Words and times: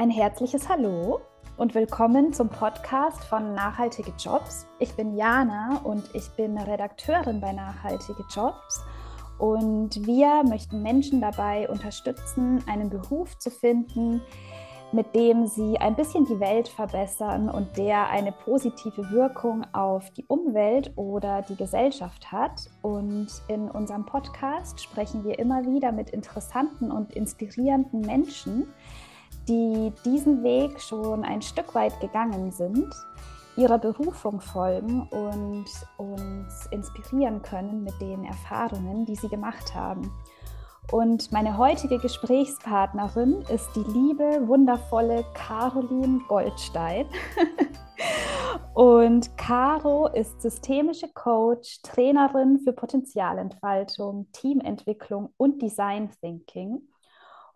Ein 0.00 0.08
herzliches 0.08 0.66
Hallo 0.66 1.20
und 1.58 1.74
willkommen 1.74 2.32
zum 2.32 2.48
Podcast 2.48 3.22
von 3.24 3.52
Nachhaltige 3.52 4.14
Jobs. 4.18 4.66
Ich 4.78 4.94
bin 4.94 5.14
Jana 5.14 5.78
und 5.84 6.02
ich 6.14 6.26
bin 6.30 6.56
Redakteurin 6.56 7.38
bei 7.38 7.52
Nachhaltige 7.52 8.24
Jobs. 8.34 8.82
Und 9.36 10.06
wir 10.06 10.42
möchten 10.44 10.82
Menschen 10.82 11.20
dabei 11.20 11.68
unterstützen, 11.68 12.64
einen 12.66 12.88
Beruf 12.88 13.36
zu 13.36 13.50
finden, 13.50 14.22
mit 14.92 15.14
dem 15.14 15.46
sie 15.46 15.76
ein 15.76 15.96
bisschen 15.96 16.24
die 16.24 16.40
Welt 16.40 16.68
verbessern 16.68 17.50
und 17.50 17.76
der 17.76 18.08
eine 18.08 18.32
positive 18.32 19.10
Wirkung 19.10 19.66
auf 19.74 20.10
die 20.12 20.24
Umwelt 20.24 20.92
oder 20.96 21.42
die 21.42 21.56
Gesellschaft 21.56 22.32
hat. 22.32 22.70
Und 22.80 23.28
in 23.48 23.70
unserem 23.70 24.06
Podcast 24.06 24.82
sprechen 24.82 25.24
wir 25.24 25.38
immer 25.38 25.66
wieder 25.66 25.92
mit 25.92 26.08
interessanten 26.08 26.90
und 26.90 27.12
inspirierenden 27.12 28.00
Menschen, 28.00 28.66
die 29.50 29.92
diesen 30.04 30.44
Weg 30.44 30.80
schon 30.80 31.24
ein 31.24 31.42
Stück 31.42 31.74
weit 31.74 31.98
gegangen 32.00 32.52
sind, 32.52 32.94
ihrer 33.56 33.78
Berufung 33.78 34.40
folgen 34.40 35.02
und 35.10 35.66
uns 35.96 36.66
inspirieren 36.70 37.42
können 37.42 37.82
mit 37.82 38.00
den 38.00 38.24
Erfahrungen, 38.24 39.04
die 39.06 39.16
sie 39.16 39.28
gemacht 39.28 39.74
haben. 39.74 40.10
Und 40.92 41.30
meine 41.32 41.58
heutige 41.58 41.98
Gesprächspartnerin 41.98 43.42
ist 43.52 43.68
die 43.74 43.84
liebe, 43.92 44.46
wundervolle 44.46 45.24
Caroline 45.34 46.20
Goldstein. 46.28 47.06
und 48.74 49.36
Caro 49.36 50.06
ist 50.08 50.40
systemische 50.42 51.08
Coach, 51.12 51.82
Trainerin 51.82 52.60
für 52.60 52.72
Potenzialentfaltung, 52.72 54.28
Teamentwicklung 54.32 55.32
und 55.36 55.60
Design 55.60 56.10
Thinking. 56.20 56.82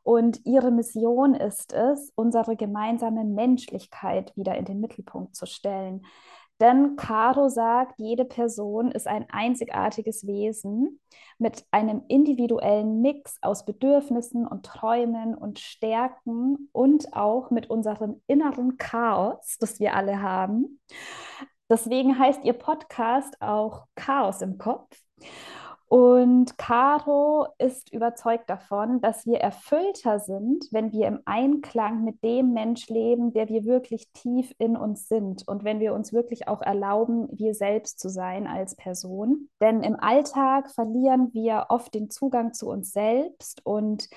Und 0.04 0.44
ihre 0.44 0.70
Mission 0.70 1.34
ist 1.34 1.72
es, 1.72 2.12
unsere 2.14 2.56
gemeinsame 2.56 3.24
Menschlichkeit 3.24 4.36
wieder 4.36 4.54
in 4.56 4.66
den 4.66 4.78
Mittelpunkt 4.78 5.34
zu 5.34 5.46
stellen. 5.46 6.04
Denn 6.60 6.94
Caro 6.96 7.48
sagt, 7.48 7.98
jede 7.98 8.24
Person 8.24 8.92
ist 8.92 9.08
ein 9.08 9.26
einzigartiges 9.28 10.26
Wesen 10.26 11.00
mit 11.38 11.64
einem 11.72 12.02
individuellen 12.06 13.00
Mix 13.00 13.38
aus 13.42 13.64
Bedürfnissen 13.64 14.46
und 14.46 14.64
Träumen 14.64 15.34
und 15.34 15.58
Stärken 15.58 16.68
und 16.70 17.12
auch 17.12 17.50
mit 17.50 17.70
unserem 17.70 18.22
inneren 18.28 18.76
Chaos, 18.76 19.56
das 19.58 19.80
wir 19.80 19.94
alle 19.94 20.22
haben. 20.22 20.80
Deswegen 21.68 22.18
heißt 22.18 22.44
ihr 22.44 22.52
Podcast 22.52 23.40
auch 23.40 23.86
Chaos 23.96 24.42
im 24.42 24.58
Kopf. 24.58 24.96
Und 25.88 26.56
Caro 26.58 27.46
ist 27.58 27.92
überzeugt 27.92 28.48
davon, 28.48 29.00
dass 29.00 29.26
wir 29.26 29.38
erfüllter 29.38 30.18
sind, 30.18 30.66
wenn 30.70 30.92
wir 30.92 31.06
im 31.06 31.20
Einklang 31.24 32.04
mit 32.04 32.22
dem 32.24 32.52
Mensch 32.52 32.88
leben, 32.88 33.32
der 33.32 33.48
wir 33.48 33.64
wirklich 33.64 34.10
tief 34.12 34.52
in 34.58 34.76
uns 34.76 35.08
sind 35.08 35.46
und 35.46 35.62
wenn 35.62 35.80
wir 35.80 35.94
uns 35.94 36.12
wirklich 36.12 36.48
auch 36.48 36.62
erlauben, 36.62 37.28
wir 37.32 37.54
selbst 37.54 38.00
zu 38.00 38.08
sein 38.08 38.46
als 38.46 38.76
Person. 38.76 39.50
Denn 39.60 39.82
im 39.82 39.96
Alltag 40.00 40.70
verlieren 40.70 41.32
wir 41.32 41.66
oft 41.68 41.94
den 41.94 42.10
Zugang 42.10 42.54
zu 42.54 42.68
uns 42.68 42.92
selbst 42.92 43.64
und 43.64 44.08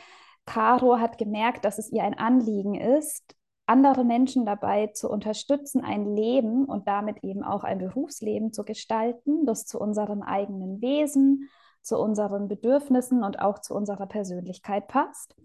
Caro 0.46 0.98
hat 0.98 1.18
gemerkt, 1.18 1.66
dass 1.66 1.78
es 1.78 1.92
ihr 1.92 2.04
ein 2.04 2.18
Anliegen 2.18 2.76
ist, 2.76 3.37
andere 3.68 4.04
Menschen 4.04 4.46
dabei 4.46 4.88
zu 4.88 5.10
unterstützen, 5.10 5.84
ein 5.84 6.16
Leben 6.16 6.66
und 6.66 6.88
damit 6.88 7.24
eben 7.24 7.44
auch 7.44 7.64
ein 7.64 7.78
Berufsleben 7.78 8.54
zu 8.54 8.64
gestalten, 8.64 9.46
das 9.46 9.66
zu 9.66 9.80
unserem 9.80 10.22
eigenen 10.22 10.82
Wesen, 10.82 11.50
zu 11.82 11.98
unseren 11.98 12.48
Bedürfnissen 12.48 13.24
und 13.24 13.40
auch 13.40 13.60
zu 13.60 13.76
unserer 13.76 14.08
Persönlichkeit 14.08 14.88
passt. 14.88 15.36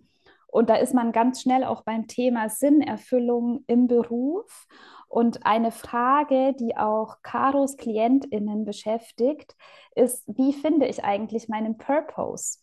Und 0.46 0.68
da 0.68 0.74
ist 0.76 0.92
man 0.92 1.12
ganz 1.12 1.40
schnell 1.40 1.64
auch 1.64 1.82
beim 1.82 2.06
Thema 2.06 2.48
Sinnerfüllung 2.50 3.64
im 3.66 3.86
Beruf. 3.86 4.66
Und 5.08 5.46
eine 5.46 5.72
Frage, 5.72 6.54
die 6.58 6.76
auch 6.76 7.22
Karos 7.22 7.76
KlientInnen 7.76 8.64
beschäftigt, 8.64 9.56
ist, 9.94 10.24
wie 10.26 10.52
finde 10.52 10.86
ich 10.86 11.04
eigentlich 11.04 11.48
meinen 11.48 11.78
Purpose? 11.78 12.58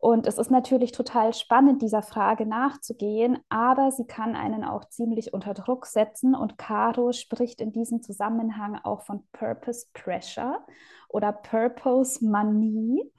Und 0.00 0.26
es 0.26 0.38
ist 0.38 0.50
natürlich 0.50 0.92
total 0.92 1.34
spannend, 1.34 1.82
dieser 1.82 2.00
Frage 2.00 2.46
nachzugehen, 2.46 3.38
aber 3.50 3.92
sie 3.92 4.06
kann 4.06 4.34
einen 4.34 4.64
auch 4.64 4.86
ziemlich 4.86 5.34
unter 5.34 5.52
Druck 5.52 5.84
setzen. 5.84 6.34
Und 6.34 6.56
Caro 6.56 7.12
spricht 7.12 7.60
in 7.60 7.70
diesem 7.70 8.00
Zusammenhang 8.02 8.76
auch 8.76 9.02
von 9.02 9.22
Purpose 9.32 9.88
Pressure 9.92 10.64
oder 11.10 11.32
Purpose 11.32 12.24
Manie. 12.24 13.12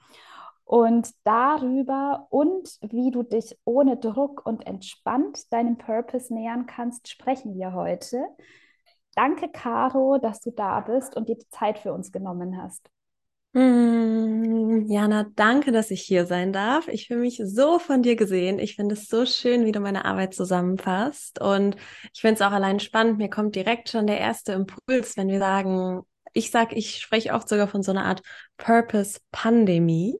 Und 0.64 1.10
darüber 1.22 2.26
und 2.30 2.78
wie 2.80 3.12
du 3.12 3.22
dich 3.22 3.56
ohne 3.64 3.96
Druck 3.96 4.44
und 4.44 4.66
entspannt 4.66 5.52
deinem 5.52 5.78
Purpose 5.78 6.34
nähern 6.34 6.66
kannst, 6.66 7.06
sprechen 7.06 7.54
wir 7.54 7.74
heute. 7.74 8.24
Danke, 9.14 9.48
Caro, 9.50 10.18
dass 10.18 10.40
du 10.40 10.50
da 10.50 10.80
bist 10.80 11.16
und 11.16 11.28
dir 11.28 11.36
die 11.36 11.48
Zeit 11.50 11.78
für 11.78 11.92
uns 11.92 12.10
genommen 12.10 12.60
hast. 12.60 12.90
Mm, 13.54 14.86
Jana, 14.88 15.26
danke, 15.36 15.72
dass 15.72 15.90
ich 15.90 16.02
hier 16.02 16.24
sein 16.26 16.52
darf. 16.52 16.88
Ich 16.88 17.06
fühle 17.06 17.20
mich 17.20 17.40
so 17.44 17.78
von 17.78 18.02
dir 18.02 18.16
gesehen. 18.16 18.58
Ich 18.58 18.76
finde 18.76 18.94
es 18.94 19.08
so 19.08 19.26
schön, 19.26 19.66
wie 19.66 19.72
du 19.72 19.80
meine 19.80 20.04
Arbeit 20.06 20.34
zusammenfasst. 20.34 21.38
Und 21.40 21.76
ich 22.14 22.20
finde 22.22 22.36
es 22.36 22.40
auch 22.42 22.52
allein 22.52 22.80
spannend. 22.80 23.18
Mir 23.18 23.28
kommt 23.28 23.54
direkt 23.54 23.90
schon 23.90 24.06
der 24.06 24.18
erste 24.18 24.52
Impuls, 24.52 25.16
wenn 25.18 25.28
wir 25.28 25.38
sagen, 25.38 26.00
ich 26.32 26.50
sage, 26.50 26.74
ich 26.76 26.98
spreche 27.00 27.34
oft 27.34 27.46
sogar 27.48 27.68
von 27.68 27.82
so 27.82 27.90
einer 27.90 28.06
Art 28.06 28.22
Purpose-Pandemie. 28.56 30.18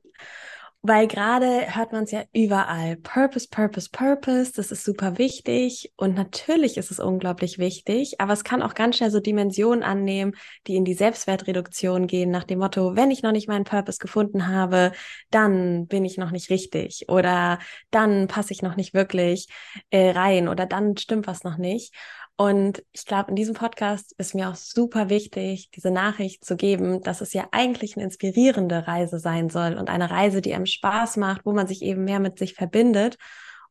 Weil 0.85 1.07
gerade 1.07 1.73
hört 1.73 1.93
man 1.93 2.03
es 2.03 2.11
ja 2.11 2.23
überall. 2.33 2.97
Purpose, 2.97 3.47
Purpose, 3.49 3.87
Purpose, 3.89 4.51
das 4.53 4.69
ist 4.69 4.83
super 4.83 5.17
wichtig. 5.17 5.93
Und 5.95 6.13
natürlich 6.13 6.75
ist 6.75 6.91
es 6.91 6.99
unglaublich 6.99 7.57
wichtig, 7.57 8.19
aber 8.19 8.33
es 8.33 8.43
kann 8.43 8.61
auch 8.61 8.73
ganz 8.73 8.97
schnell 8.97 9.09
so 9.09 9.21
Dimensionen 9.21 9.81
annehmen, 9.81 10.33
die 10.67 10.75
in 10.75 10.83
die 10.83 10.93
Selbstwertreduktion 10.93 12.05
gehen, 12.07 12.31
nach 12.31 12.43
dem 12.43 12.59
Motto, 12.59 12.97
wenn 12.97 13.11
ich 13.11 13.23
noch 13.23 13.31
nicht 13.31 13.47
meinen 13.47 13.63
Purpose 13.63 13.97
gefunden 13.97 14.47
habe, 14.47 14.91
dann 15.31 15.87
bin 15.87 16.03
ich 16.03 16.17
noch 16.17 16.31
nicht 16.31 16.49
richtig 16.49 17.05
oder 17.07 17.59
dann 17.89 18.27
passe 18.27 18.51
ich 18.51 18.61
noch 18.61 18.75
nicht 18.75 18.93
wirklich 18.93 19.47
äh, 19.89 20.09
rein 20.11 20.49
oder 20.49 20.65
dann 20.65 20.97
stimmt 20.97 21.27
was 21.27 21.45
noch 21.45 21.57
nicht. 21.57 21.93
Und 22.35 22.83
ich 22.91 23.05
glaube, 23.05 23.29
in 23.29 23.35
diesem 23.35 23.53
Podcast 23.53 24.15
ist 24.17 24.33
mir 24.33 24.49
auch 24.49 24.55
super 24.55 25.09
wichtig, 25.09 25.69
diese 25.71 25.91
Nachricht 25.91 26.43
zu 26.43 26.55
geben, 26.55 27.01
dass 27.03 27.21
es 27.21 27.33
ja 27.33 27.47
eigentlich 27.51 27.95
eine 27.95 28.05
inspirierende 28.05 28.87
Reise 28.87 29.19
sein 29.19 29.49
soll 29.49 29.75
und 29.75 29.89
eine 29.89 30.09
Reise, 30.09 30.41
die 30.41 30.53
einem 30.53 30.65
Spaß 30.65 31.17
macht, 31.17 31.45
wo 31.45 31.53
man 31.53 31.67
sich 31.67 31.83
eben 31.83 32.03
mehr 32.03 32.19
mit 32.19 32.39
sich 32.39 32.55
verbindet 32.55 33.17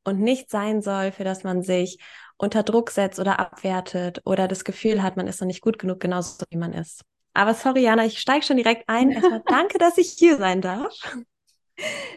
und 0.05 0.21
nicht 0.21 0.51
sein 0.51 0.81
soll, 0.81 1.11
für 1.11 1.25
das 1.25 1.43
man 1.43 1.63
sich 1.63 1.99
unter 2.37 2.63
Druck 2.63 2.91
setzt 2.91 3.19
oder 3.19 3.41
abwertet 3.41 4.21
oder 4.25 4.49
das 4.49 4.65
Gefühl 4.65 5.03
hat, 5.03 5.17
man 5.17 5.27
ist 5.27 5.41
noch 5.41 5.47
nicht 5.47 5.61
gut 5.61 5.79
genug, 5.79 6.01
genauso 6.01 6.45
wie 6.51 6.57
man 6.57 6.73
ist. 6.73 7.03
Aber 7.35 7.55
sorry, 7.55 7.83
Jana, 7.83 8.05
ich 8.05 8.19
steige 8.19 8.45
schon 8.45 8.57
direkt 8.57 8.89
ein. 8.89 9.11
Erstmal 9.11 9.43
danke, 9.47 9.79
dass 9.79 9.99
ich 9.99 10.15
hier 10.19 10.37
sein 10.37 10.61
darf. 10.61 10.93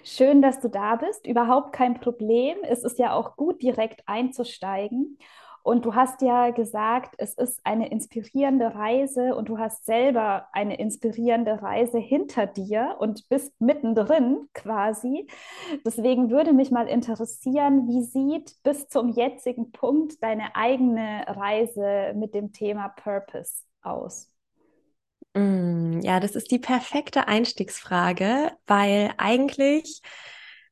Schön, 0.04 0.42
dass 0.42 0.60
du 0.60 0.68
da 0.68 0.96
bist. 0.98 1.26
Überhaupt 1.26 1.74
kein 1.74 2.00
Problem. 2.00 2.58
Es 2.64 2.84
ist 2.84 3.00
ja 3.00 3.14
auch 3.14 3.36
gut, 3.36 3.62
direkt 3.62 4.02
einzusteigen. 4.08 5.18
Und 5.66 5.84
du 5.84 5.96
hast 5.96 6.22
ja 6.22 6.52
gesagt, 6.52 7.16
es 7.18 7.34
ist 7.34 7.60
eine 7.64 7.90
inspirierende 7.90 8.76
Reise 8.76 9.34
und 9.34 9.50
du 9.50 9.58
hast 9.58 9.84
selber 9.84 10.48
eine 10.54 10.78
inspirierende 10.78 11.60
Reise 11.60 11.98
hinter 11.98 12.46
dir 12.46 12.98
und 13.00 13.28
bist 13.30 13.52
mittendrin 13.60 14.48
quasi. 14.54 15.26
Deswegen 15.84 16.30
würde 16.30 16.54
mich 16.54 16.70
mal 16.70 16.88
interessieren, 16.88 17.88
wie 17.88 18.04
sieht 18.04 18.62
bis 18.62 18.90
zum 18.90 19.10
jetzigen 19.10 19.72
Punkt 19.72 20.22
deine 20.22 20.56
eigene 20.56 21.26
Reise 21.28 22.14
mit 22.16 22.36
dem 22.36 22.54
Thema 22.54 22.90
Purpose 22.90 23.64
aus? 23.82 24.32
Mm, 25.34 26.00
ja, 26.02 26.20
das 26.20 26.36
ist 26.36 26.52
die 26.52 26.60
perfekte 26.60 27.28
Einstiegsfrage, 27.28 28.52
weil 28.68 29.16
eigentlich 29.18 30.04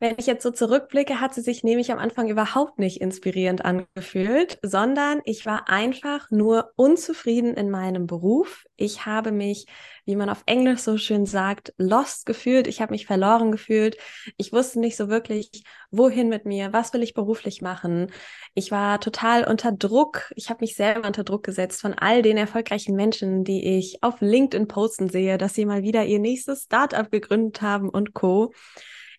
wenn 0.04 0.16
ich 0.18 0.28
jetzt 0.28 0.44
so 0.44 0.52
zurückblicke, 0.52 1.22
hat 1.22 1.34
sie 1.34 1.40
sich 1.40 1.64
nämlich 1.64 1.90
am 1.90 1.98
Anfang 1.98 2.28
überhaupt 2.28 2.78
nicht 2.78 3.00
inspirierend 3.00 3.64
angefühlt, 3.64 4.60
sondern 4.62 5.22
ich 5.24 5.46
war 5.46 5.70
einfach 5.70 6.30
nur 6.30 6.74
unzufrieden 6.76 7.54
in 7.54 7.70
meinem 7.70 8.06
Beruf. 8.06 8.66
Ich 8.76 9.06
habe 9.06 9.32
mich, 9.32 9.66
wie 10.06 10.18
man 10.18 10.28
auf 10.28 10.44
Englisch 10.46 10.82
so 10.82 10.98
schön 10.98 11.26
sagt, 11.26 11.74
lost 11.78 12.26
gefühlt. 12.26 12.68
Ich 12.68 12.82
habe 12.82 12.92
mich 12.92 13.06
verloren 13.06 13.54
gefühlt. 13.54 13.96
Ich 14.36 14.52
wusste 14.52 14.82
nicht 14.82 14.98
so 14.98 15.08
wirklich, 15.08 15.64
wohin 15.90 16.28
mit 16.28 16.44
mir, 16.44 16.74
was 16.74 16.92
will 16.92 17.02
ich 17.02 17.14
beruflich 17.14 17.62
machen. 17.62 18.12
Ich 18.56 18.72
war 18.72 19.00
total 19.00 19.46
unter 19.46 19.72
Druck. 19.72 20.34
Ich 20.36 20.50
habe 20.50 20.60
mich 20.60 20.76
selber 20.76 21.08
unter 21.08 21.24
Druck 21.24 21.44
gesetzt 21.44 21.80
von 21.80 21.94
all 21.94 22.24
den 22.24 22.36
erfolgreichen 22.36 22.98
Menschen, 22.98 23.46
die 23.46 23.78
ich 23.78 24.04
auf 24.04 24.20
LinkedIn 24.20 24.68
posten 24.68 25.08
sehe, 25.08 25.38
dass 25.38 25.54
sie 25.54 25.66
mal 25.66 25.82
wieder 25.82 26.04
ihr 26.04 26.20
nächstes 26.20 26.64
Startup 26.64 27.10
gegründet 27.10 27.62
haben 27.62 27.88
und 27.88 28.14
co. 28.14 28.52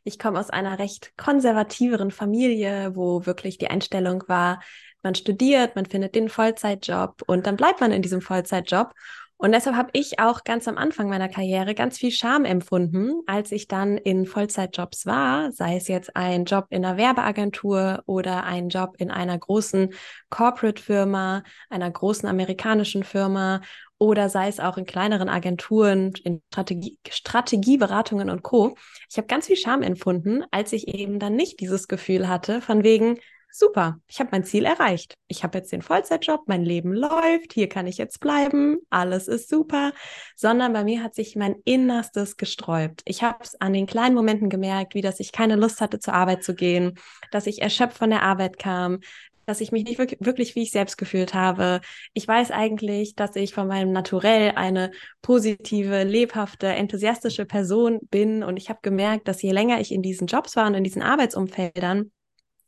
Ich 0.05 0.19
komme 0.19 0.39
aus 0.39 0.51
einer 0.51 0.79
recht 0.79 1.17
konservativeren 1.17 2.11
Familie, 2.11 2.95
wo 2.95 3.25
wirklich 3.27 3.59
die 3.59 3.69
Einstellung 3.69 4.25
war, 4.29 4.61
man 5.03 5.15
studiert, 5.15 5.77
man 5.77 5.87
findet 5.87 6.15
den 6.15 6.29
Vollzeitjob 6.29 7.23
und 7.27 7.47
dann 7.47 7.57
bleibt 7.57 7.81
man 7.81 7.93
in 7.93 8.03
diesem 8.03 8.23
Vollzeitjob. 8.23 8.95
Und 9.37 9.53
deshalb 9.53 9.77
habe 9.77 9.91
ich 9.93 10.21
auch 10.21 10.45
ganz 10.45 10.69
am 10.69 10.79
Anfang 10.79 11.09
meiner 11.09 11.29
Karriere 11.29 11.75
ganz 11.75 11.99
viel 11.99 12.13
Scham 12.13 12.45
empfunden, 12.45 13.21
als 13.27 13.53
ich 13.53 13.67
dann 13.69 13.99
in 13.99 14.27
Vollzeitjobs 14.27 15.07
war, 15.07 15.53
sei 15.53 15.77
es 15.77 15.89
jetzt 15.89 16.17
ein 16.17 16.45
Job 16.45 16.67
in 16.71 16.85
einer 16.85 16.97
Werbeagentur 16.97 18.03
oder 18.07 18.45
ein 18.45 18.69
Job 18.69 18.95
in 18.99 19.11
einer 19.11 19.37
großen 19.37 19.93
Corporate-Firma, 20.31 21.43
einer 21.69 21.91
großen 21.91 22.29
amerikanischen 22.29 23.05
Firma 23.05 23.61
oder 23.99 24.29
sei 24.29 24.49
es 24.49 24.61
auch 24.61 24.77
in 24.77 24.87
kleineren 24.87 25.29
Agenturen, 25.29 26.13
in 26.25 26.43
Strategie, 26.53 26.99
Strategieberatungen 27.09 28.31
und 28.31 28.43
Co. 28.43 28.77
Ich 29.11 29.17
habe 29.17 29.27
ganz 29.27 29.47
viel 29.47 29.57
Scham 29.57 29.83
empfunden, 29.83 30.45
als 30.51 30.73
ich 30.73 30.89
eben 30.89 31.19
dann 31.19 31.37
nicht 31.37 31.61
dieses 31.61 31.89
Gefühl 31.89 32.29
hatte, 32.29 32.61
von 32.61 32.83
wegen, 32.83 33.19
super, 33.57 34.01
ich 34.09 34.19
habe 34.19 34.31
mein 34.33 34.43
Ziel 34.43 34.65
erreicht. 34.65 35.15
Ich 35.29 35.45
habe 35.45 35.59
jetzt 35.59 35.71
den 35.71 35.81
Vollzeitjob, 35.81 36.49
mein 36.49 36.65
Leben 36.65 36.93
läuft, 36.93 37.53
hier 37.53 37.69
kann 37.69 37.87
ich 37.87 37.99
jetzt 37.99 38.19
bleiben, 38.19 38.79
alles 38.91 39.29
ist 39.29 39.49
super, 39.49 39.93
sondern 40.35 40.73
bei 40.73 40.83
mir 40.83 41.05
hat 41.05 41.15
sich 41.15 41.37
mein 41.37 41.55
Innerstes 41.65 42.37
gesträubt. 42.37 43.03
Ich 43.05 43.23
habe 43.23 43.39
es 43.45 43.61
an 43.61 43.73
den 43.73 43.87
kleinen 43.87 44.17
Momenten 44.17 44.51
gemerkt, 44.51 44.97
wie 44.97 45.03
dass 45.03 45.21
ich 45.21 45.31
keine 45.31 45.55
Lust 45.55 45.81
hatte, 45.81 46.01
zur 46.01 46.15
Arbeit 46.15 46.43
zu 46.43 46.57
gehen, 46.57 46.99
dass 47.31 47.47
ich 47.47 47.63
erschöpft 47.63 47.97
von 47.97 48.11
der 48.11 48.23
Arbeit 48.23 48.59
kam, 48.59 48.99
dass 49.47 49.61
ich 49.61 49.73
mich 49.73 49.85
nicht 49.85 49.99
wirklich, 49.99 50.55
wie 50.55 50.63
ich 50.63 50.71
selbst 50.71 50.97
gefühlt 50.97 51.35
habe. 51.35 51.81
Ich 52.13 52.27
weiß 52.27 52.51
eigentlich, 52.51 53.15
dass 53.15 53.37
ich 53.37 53.55
von 53.55 53.69
meinem 53.69 53.93
Naturell 53.93 54.53
eine 54.57 54.91
positive, 55.23 56.05
lebhafte, 56.05 56.67
enthusiastische 56.69 57.45
Person 57.47 58.01
bin 58.11 58.43
und 58.43 58.57
ich 58.57 58.69
habe 58.69 58.81
gemerkt, 58.83 59.29
dass 59.29 59.43
je 59.43 59.53
länger 59.53 59.81
ich 59.81 59.93
in 59.93 60.03
diesen 60.03 60.27
Jobs 60.27 60.57
war 60.57 60.67
und 60.67 60.75
in 60.75 60.85
diesen 60.85 61.03
Arbeitsumfeldern, 61.03 62.11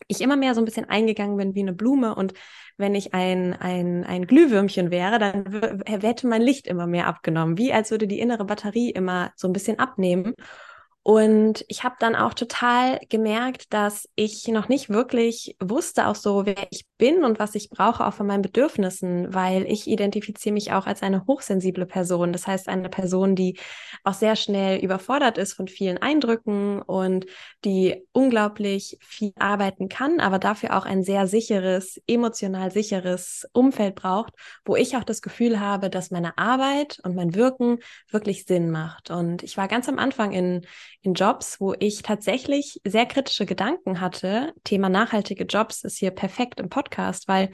ich 0.08 0.20
immer 0.20 0.36
mehr 0.36 0.54
so 0.54 0.60
ein 0.60 0.64
bisschen 0.64 0.88
eingegangen 0.88 1.36
bin 1.36 1.54
wie 1.54 1.62
eine 1.62 1.72
Blume 1.72 2.14
und 2.14 2.34
wenn 2.76 2.94
ich 2.94 3.14
ein, 3.14 3.54
ein, 3.54 4.04
ein 4.04 4.26
Glühwürmchen 4.26 4.90
wäre, 4.90 5.18
dann 5.18 5.82
hätte 5.86 6.26
mein 6.26 6.42
Licht 6.42 6.66
immer 6.66 6.86
mehr 6.86 7.06
abgenommen, 7.06 7.58
wie 7.58 7.72
als 7.72 7.90
würde 7.90 8.06
die 8.06 8.20
innere 8.20 8.44
Batterie 8.44 8.90
immer 8.90 9.32
so 9.36 9.48
ein 9.48 9.52
bisschen 9.52 9.78
abnehmen. 9.78 10.34
Und 11.06 11.64
ich 11.68 11.84
habe 11.84 11.94
dann 12.00 12.16
auch 12.16 12.34
total 12.34 12.98
gemerkt, 13.08 13.72
dass 13.72 14.08
ich 14.16 14.48
noch 14.48 14.68
nicht 14.68 14.90
wirklich 14.90 15.54
wusste, 15.60 16.08
auch 16.08 16.16
so, 16.16 16.46
wer 16.46 16.66
ich 16.72 16.84
bin 16.98 17.22
und 17.22 17.38
was 17.38 17.54
ich 17.54 17.70
brauche, 17.70 18.04
auch 18.04 18.14
von 18.14 18.26
meinen 18.26 18.42
Bedürfnissen, 18.42 19.32
weil 19.32 19.70
ich 19.70 19.86
identifiziere 19.86 20.52
mich 20.52 20.72
auch 20.72 20.88
als 20.88 21.04
eine 21.04 21.24
hochsensible 21.28 21.86
Person. 21.86 22.32
Das 22.32 22.48
heißt, 22.48 22.68
eine 22.68 22.88
Person, 22.88 23.36
die 23.36 23.56
auch 24.02 24.14
sehr 24.14 24.34
schnell 24.34 24.82
überfordert 24.82 25.38
ist 25.38 25.52
von 25.52 25.68
vielen 25.68 25.98
Eindrücken 25.98 26.82
und 26.82 27.26
die 27.64 28.04
unglaublich 28.10 28.98
viel 29.00 29.32
arbeiten 29.38 29.88
kann, 29.88 30.18
aber 30.18 30.40
dafür 30.40 30.76
auch 30.76 30.86
ein 30.86 31.04
sehr 31.04 31.28
sicheres, 31.28 32.02
emotional 32.08 32.72
sicheres 32.72 33.48
Umfeld 33.52 33.94
braucht, 33.94 34.32
wo 34.64 34.74
ich 34.74 34.96
auch 34.96 35.04
das 35.04 35.22
Gefühl 35.22 35.60
habe, 35.60 35.88
dass 35.88 36.10
meine 36.10 36.36
Arbeit 36.36 36.98
und 37.04 37.14
mein 37.14 37.36
Wirken 37.36 37.78
wirklich 38.10 38.44
Sinn 38.44 38.72
macht. 38.72 39.12
Und 39.12 39.44
ich 39.44 39.56
war 39.56 39.68
ganz 39.68 39.88
am 39.88 40.00
Anfang 40.00 40.32
in 40.32 40.66
in 41.06 41.14
Jobs, 41.14 41.60
wo 41.60 41.74
ich 41.78 42.02
tatsächlich 42.02 42.80
sehr 42.84 43.06
kritische 43.06 43.46
Gedanken 43.46 44.00
hatte. 44.00 44.52
Thema 44.64 44.88
nachhaltige 44.88 45.44
Jobs 45.44 45.84
ist 45.84 45.98
hier 45.98 46.10
perfekt 46.10 46.60
im 46.60 46.68
Podcast, 46.68 47.28
weil 47.28 47.50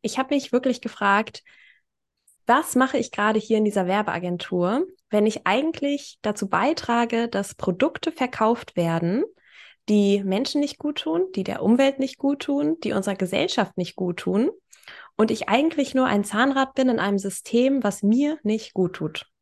ich 0.00 0.18
habe 0.18 0.34
mich 0.34 0.52
wirklich 0.52 0.80
gefragt, 0.80 1.42
was 2.46 2.76
mache 2.76 2.98
ich 2.98 3.10
gerade 3.10 3.38
hier 3.38 3.58
in 3.58 3.64
dieser 3.64 3.86
Werbeagentur, 3.86 4.86
wenn 5.10 5.26
ich 5.26 5.46
eigentlich 5.46 6.18
dazu 6.22 6.48
beitrage, 6.48 7.28
dass 7.28 7.54
Produkte 7.54 8.12
verkauft 8.12 8.76
werden, 8.76 9.24
die 9.88 10.22
Menschen 10.22 10.60
nicht 10.60 10.78
gut 10.78 11.00
tun, 11.00 11.26
die 11.34 11.44
der 11.44 11.62
Umwelt 11.62 11.98
nicht 11.98 12.16
gut 12.18 12.40
tun, 12.40 12.76
die 12.84 12.92
unserer 12.92 13.16
Gesellschaft 13.16 13.76
nicht 13.76 13.96
gut 13.96 14.18
tun 14.18 14.50
und 15.16 15.30
ich 15.30 15.48
eigentlich 15.48 15.94
nur 15.94 16.06
ein 16.06 16.24
Zahnrad 16.24 16.74
bin 16.74 16.88
in 16.88 16.98
einem 17.00 17.18
System, 17.18 17.82
was 17.82 18.02
mir 18.02 18.38
nicht 18.42 18.72
gut 18.72 18.94
tut 18.94 19.33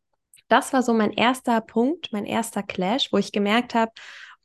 das 0.53 0.75
war 0.75 0.83
so 0.83 0.93
mein 0.93 1.13
erster 1.13 1.61
Punkt, 1.63 2.13
mein 2.13 2.27
erster 2.27 2.63
Clash, 2.63 3.09
wo 3.11 3.17
ich 3.17 3.33
gemerkt 3.33 3.75
habe, 3.75 3.93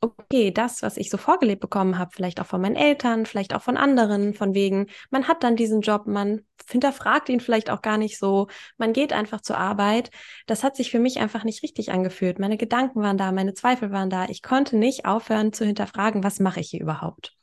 okay, 0.00 0.50
das, 0.52 0.82
was 0.82 0.96
ich 0.96 1.10
so 1.10 1.18
vorgelebt 1.18 1.60
bekommen 1.60 1.98
habe, 1.98 2.12
vielleicht 2.14 2.40
auch 2.40 2.46
von 2.46 2.60
meinen 2.62 2.76
Eltern, 2.76 3.26
vielleicht 3.26 3.54
auch 3.54 3.62
von 3.62 3.76
anderen, 3.76 4.32
von 4.32 4.54
wegen, 4.54 4.86
man 5.10 5.28
hat 5.28 5.42
dann 5.42 5.56
diesen 5.56 5.82
Job, 5.82 6.06
man 6.06 6.46
hinterfragt 6.70 7.28
ihn 7.28 7.40
vielleicht 7.40 7.68
auch 7.68 7.82
gar 7.82 7.98
nicht 7.98 8.18
so, 8.18 8.46
man 8.78 8.92
geht 8.92 9.12
einfach 9.12 9.40
zur 9.42 9.58
Arbeit. 9.58 10.10
Das 10.46 10.64
hat 10.64 10.76
sich 10.76 10.90
für 10.90 10.98
mich 10.98 11.18
einfach 11.18 11.44
nicht 11.44 11.62
richtig 11.62 11.90
angefühlt. 11.90 12.38
Meine 12.38 12.56
Gedanken 12.56 13.02
waren 13.02 13.18
da, 13.18 13.30
meine 13.32 13.54
Zweifel 13.54 13.90
waren 13.90 14.08
da. 14.08 14.26
Ich 14.28 14.42
konnte 14.42 14.76
nicht 14.78 15.04
aufhören 15.04 15.52
zu 15.52 15.66
hinterfragen, 15.66 16.24
was 16.24 16.40
mache 16.40 16.60
ich 16.60 16.70
hier 16.70 16.80
überhaupt? 16.80 17.34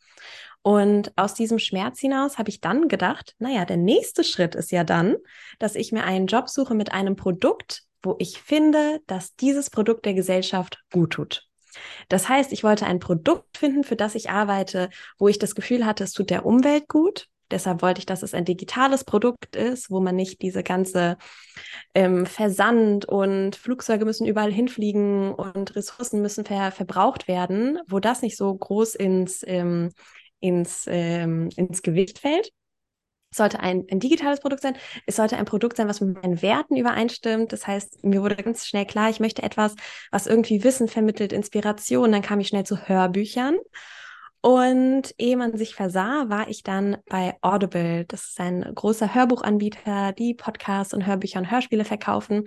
Und 0.63 1.11
aus 1.17 1.35
diesem 1.35 1.59
Schmerz 1.59 1.99
hinaus 1.99 2.39
habe 2.39 2.49
ich 2.49 2.61
dann 2.61 2.87
gedacht, 2.87 3.35
naja, 3.37 3.65
der 3.65 3.77
nächste 3.77 4.23
Schritt 4.23 4.55
ist 4.55 4.71
ja 4.71 4.83
dann, 4.83 5.17
dass 5.59 5.75
ich 5.75 5.91
mir 5.91 6.03
einen 6.03 6.25
Job 6.25 6.49
suche 6.49 6.73
mit 6.73 6.91
einem 6.91 7.15
Produkt, 7.15 7.83
wo 8.05 8.15
ich 8.19 8.41
finde, 8.41 9.01
dass 9.07 9.35
dieses 9.35 9.69
Produkt 9.69 10.05
der 10.05 10.13
Gesellschaft 10.13 10.83
gut 10.91 11.13
tut. 11.13 11.47
Das 12.07 12.29
heißt, 12.29 12.53
ich 12.53 12.63
wollte 12.63 12.85
ein 12.85 12.99
Produkt 12.99 13.57
finden, 13.57 13.83
für 13.83 13.95
das 13.95 14.15
ich 14.15 14.29
arbeite, 14.29 14.89
wo 15.17 15.27
ich 15.27 15.39
das 15.39 15.55
Gefühl 15.55 15.85
hatte, 15.85 16.03
es 16.03 16.13
tut 16.13 16.29
der 16.29 16.45
Umwelt 16.45 16.87
gut. 16.87 17.27
Deshalb 17.51 17.83
wollte 17.83 17.99
ich, 17.99 18.07
dass 18.07 18.23
es 18.23 18.33
ein 18.33 18.45
digitales 18.45 19.03
Produkt 19.03 19.55
ist, 19.55 19.91
wo 19.91 19.99
man 19.99 20.15
nicht 20.15 20.41
diese 20.41 20.63
ganze 20.63 21.17
ähm, 21.93 22.25
Versand 22.25 23.05
und 23.05 23.55
Flugzeuge 23.55 24.05
müssen 24.05 24.25
überall 24.25 24.51
hinfliegen 24.51 25.31
und 25.31 25.75
Ressourcen 25.75 26.21
müssen 26.21 26.45
ver 26.45 26.71
verbraucht 26.71 27.27
werden, 27.27 27.79
wo 27.87 27.99
das 27.99 28.23
nicht 28.23 28.35
so 28.35 28.53
groß 28.55 28.95
ins, 28.95 29.43
ähm, 29.45 29.91
ins, 30.39 30.85
ähm, 30.87 31.49
ins 31.55 31.83
Gewicht 31.83 32.19
fällt. 32.19 32.51
Es 33.35 33.37
sollte 33.37 33.59
ein, 33.59 33.85
ein 33.91 33.99
digitales 33.99 34.39
Produkt 34.39 34.61
sein. 34.61 34.77
Es 35.05 35.17
sollte 35.17 35.35
ein 35.35 35.43
Produkt 35.43 35.75
sein, 35.75 35.89
was 35.89 35.99
mit 35.99 36.23
meinen 36.23 36.41
Werten 36.41 36.77
übereinstimmt. 36.77 37.51
Das 37.51 37.67
heißt, 37.67 38.05
mir 38.05 38.21
wurde 38.21 38.37
ganz 38.37 38.65
schnell 38.65 38.85
klar, 38.85 39.09
ich 39.09 39.19
möchte 39.19 39.43
etwas, 39.43 39.75
was 40.09 40.25
irgendwie 40.25 40.63
Wissen 40.63 40.87
vermittelt, 40.87 41.33
Inspiration. 41.33 42.13
Dann 42.13 42.21
kam 42.21 42.39
ich 42.39 42.47
schnell 42.47 42.65
zu 42.65 42.87
Hörbüchern. 42.87 43.57
Und 44.39 45.13
ehe 45.17 45.35
man 45.35 45.57
sich 45.57 45.75
versah, 45.75 46.29
war 46.29 46.47
ich 46.47 46.63
dann 46.63 46.95
bei 47.09 47.35
Audible. 47.41 48.05
Das 48.05 48.23
ist 48.29 48.39
ein 48.39 48.61
großer 48.73 49.13
Hörbuchanbieter, 49.13 50.13
die 50.13 50.33
Podcasts 50.33 50.93
und 50.93 51.05
Hörbücher 51.05 51.39
und 51.39 51.51
Hörspiele 51.51 51.83
verkaufen. 51.83 52.45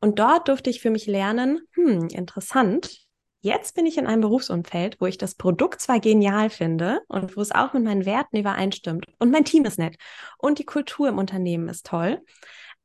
Und 0.00 0.18
dort 0.18 0.48
durfte 0.48 0.68
ich 0.68 0.80
für 0.80 0.90
mich 0.90 1.06
lernen, 1.06 1.60
hm, 1.74 2.08
interessant, 2.08 3.03
Jetzt 3.44 3.74
bin 3.74 3.84
ich 3.84 3.98
in 3.98 4.06
einem 4.06 4.22
Berufsumfeld, 4.22 5.02
wo 5.02 5.06
ich 5.06 5.18
das 5.18 5.34
Produkt 5.34 5.78
zwar 5.82 6.00
genial 6.00 6.48
finde 6.48 7.02
und 7.08 7.36
wo 7.36 7.42
es 7.42 7.52
auch 7.52 7.74
mit 7.74 7.84
meinen 7.84 8.06
Werten 8.06 8.38
übereinstimmt 8.38 9.04
und 9.18 9.30
mein 9.30 9.44
Team 9.44 9.66
ist 9.66 9.78
nett 9.78 9.98
und 10.38 10.58
die 10.58 10.64
Kultur 10.64 11.10
im 11.10 11.18
Unternehmen 11.18 11.68
ist 11.68 11.84
toll, 11.84 12.22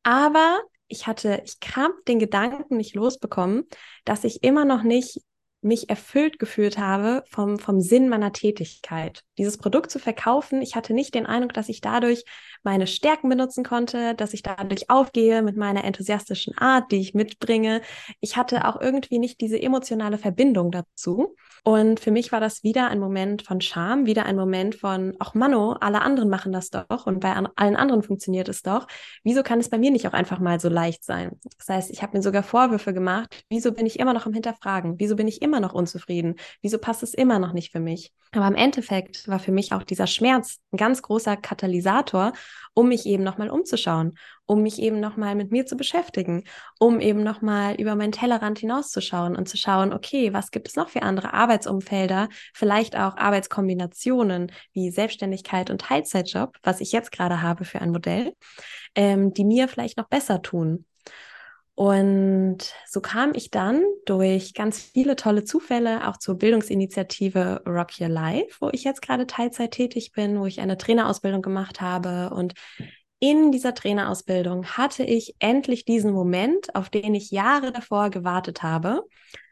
aber 0.03 0.59
ich 0.89 1.07
hatte, 1.07 1.41
ich 1.45 1.61
kam 1.61 1.93
den 2.09 2.19
Gedanken 2.19 2.75
nicht 2.75 2.93
losbekommen, 2.93 3.69
dass 4.03 4.25
ich 4.25 4.43
immer 4.43 4.65
noch 4.65 4.83
nicht 4.83 5.21
mich 5.61 5.89
erfüllt 5.89 6.39
gefühlt 6.39 6.77
habe 6.77 7.23
vom, 7.29 7.59
vom 7.59 7.81
Sinn 7.81 8.09
meiner 8.09 8.31
Tätigkeit. 8.31 9.23
Dieses 9.37 9.57
Produkt 9.57 9.91
zu 9.91 9.99
verkaufen, 9.99 10.61
ich 10.61 10.75
hatte 10.75 10.93
nicht 10.93 11.13
den 11.15 11.25
Eindruck, 11.25 11.53
dass 11.53 11.69
ich 11.69 11.81
dadurch 11.81 12.23
meine 12.63 12.87
Stärken 12.87 13.29
benutzen 13.29 13.63
konnte, 13.63 14.15
dass 14.15 14.33
ich 14.33 14.43
dadurch 14.43 14.89
aufgehe 14.89 15.41
mit 15.41 15.57
meiner 15.57 15.83
enthusiastischen 15.83 16.57
Art, 16.57 16.91
die 16.91 16.99
ich 16.99 17.13
mitbringe. 17.13 17.81
Ich 18.19 18.37
hatte 18.37 18.65
auch 18.67 18.79
irgendwie 18.79 19.19
nicht 19.19 19.41
diese 19.41 19.61
emotionale 19.61 20.17
Verbindung 20.17 20.71
dazu. 20.71 21.35
Und 21.63 21.99
für 21.99 22.11
mich 22.11 22.31
war 22.31 22.39
das 22.39 22.63
wieder 22.63 22.87
ein 22.87 22.99
Moment 22.99 23.41
von 23.41 23.61
Scham, 23.61 24.05
wieder 24.05 24.25
ein 24.25 24.35
Moment 24.35 24.75
von, 24.75 25.15
ach 25.19 25.33
Mano, 25.33 25.73
alle 25.73 26.01
anderen 26.01 26.29
machen 26.29 26.51
das 26.51 26.69
doch 26.69 27.05
und 27.05 27.19
bei 27.19 27.33
an 27.33 27.47
allen 27.55 27.75
anderen 27.75 28.03
funktioniert 28.03 28.49
es 28.49 28.61
doch. 28.61 28.87
Wieso 29.23 29.43
kann 29.43 29.59
es 29.59 29.69
bei 29.69 29.77
mir 29.77 29.91
nicht 29.91 30.07
auch 30.07 30.13
einfach 30.13 30.39
mal 30.39 30.59
so 30.59 30.69
leicht 30.69 31.03
sein? 31.03 31.31
Das 31.57 31.67
heißt, 31.67 31.91
ich 31.91 32.01
habe 32.01 32.17
mir 32.17 32.23
sogar 32.23 32.43
Vorwürfe 32.43 32.93
gemacht, 32.93 33.43
wieso 33.49 33.71
bin 33.73 33.85
ich 33.85 33.99
immer 33.99 34.13
noch 34.13 34.25
am 34.25 34.33
Hinterfragen? 34.33 34.95
Wieso 34.99 35.15
bin 35.15 35.27
ich 35.27 35.41
immer 35.41 35.48
noch 35.59 35.73
unzufrieden? 35.73 36.35
Wieso 36.61 36.77
passt 36.77 37.01
es 37.01 37.15
immer 37.15 37.39
noch 37.39 37.53
nicht 37.53 37.71
für 37.71 37.79
mich? 37.79 38.13
Aber 38.31 38.47
im 38.47 38.55
Endeffekt 38.55 39.27
war 39.27 39.39
für 39.39 39.51
mich 39.51 39.73
auch 39.73 39.81
dieser 39.81 40.05
Schmerz 40.05 40.59
ein 40.71 40.77
ganz 40.77 41.01
großer 41.01 41.35
Katalysator, 41.35 42.33
um 42.75 42.89
mich 42.89 43.07
eben 43.07 43.23
nochmal 43.23 43.49
umzuschauen, 43.49 44.15
um 44.45 44.61
mich 44.61 44.79
eben 44.79 44.99
nochmal 44.99 45.33
mit 45.33 45.51
mir 45.51 45.65
zu 45.65 45.75
beschäftigen, 45.75 46.43
um 46.77 46.99
eben 46.99 47.23
nochmal 47.23 47.75
über 47.75 47.95
meinen 47.95 48.11
Tellerrand 48.11 48.59
hinauszuschauen 48.59 49.35
und 49.35 49.49
zu 49.49 49.57
schauen, 49.57 49.93
okay, 49.93 50.31
was 50.31 50.51
gibt 50.51 50.67
es 50.67 50.75
noch 50.75 50.89
für 50.89 51.01
andere 51.01 51.33
Arbeitsumfelder, 51.33 52.29
vielleicht 52.53 52.95
auch 52.95 53.17
Arbeitskombinationen 53.17 54.51
wie 54.73 54.91
Selbstständigkeit 54.91 55.71
und 55.71 55.81
Teilzeitjob, 55.81 56.55
was 56.61 56.81
ich 56.81 56.91
jetzt 56.91 57.11
gerade 57.11 57.41
habe 57.41 57.65
für 57.65 57.81
ein 57.81 57.91
Modell, 57.91 58.33
ähm, 58.93 59.33
die 59.33 59.45
mir 59.45 59.67
vielleicht 59.67 59.97
noch 59.97 60.07
besser 60.07 60.43
tun. 60.43 60.85
Und 61.79 62.57
so 62.87 62.99
kam 62.99 63.31
ich 63.33 63.51
dann 63.51 63.81
durch 64.05 64.53
ganz 64.53 64.81
viele 64.81 65.15
tolle 65.15 65.45
Zufälle 65.45 66.09
auch 66.09 66.17
zur 66.17 66.37
Bildungsinitiative 66.37 67.63
Rock 67.65 68.01
Your 68.01 68.09
Life, 68.09 68.57
wo 68.59 68.67
ich 68.73 68.83
jetzt 68.83 69.01
gerade 69.01 69.25
Teilzeit 69.25 69.71
tätig 69.71 70.11
bin, 70.11 70.41
wo 70.41 70.45
ich 70.45 70.59
eine 70.59 70.77
Trainerausbildung 70.77 71.41
gemacht 71.41 71.79
habe. 71.79 72.31
Und 72.35 72.53
in 73.21 73.53
dieser 73.53 73.73
Trainerausbildung 73.73 74.65
hatte 74.65 75.05
ich 75.05 75.37
endlich 75.39 75.85
diesen 75.85 76.11
Moment, 76.11 76.75
auf 76.75 76.89
den 76.89 77.15
ich 77.15 77.31
Jahre 77.31 77.71
davor 77.71 78.09
gewartet 78.09 78.61
habe, 78.61 79.03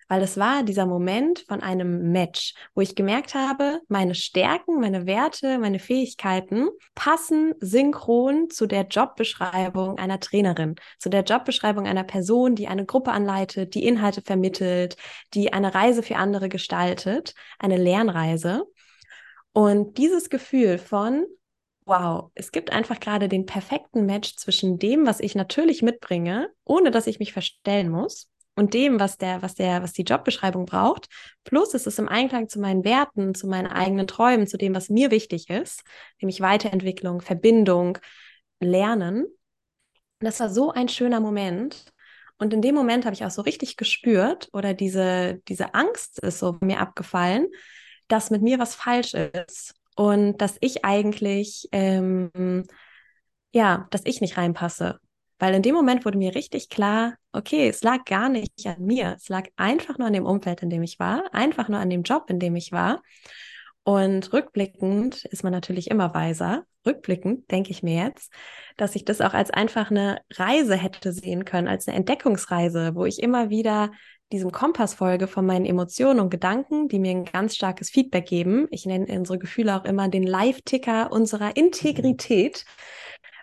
weil 0.07 0.21
es 0.21 0.37
war 0.37 0.63
dieser 0.63 0.85
Moment 0.85 1.45
von 1.47 1.61
einem 1.61 2.11
Match, 2.11 2.53
wo 2.73 2.81
ich 2.81 2.95
gemerkt 2.95 3.35
habe, 3.35 3.81
meine 3.87 4.15
Stärken, 4.15 4.79
meine 4.79 5.05
Werte, 5.05 5.59
meine 5.59 5.79
Fähigkeiten 5.79 6.69
passen 6.95 7.53
synchron 7.59 8.49
zu 8.49 8.67
der 8.67 8.87
Jobbeschreibung 8.87 9.97
einer 9.97 10.19
Trainerin, 10.19 10.75
zu 10.99 11.09
der 11.09 11.23
Jobbeschreibung 11.23 11.85
einer 11.85 12.03
Person, 12.03 12.55
die 12.55 12.67
eine 12.67 12.85
Gruppe 12.85 13.11
anleitet, 13.11 13.75
die 13.75 13.85
Inhalte 13.85 14.21
vermittelt, 14.21 14.95
die 15.33 15.53
eine 15.53 15.73
Reise 15.73 16.03
für 16.03 16.15
andere 16.15 16.49
gestaltet, 16.49 17.33
eine 17.59 17.77
Lernreise. 17.77 18.63
Und 19.51 19.97
dieses 19.97 20.29
Gefühl 20.29 20.77
von, 20.77 21.25
wow, 21.85 22.31
es 22.35 22.51
gibt 22.51 22.71
einfach 22.71 22.99
gerade 22.99 23.27
den 23.27 23.45
perfekten 23.45 24.05
Match 24.05 24.35
zwischen 24.35 24.77
dem, 24.77 25.05
was 25.05 25.19
ich 25.19 25.35
natürlich 25.35 25.81
mitbringe, 25.81 26.49
ohne 26.63 26.91
dass 26.91 27.07
ich 27.07 27.19
mich 27.19 27.33
verstellen 27.33 27.89
muss, 27.89 28.29
und 28.57 28.73
dem, 28.73 28.99
was 28.99 29.17
der, 29.17 29.41
was 29.43 29.53
der, 29.53 29.83
was 29.83 29.93
die 29.93 30.01
Jobbeschreibung 30.01 30.65
braucht. 30.65 31.07
Plus 31.43 31.75
es 31.75 31.85
ist 31.85 31.99
im 31.99 32.09
Einklang 32.09 32.49
zu 32.49 32.59
meinen 32.59 32.83
Werten, 32.83 33.35
zu 33.35 33.47
meinen 33.47 33.67
eigenen 33.67 34.07
Träumen, 34.07 34.47
zu 34.47 34.57
dem, 34.57 34.73
was 34.73 34.89
mir 34.89 35.11
wichtig 35.11 35.49
ist, 35.49 35.83
nämlich 36.19 36.41
Weiterentwicklung, 36.41 37.21
Verbindung, 37.21 37.99
Lernen. 38.59 39.27
Das 40.19 40.39
war 40.39 40.49
so 40.49 40.71
ein 40.71 40.89
schöner 40.89 41.19
Moment. 41.19 41.85
Und 42.39 42.51
in 42.51 42.63
dem 42.63 42.73
Moment 42.73 43.05
habe 43.05 43.13
ich 43.13 43.23
auch 43.23 43.31
so 43.31 43.43
richtig 43.43 43.77
gespürt 43.77 44.49
oder 44.53 44.73
diese, 44.73 45.39
diese 45.47 45.75
Angst 45.75 46.19
ist 46.19 46.39
so 46.39 46.57
mir 46.61 46.79
abgefallen, 46.79 47.47
dass 48.07 48.31
mit 48.31 48.41
mir 48.41 48.57
was 48.57 48.73
falsch 48.73 49.13
ist 49.13 49.75
und 49.95 50.37
dass 50.39 50.57
ich 50.61 50.83
eigentlich, 50.83 51.67
ähm, 51.71 52.63
ja, 53.53 53.87
dass 53.91 54.01
ich 54.05 54.19
nicht 54.19 54.37
reinpasse. 54.37 54.99
Weil 55.39 55.53
in 55.53 55.61
dem 55.61 55.75
Moment 55.75 56.05
wurde 56.05 56.17
mir 56.17 56.33
richtig 56.33 56.69
klar, 56.69 57.15
okay, 57.31 57.69
es 57.69 57.83
lag 57.83 58.05
gar 58.05 58.29
nicht 58.29 58.65
an 58.65 58.83
mir. 58.83 59.15
Es 59.17 59.29
lag 59.29 59.45
einfach 59.55 59.97
nur 59.97 60.07
an 60.07 60.13
dem 60.13 60.25
Umfeld, 60.25 60.63
in 60.63 60.69
dem 60.69 60.83
ich 60.83 60.99
war, 60.99 61.23
einfach 61.31 61.69
nur 61.69 61.79
an 61.79 61.89
dem 61.89 62.03
Job, 62.03 62.29
in 62.29 62.39
dem 62.39 62.55
ich 62.55 62.71
war. 62.71 63.01
Und 63.83 64.33
rückblickend 64.33 65.23
ist 65.25 65.43
man 65.43 65.53
natürlich 65.53 65.89
immer 65.89 66.13
weiser. 66.13 66.65
Rückblickend 66.85 67.49
denke 67.51 67.71
ich 67.71 67.83
mir 67.83 68.03
jetzt, 68.03 68.33
dass 68.75 68.95
ich 68.95 69.05
das 69.05 69.21
auch 69.21 69.33
als 69.33 69.49
einfach 69.49 69.91
eine 69.91 70.19
Reise 70.33 70.75
hätte 70.75 71.13
sehen 71.13 71.45
können, 71.45 71.67
als 71.67 71.87
eine 71.87 71.95
Entdeckungsreise, 71.95 72.95
wo 72.95 73.05
ich 73.05 73.21
immer 73.21 73.49
wieder 73.49 73.91
diesem 74.31 74.51
Kompass 74.51 74.93
folge 74.93 75.27
von 75.27 75.45
meinen 75.45 75.65
Emotionen 75.65 76.19
und 76.19 76.29
Gedanken, 76.29 76.89
die 76.89 76.99
mir 76.99 77.11
ein 77.11 77.25
ganz 77.25 77.55
starkes 77.55 77.89
Feedback 77.89 78.25
geben. 78.25 78.67
Ich 78.71 78.85
nenne 78.85 79.05
unsere 79.17 79.39
Gefühle 79.39 79.75
auch 79.77 79.85
immer 79.85 80.09
den 80.09 80.23
Live-Ticker 80.23 81.11
unserer 81.11 81.55
Integrität, 81.55 82.65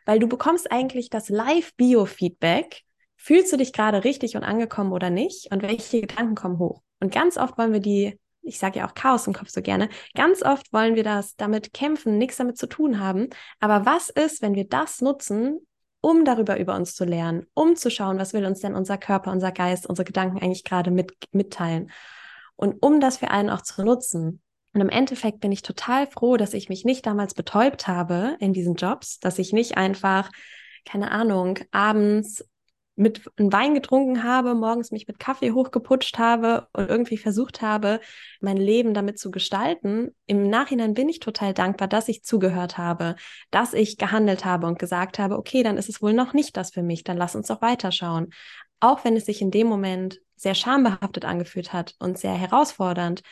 weil 0.04 0.18
du 0.18 0.28
bekommst 0.28 0.70
eigentlich 0.70 1.10
das 1.10 1.28
Live-Bio-Feedback. 1.28 2.82
Fühlst 3.16 3.52
du 3.52 3.56
dich 3.56 3.72
gerade 3.72 4.04
richtig 4.04 4.36
und 4.36 4.44
angekommen 4.44 4.92
oder 4.92 5.10
nicht? 5.10 5.50
Und 5.50 5.62
welche 5.62 6.02
Gedanken 6.02 6.34
kommen 6.34 6.58
hoch? 6.58 6.82
Und 7.00 7.12
ganz 7.12 7.36
oft 7.36 7.56
wollen 7.58 7.72
wir 7.72 7.80
die, 7.80 8.18
ich 8.42 8.58
sage 8.58 8.80
ja 8.80 8.88
auch 8.88 8.94
Chaos 8.94 9.26
im 9.26 9.32
Kopf 9.32 9.48
so 9.48 9.62
gerne, 9.62 9.88
ganz 10.14 10.42
oft 10.42 10.72
wollen 10.72 10.94
wir 10.94 11.04
das 11.04 11.36
damit 11.36 11.72
kämpfen, 11.72 12.18
nichts 12.18 12.36
damit 12.36 12.58
zu 12.58 12.66
tun 12.66 13.00
haben. 13.00 13.30
Aber 13.60 13.86
was 13.86 14.10
ist, 14.10 14.42
wenn 14.42 14.54
wir 14.54 14.68
das 14.68 15.00
nutzen, 15.00 15.66
um 16.04 16.26
darüber 16.26 16.58
über 16.58 16.76
uns 16.76 16.94
zu 16.94 17.06
lernen, 17.06 17.46
um 17.54 17.76
zu 17.76 17.90
schauen, 17.90 18.18
was 18.18 18.34
will 18.34 18.44
uns 18.44 18.60
denn 18.60 18.74
unser 18.74 18.98
Körper, 18.98 19.32
unser 19.32 19.52
Geist, 19.52 19.86
unsere 19.86 20.04
Gedanken 20.04 20.36
eigentlich 20.36 20.64
gerade 20.64 20.90
mit, 20.90 21.14
mitteilen. 21.32 21.90
Und 22.56 22.82
um 22.82 23.00
das 23.00 23.16
für 23.16 23.30
einen 23.30 23.48
auch 23.48 23.62
zu 23.62 23.82
nutzen. 23.82 24.42
Und 24.74 24.80
im 24.80 24.88
Endeffekt 24.88 25.40
bin 25.40 25.52
ich 25.52 25.62
total 25.62 26.06
froh, 26.08 26.36
dass 26.36 26.52
ich 26.52 26.68
mich 26.68 26.84
nicht 26.84 27.06
damals 27.06 27.34
betäubt 27.34 27.86
habe 27.86 28.36
in 28.40 28.52
diesen 28.52 28.74
Jobs, 28.74 29.20
dass 29.20 29.38
ich 29.38 29.52
nicht 29.52 29.76
einfach, 29.76 30.30
keine 30.84 31.12
Ahnung, 31.12 31.60
abends 31.70 32.44
mit 32.96 33.22
einem 33.36 33.52
Wein 33.52 33.74
getrunken 33.74 34.22
habe, 34.22 34.54
morgens 34.54 34.90
mich 34.90 35.08
mit 35.08 35.18
Kaffee 35.18 35.52
hochgeputscht 35.52 36.18
habe 36.18 36.68
und 36.72 36.88
irgendwie 36.88 37.18
versucht 37.18 37.62
habe, 37.62 38.00
mein 38.40 38.56
Leben 38.56 38.94
damit 38.94 39.18
zu 39.18 39.30
gestalten. 39.30 40.14
Im 40.26 40.48
Nachhinein 40.48 40.94
bin 40.94 41.08
ich 41.08 41.18
total 41.18 41.54
dankbar, 41.54 41.88
dass 41.88 42.08
ich 42.08 42.22
zugehört 42.22 42.78
habe, 42.78 43.16
dass 43.50 43.74
ich 43.74 43.96
gehandelt 43.96 44.44
habe 44.44 44.66
und 44.66 44.78
gesagt 44.78 45.18
habe, 45.18 45.36
okay, 45.38 45.62
dann 45.62 45.76
ist 45.76 45.88
es 45.88 46.02
wohl 46.02 46.12
noch 46.12 46.34
nicht 46.34 46.56
das 46.56 46.70
für 46.70 46.82
mich, 46.82 47.02
dann 47.04 47.16
lass 47.16 47.34
uns 47.34 47.48
doch 47.48 47.62
weiterschauen. 47.62 48.30
Auch 48.80 49.04
wenn 49.04 49.16
es 49.16 49.26
sich 49.26 49.40
in 49.40 49.50
dem 49.50 49.66
Moment 49.66 50.20
sehr 50.36 50.54
schambehaftet 50.54 51.24
angefühlt 51.24 51.72
hat 51.72 51.94
und 51.98 52.18
sehr 52.18 52.34
herausfordernd. 52.34 53.22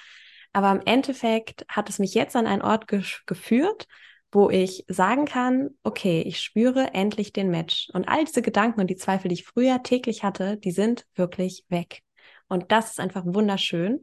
Aber 0.53 0.71
im 0.73 0.83
Endeffekt 0.85 1.65
hat 1.69 1.89
es 1.89 1.99
mich 1.99 2.15
jetzt 2.15 2.37
an 2.37 2.47
einen 2.47 2.63
Ort 2.63 2.89
ge 2.89 3.03
geführt, 3.27 3.87
wo 4.31 4.49
ich 4.49 4.85
sagen 4.89 5.27
kann, 5.27 5.71
okay, 5.83 6.23
ich 6.23 6.41
spüre 6.41 6.95
endlich 6.95 7.33
den 7.33 7.51
Match. 7.51 7.91
Und 7.93 8.09
all 8.09 8.25
diese 8.25 8.43
Gedanken 8.43 8.81
und 8.81 8.89
die 8.89 8.97
Zweifel, 8.97 9.29
die 9.29 9.35
ich 9.35 9.45
früher 9.45 9.83
täglich 9.83 10.25
hatte, 10.25 10.57
die 10.57 10.71
sind 10.71 11.07
wirklich 11.15 11.65
weg. 11.69 12.03
Und 12.49 12.73
das 12.73 12.93
ist 12.93 13.01
einfach 13.01 13.25
wunderschön. 13.27 14.01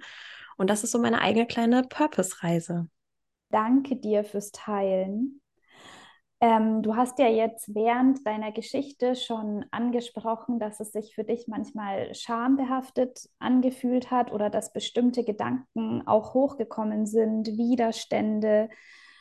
Und 0.58 0.70
das 0.70 0.84
ist 0.84 0.92
so 0.92 1.00
meine 1.00 1.22
eigene 1.22 1.48
kleine 1.48 1.84
Purpose-Reise. 1.84 2.88
Danke 3.50 3.96
dir 3.96 4.24
fürs 4.24 4.52
Teilen. 4.52 5.42
Ähm, 6.42 6.82
du 6.82 6.96
hast 6.96 7.20
ja 7.20 7.28
jetzt 7.28 7.76
während 7.76 8.26
deiner 8.26 8.54
Geschichte 8.54 9.16
schon 9.16 9.66
angesprochen, 9.72 10.58
dass 10.58 10.80
es 10.80 10.94
sich 10.94 11.14
für 11.14 11.26
dich 11.26 11.48
manchmal 11.48 12.16
schambehaftet 12.16 13.30
angefühlt 13.40 14.10
hat 14.10 14.32
oder 14.32 14.50
dass 14.50 14.72
bestimmte 14.72 15.26
Gedanken 15.26 16.08
auch 16.08 16.34
hochgekommen 16.34 17.06
sind, 17.06 17.48
Widerstände. 17.58 18.70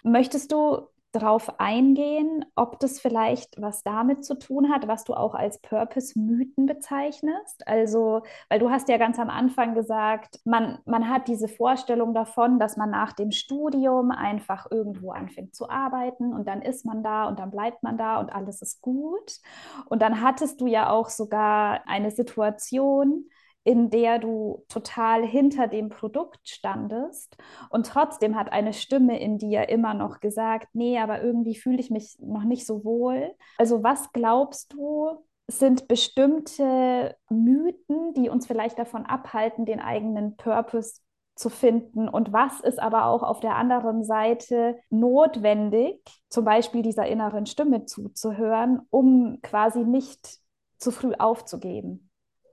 Möchtest 0.04 0.52
du 0.52 0.86
darauf 1.12 1.58
eingehen, 1.58 2.44
ob 2.54 2.80
das 2.80 3.00
vielleicht 3.00 3.60
was 3.60 3.82
damit 3.82 4.24
zu 4.24 4.38
tun 4.38 4.70
hat, 4.70 4.86
was 4.88 5.04
du 5.04 5.14
auch 5.14 5.34
als 5.34 5.58
Purpose-Mythen 5.60 6.66
bezeichnest? 6.66 7.66
Also, 7.66 8.22
weil 8.50 8.58
du 8.58 8.70
hast 8.70 8.88
ja 8.88 8.98
ganz 8.98 9.18
am 9.18 9.30
Anfang 9.30 9.74
gesagt, 9.74 10.40
man, 10.44 10.78
man 10.84 11.08
hat 11.08 11.26
diese 11.28 11.48
Vorstellung 11.48 12.12
davon, 12.12 12.58
dass 12.58 12.76
man 12.76 12.90
nach 12.90 13.14
dem 13.14 13.30
Studium 13.30 14.10
einfach 14.10 14.66
irgendwo 14.70 15.10
anfängt 15.12 15.54
zu 15.54 15.70
arbeiten 15.70 16.34
und 16.34 16.46
dann 16.46 16.60
ist 16.60 16.84
man 16.84 17.02
da 17.02 17.24
und 17.24 17.38
dann 17.38 17.50
bleibt 17.50 17.82
man 17.82 17.96
da 17.96 18.20
und 18.20 18.30
alles 18.30 18.60
ist 18.60 18.82
gut. 18.82 19.40
Und 19.86 20.02
dann 20.02 20.20
hattest 20.20 20.60
du 20.60 20.66
ja 20.66 20.90
auch 20.90 21.08
sogar 21.08 21.88
eine 21.88 22.10
Situation, 22.10 23.24
in 23.64 23.90
der 23.90 24.18
du 24.18 24.64
total 24.68 25.26
hinter 25.26 25.68
dem 25.68 25.88
Produkt 25.88 26.48
standest 26.48 27.36
und 27.70 27.86
trotzdem 27.86 28.36
hat 28.36 28.52
eine 28.52 28.72
Stimme 28.72 29.20
in 29.20 29.38
dir 29.38 29.68
immer 29.68 29.94
noch 29.94 30.20
gesagt, 30.20 30.68
nee, 30.72 30.98
aber 30.98 31.22
irgendwie 31.22 31.54
fühle 31.54 31.78
ich 31.78 31.90
mich 31.90 32.16
noch 32.20 32.44
nicht 32.44 32.66
so 32.66 32.84
wohl. 32.84 33.34
Also 33.58 33.82
was 33.82 34.12
glaubst 34.12 34.72
du, 34.72 35.24
sind 35.48 35.88
bestimmte 35.88 37.16
Mythen, 37.30 38.14
die 38.14 38.28
uns 38.28 38.46
vielleicht 38.46 38.78
davon 38.78 39.06
abhalten, 39.06 39.64
den 39.64 39.80
eigenen 39.80 40.36
Purpose 40.36 41.00
zu 41.34 41.50
finden 41.50 42.08
und 42.08 42.32
was 42.32 42.60
ist 42.60 42.80
aber 42.80 43.06
auch 43.06 43.22
auf 43.22 43.40
der 43.40 43.56
anderen 43.56 44.02
Seite 44.04 44.76
notwendig, 44.90 46.00
zum 46.28 46.44
Beispiel 46.44 46.82
dieser 46.82 47.06
inneren 47.06 47.46
Stimme 47.46 47.84
zuzuhören, 47.84 48.80
um 48.90 49.38
quasi 49.42 49.84
nicht 49.84 50.38
zu 50.78 50.90
früh 50.90 51.14
aufzugeben. 51.18 52.07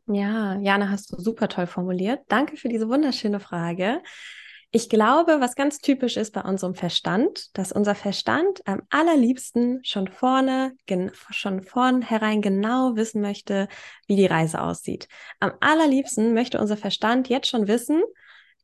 Ja, 0.08 0.56
Jana, 0.60 0.90
hast 0.90 1.12
du 1.12 1.20
super 1.20 1.48
toll 1.48 1.66
formuliert. 1.66 2.22
Danke 2.28 2.58
für 2.58 2.70
diese 2.70 2.88
wunderschöne 2.88 3.40
Frage. 3.40 4.02
Ich 4.70 4.90
glaube, 4.90 5.38
was 5.40 5.56
ganz 5.56 5.80
typisch 5.80 6.18
ist 6.18 6.34
bei 6.34 6.42
unserem 6.42 6.76
Verstand, 6.76 7.58
dass 7.58 7.72
unser 7.72 7.96
Verstand 7.96 8.62
am 8.66 8.82
allerliebsten 8.90 9.84
schon 9.84 10.08
vorne, 10.08 10.74
schon 11.30 11.64
vornherein 11.64 12.42
genau 12.42 12.96
wissen 12.96 13.22
möchte, 13.22 13.68
wie 14.06 14.16
die 14.16 14.26
Reise 14.26 14.62
aussieht. 14.62 15.08
Am 15.40 15.54
allerliebsten 15.62 16.34
möchte 16.34 16.60
unser 16.60 16.78
Verstand 16.78 17.30
jetzt 17.30 17.48
schon 17.48 17.68
wissen, 17.68 18.04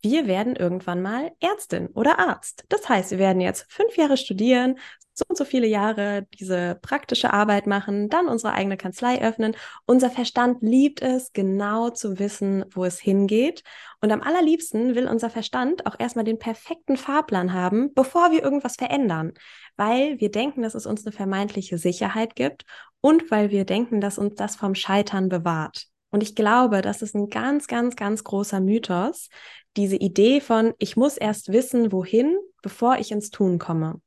wir 0.01 0.27
werden 0.27 0.55
irgendwann 0.55 1.01
mal 1.01 1.31
Ärztin 1.39 1.87
oder 1.93 2.19
Arzt. 2.19 2.65
Das 2.69 2.89
heißt, 2.89 3.11
wir 3.11 3.19
werden 3.19 3.41
jetzt 3.41 3.65
fünf 3.71 3.95
Jahre 3.97 4.17
studieren, 4.17 4.77
so 5.13 5.25
und 5.27 5.37
so 5.37 5.45
viele 5.45 5.67
Jahre 5.67 6.27
diese 6.39 6.79
praktische 6.81 7.33
Arbeit 7.33 7.67
machen, 7.67 8.09
dann 8.09 8.27
unsere 8.27 8.53
eigene 8.53 8.77
Kanzlei 8.77 9.21
öffnen. 9.21 9.55
Unser 9.85 10.09
Verstand 10.09 10.61
liebt 10.61 11.01
es, 11.01 11.33
genau 11.33 11.89
zu 11.89 12.17
wissen, 12.17 12.65
wo 12.71 12.85
es 12.85 12.99
hingeht. 12.99 13.63
Und 13.99 14.11
am 14.11 14.21
allerliebsten 14.21 14.95
will 14.95 15.07
unser 15.07 15.29
Verstand 15.29 15.85
auch 15.85 15.95
erstmal 15.99 16.25
den 16.25 16.39
perfekten 16.39 16.97
Fahrplan 16.97 17.53
haben, 17.53 17.93
bevor 17.93 18.31
wir 18.31 18.41
irgendwas 18.41 18.75
verändern, 18.77 19.33
weil 19.75 20.19
wir 20.19 20.31
denken, 20.31 20.61
dass 20.61 20.75
es 20.75 20.85
uns 20.85 21.05
eine 21.05 21.13
vermeintliche 21.13 21.77
Sicherheit 21.77 22.35
gibt 22.35 22.65
und 23.01 23.29
weil 23.31 23.51
wir 23.51 23.65
denken, 23.65 24.01
dass 24.01 24.17
uns 24.17 24.35
das 24.35 24.55
vom 24.55 24.75
Scheitern 24.75 25.29
bewahrt. 25.29 25.87
Und 26.11 26.23
ich 26.23 26.35
glaube, 26.35 26.81
das 26.81 27.01
ist 27.01 27.15
ein 27.15 27.29
ganz, 27.29 27.67
ganz, 27.67 27.95
ganz 27.95 28.23
großer 28.23 28.59
Mythos, 28.59 29.29
diese 29.77 29.95
Idee 29.95 30.41
von, 30.41 30.73
ich 30.79 30.97
muss 30.97 31.17
erst 31.17 31.51
wissen, 31.51 31.91
wohin, 31.91 32.37
bevor 32.61 32.97
ich 32.97 33.11
ins 33.11 33.29
Tun 33.29 33.59
komme 33.59 34.01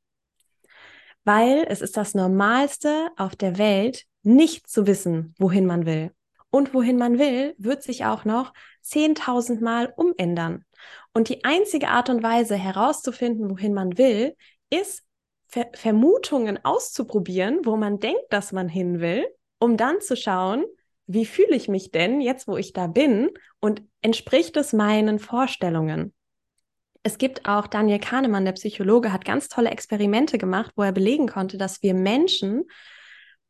weil 1.25 1.65
es 1.67 1.81
ist 1.81 1.97
das 1.97 2.13
Normalste 2.13 3.09
auf 3.17 3.35
der 3.35 3.57
Welt, 3.57 4.05
nicht 4.21 4.69
zu 4.69 4.87
wissen, 4.87 5.33
wohin 5.37 5.65
man 5.65 5.85
will. 5.85 6.11
Und 6.51 6.73
wohin 6.73 6.97
man 6.97 7.19
will, 7.19 7.53
wird 7.57 7.83
sich 7.83 8.05
auch 8.05 8.23
noch 8.23 8.53
10.000 8.83 9.61
Mal 9.61 9.91
umändern. 9.97 10.63
Und 11.13 11.27
die 11.27 11.43
einzige 11.43 11.89
Art 11.89 12.09
und 12.09 12.23
Weise 12.23 12.55
herauszufinden, 12.55 13.49
wohin 13.49 13.73
man 13.73 13.97
will, 13.97 14.35
ist 14.69 15.01
Ver 15.47 15.67
Vermutungen 15.73 16.63
auszuprobieren, 16.63 17.59
wo 17.63 17.75
man 17.75 17.99
denkt, 17.99 18.25
dass 18.29 18.51
man 18.51 18.67
hin 18.67 18.99
will, 18.99 19.27
um 19.59 19.77
dann 19.77 20.01
zu 20.01 20.15
schauen, 20.15 20.65
wie 21.07 21.25
fühle 21.25 21.55
ich 21.55 21.67
mich 21.67 21.91
denn 21.91 22.19
jetzt, 22.19 22.47
wo 22.47 22.57
ich 22.57 22.73
da 22.73 22.87
bin 22.87 23.29
und 23.59 23.83
entspricht 24.05 24.55
es 24.55 24.71
meinen 24.71 25.17
Vorstellungen? 25.17 26.13
Es 27.01 27.17
gibt 27.17 27.49
auch 27.49 27.65
Daniel 27.65 27.97
Kahnemann, 27.97 28.45
der 28.45 28.51
Psychologe, 28.51 29.11
hat 29.11 29.25
ganz 29.25 29.49
tolle 29.49 29.71
Experimente 29.71 30.37
gemacht, 30.37 30.73
wo 30.75 30.83
er 30.83 30.91
belegen 30.91 31.27
konnte, 31.27 31.57
dass 31.57 31.81
wir 31.81 31.95
Menschen 31.95 32.65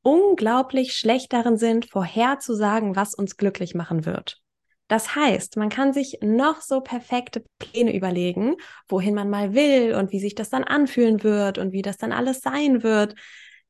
unglaublich 0.02 0.94
schlecht 0.94 1.34
darin 1.34 1.58
sind, 1.58 1.90
vorherzusagen, 1.90 2.96
was 2.96 3.16
uns 3.16 3.36
glücklich 3.36 3.76
machen 3.76 4.06
wird. 4.06 4.42
Das 4.88 5.14
heißt, 5.14 5.58
man 5.58 5.68
kann 5.68 5.92
sich 5.92 6.20
noch 6.22 6.62
so 6.62 6.80
perfekte 6.80 7.44
Pläne 7.60 7.94
überlegen, 7.94 8.56
wohin 8.88 9.14
man 9.14 9.30
mal 9.30 9.56
will 9.56 9.94
und 9.94 10.14
wie 10.14 10.22
sich 10.22 10.36
das 10.36 10.50
dann 10.50 10.64
anfühlen 10.64 11.22
wird 11.22 11.58
und 11.58 11.74
wie 11.74 11.82
das 11.82 11.98
dann 11.98 12.14
alles 12.14 12.40
sein 12.40 12.82
wird. 12.82 13.14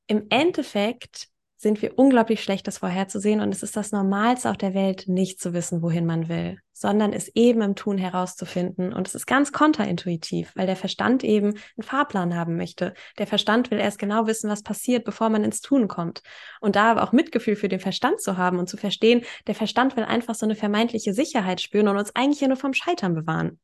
Im 0.06 0.27
Endeffekt 0.30 1.30
sind 1.57 1.81
wir 1.81 1.97
unglaublich 1.97 2.43
schlecht, 2.43 2.67
das 2.67 2.79
vorherzusehen 2.79 3.39
und 3.39 3.53
es 3.53 3.63
ist 3.63 3.77
das 3.77 3.91
Normalste 3.91 4.50
auf 4.50 4.57
der 4.57 4.74
Welt, 4.74 5.05
nicht 5.07 5.39
zu 5.39 5.53
wissen, 5.53 5.81
wohin 5.81 6.05
man 6.05 6.27
will, 6.27 6.59
sondern 6.74 7.13
es 7.13 7.29
eben 7.29 7.62
im 7.62 7.75
Tun 7.75 7.97
herauszufinden. 7.97 8.93
Und 8.93 9.07
es 9.07 9.15
ist 9.15 9.25
ganz 9.25 9.53
kontraintuitiv, 9.53 10.51
weil 10.55 10.67
der 10.67 10.75
Verstand 10.75 11.24
eben 11.24 11.47
einen 11.47 11.83
Fahrplan 11.83 12.35
haben 12.35 12.57
möchte. 12.57 12.93
Der 13.17 13.27
Verstand 13.27 13.71
will 13.71 13.79
erst 13.79 14.00
genau 14.00 14.27
wissen, 14.27 14.50
was 14.50 14.63
passiert, 14.63 15.05
bevor 15.05 15.29
man 15.29 15.45
ins 15.45 15.62
Tun 15.62 15.88
kommt. 15.88 16.21
Und 16.59 16.75
da 16.75 16.91
aber 16.91 17.03
auch 17.03 17.13
Mitgefühl 17.13 17.55
für 17.55 17.69
den 17.69 17.79
Verstand 17.79 18.19
zu 18.19 18.38
haben 18.38 18.59
und 18.59 18.67
zu 18.67 18.75
verstehen, 18.75 19.24
der 19.47 19.55
Verstand 19.55 19.95
will 19.95 20.03
einfach 20.03 20.35
so 20.35 20.45
eine 20.45 20.55
vermeintliche 20.55 21.13
Sicherheit 21.13 21.62
spüren 21.62 21.88
und 21.88 21.97
uns 21.97 22.13
eigentlich 22.15 22.41
ja 22.41 22.50
nur 22.50 22.57
vom 22.57 22.74
Scheitern 22.74 23.15
bewahren. 23.15 23.59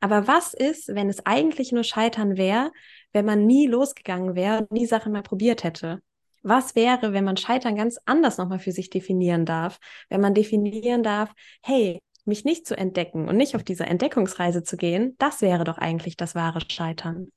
Aber 0.00 0.26
was 0.26 0.54
ist, 0.54 0.88
wenn 0.88 1.10
es 1.10 1.24
eigentlich 1.26 1.72
nur 1.72 1.84
Scheitern 1.84 2.36
wäre, 2.36 2.72
wenn 3.12 3.26
man 3.26 3.46
nie 3.46 3.66
losgegangen 3.66 4.34
wäre 4.34 4.58
und 4.58 4.72
nie 4.72 4.86
Sachen 4.86 5.12
mal 5.12 5.22
probiert 5.22 5.62
hätte? 5.64 6.00
Was 6.44 6.74
wäre, 6.76 7.14
wenn 7.14 7.24
man 7.24 7.38
Scheitern 7.38 7.74
ganz 7.74 7.98
anders 8.04 8.36
nochmal 8.36 8.58
für 8.58 8.70
sich 8.70 8.90
definieren 8.90 9.46
darf? 9.46 9.78
Wenn 10.10 10.20
man 10.20 10.34
definieren 10.34 11.02
darf, 11.02 11.32
hey, 11.62 12.02
mich 12.26 12.44
nicht 12.44 12.66
zu 12.66 12.76
entdecken 12.76 13.28
und 13.28 13.36
nicht 13.36 13.56
auf 13.56 13.64
diese 13.64 13.86
Entdeckungsreise 13.86 14.62
zu 14.62 14.76
gehen, 14.76 15.16
das 15.18 15.40
wäre 15.40 15.64
doch 15.64 15.78
eigentlich 15.78 16.16
das 16.16 16.34
wahre 16.34 16.60
Scheitern. 16.70 17.28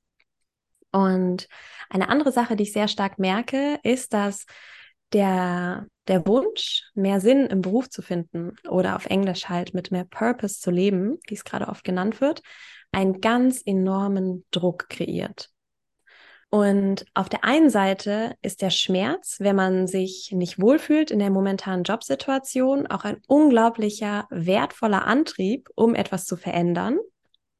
Und 0.92 1.48
eine 1.88 2.10
andere 2.10 2.32
Sache, 2.32 2.54
die 2.54 2.64
ich 2.64 2.72
sehr 2.72 2.88
stark 2.88 3.18
merke, 3.18 3.78
ist, 3.82 4.12
dass 4.12 4.44
der, 5.14 5.86
der 6.06 6.26
Wunsch, 6.26 6.82
mehr 6.94 7.20
Sinn 7.20 7.46
im 7.46 7.62
Beruf 7.62 7.88
zu 7.88 8.02
finden 8.02 8.56
oder 8.68 8.94
auf 8.94 9.06
Englisch 9.06 9.48
halt 9.48 9.72
mit 9.72 9.90
mehr 9.90 10.04
Purpose 10.04 10.60
zu 10.60 10.70
leben, 10.70 11.18
wie 11.26 11.34
es 11.34 11.44
gerade 11.44 11.68
oft 11.68 11.82
genannt 11.82 12.20
wird, 12.20 12.42
einen 12.92 13.22
ganz 13.22 13.62
enormen 13.64 14.44
Druck 14.50 14.88
kreiert. 14.90 15.50
Und 16.50 17.04
auf 17.12 17.28
der 17.28 17.44
einen 17.44 17.68
Seite 17.68 18.34
ist 18.40 18.62
der 18.62 18.70
Schmerz, 18.70 19.36
wenn 19.38 19.54
man 19.54 19.86
sich 19.86 20.30
nicht 20.32 20.60
wohlfühlt 20.60 21.10
in 21.10 21.18
der 21.18 21.30
momentanen 21.30 21.84
Jobsituation, 21.84 22.86
auch 22.86 23.04
ein 23.04 23.18
unglaublicher, 23.26 24.26
wertvoller 24.30 25.06
Antrieb, 25.06 25.68
um 25.74 25.94
etwas 25.94 26.24
zu 26.24 26.36
verändern. 26.36 26.98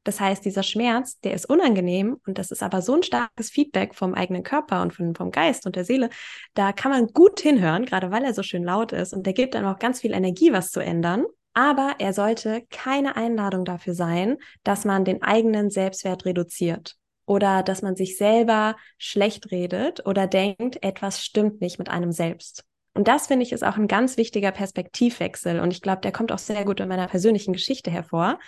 Das 0.05 0.21
heißt, 0.21 0.43
dieser 0.43 0.63
Schmerz, 0.63 1.21
der 1.21 1.35
ist 1.35 1.45
unangenehm 1.51 2.17
und 2.27 2.39
das 2.39 2.51
ist 2.51 2.63
aber 2.63 2.81
so 2.81 2.95
ein 2.95 3.03
starkes 3.03 3.51
Feedback 3.51 3.95
vom 3.95 4.15
eigenen 4.15 4.43
Körper 4.43 4.81
und 4.81 4.95
vom, 4.95 5.15
vom 5.15 5.31
Geist 5.33 5.67
und 5.67 5.77
der 5.77 5.85
Seele. 5.85 6.09
Da 6.55 6.73
kann 6.73 6.91
man 6.91 7.09
gut 7.09 7.41
hinhören, 7.41 7.85
gerade 7.85 8.11
weil 8.11 8.25
er 8.25 8.33
so 8.33 8.43
schön 8.43 8.65
laut 8.65 8.93
ist 8.93 9.13
und 9.13 9.27
der 9.27 9.35
gibt 9.35 9.55
dann 9.55 9.67
auch 9.67 9.79
ganz 9.79 10.01
viel 10.01 10.15
Energie, 10.15 10.51
was 10.51 10.71
zu 10.71 10.81
ändern. 10.81 11.27
Aber 11.53 11.97
er 11.99 12.15
sollte 12.15 12.63
keine 12.71 13.17
Einladung 13.17 13.67
dafür 13.67 13.93
sein, 13.93 14.39
dass 14.63 14.87
man 14.87 15.05
den 15.05 15.23
eigenen 15.23 15.69
Selbstwert 15.69 16.25
reduziert 16.25 16.97
oder 17.29 17.63
dass 17.63 17.83
man 17.83 17.95
sich 17.95 18.17
selber 18.17 18.77
schlecht 18.97 19.51
redet 19.51 20.07
oder 20.07 20.27
denkt, 20.27 20.83
etwas 20.83 21.23
stimmt 21.23 21.61
nicht 21.61 21.79
mit 21.79 21.89
einem 21.89 22.11
selbst. 22.11 22.65
Und 22.95 23.07
das 23.07 23.29
finde 23.29 23.45
ich 23.45 23.53
ist 23.53 23.63
auch 23.63 23.77
ein 23.77 23.87
ganz 23.87 24.17
wichtiger 24.17 24.51
Perspektivwechsel. 24.51 25.61
Und 25.61 25.71
ich 25.71 25.83
glaube, 25.83 26.01
der 26.01 26.11
kommt 26.11 26.33
auch 26.33 26.39
sehr 26.39 26.65
gut 26.65 26.81
in 26.81 26.89
meiner 26.89 27.07
persönlichen 27.07 27.53
Geschichte 27.53 27.91
hervor, 27.91 28.39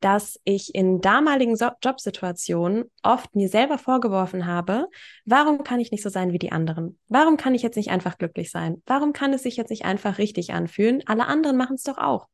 dass 0.00 0.38
ich 0.44 0.74
in 0.74 1.00
damaligen 1.00 1.56
so 1.56 1.68
Jobsituationen 1.82 2.84
oft 3.02 3.34
mir 3.34 3.48
selber 3.48 3.78
vorgeworfen 3.78 4.46
habe, 4.46 4.88
warum 5.24 5.62
kann 5.62 5.80
ich 5.80 5.92
nicht 5.92 6.02
so 6.02 6.10
sein 6.10 6.32
wie 6.32 6.38
die 6.38 6.52
anderen? 6.52 6.98
Warum 7.08 7.36
kann 7.36 7.54
ich 7.54 7.62
jetzt 7.62 7.76
nicht 7.76 7.90
einfach 7.90 8.18
glücklich 8.18 8.50
sein? 8.50 8.82
Warum 8.84 9.12
kann 9.12 9.32
es 9.32 9.44
sich 9.44 9.56
jetzt 9.56 9.70
nicht 9.70 9.84
einfach 9.84 10.18
richtig 10.18 10.52
anfühlen? 10.52 11.02
Alle 11.06 11.26
anderen 11.26 11.56
machen 11.56 11.76
es 11.76 11.84
doch 11.84 11.98
auch. 11.98 12.26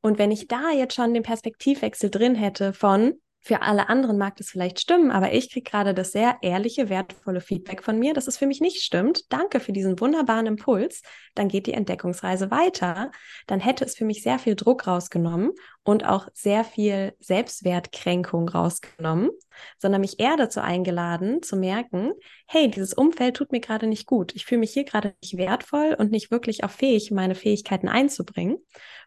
Und 0.00 0.18
wenn 0.18 0.30
ich 0.30 0.46
da 0.46 0.70
jetzt 0.70 0.94
schon 0.94 1.14
den 1.14 1.24
Perspektivwechsel 1.24 2.10
drin 2.10 2.36
hätte 2.36 2.72
von, 2.72 3.14
für 3.46 3.62
alle 3.62 3.88
anderen 3.88 4.18
mag 4.18 4.34
das 4.36 4.48
vielleicht 4.48 4.80
stimmen, 4.80 5.12
aber 5.12 5.32
ich 5.32 5.52
kriege 5.52 5.70
gerade 5.70 5.94
das 5.94 6.10
sehr 6.10 6.36
ehrliche, 6.42 6.88
wertvolle 6.88 7.40
Feedback 7.40 7.84
von 7.84 7.96
mir, 7.96 8.12
dass 8.12 8.26
es 8.26 8.36
für 8.36 8.46
mich 8.46 8.60
nicht 8.60 8.82
stimmt. 8.82 9.32
Danke 9.32 9.60
für 9.60 9.72
diesen 9.72 10.00
wunderbaren 10.00 10.46
Impuls. 10.46 11.02
Dann 11.36 11.46
geht 11.46 11.68
die 11.68 11.72
Entdeckungsreise 11.72 12.50
weiter. 12.50 13.12
Dann 13.46 13.60
hätte 13.60 13.84
es 13.84 13.94
für 13.94 14.04
mich 14.04 14.24
sehr 14.24 14.40
viel 14.40 14.56
Druck 14.56 14.88
rausgenommen 14.88 15.52
und 15.84 16.04
auch 16.04 16.26
sehr 16.34 16.64
viel 16.64 17.14
Selbstwertkränkung 17.20 18.48
rausgenommen, 18.48 19.30
sondern 19.78 20.00
mich 20.00 20.18
eher 20.18 20.36
dazu 20.36 20.60
eingeladen, 20.60 21.40
zu 21.40 21.56
merken, 21.56 22.14
hey, 22.48 22.68
dieses 22.68 22.94
Umfeld 22.94 23.36
tut 23.36 23.52
mir 23.52 23.60
gerade 23.60 23.86
nicht 23.86 24.06
gut. 24.06 24.34
Ich 24.34 24.44
fühle 24.44 24.58
mich 24.58 24.72
hier 24.72 24.84
gerade 24.84 25.14
nicht 25.22 25.36
wertvoll 25.36 25.94
und 25.96 26.10
nicht 26.10 26.32
wirklich 26.32 26.64
auch 26.64 26.70
fähig, 26.70 27.12
meine 27.12 27.36
Fähigkeiten 27.36 27.88
einzubringen. 27.88 28.56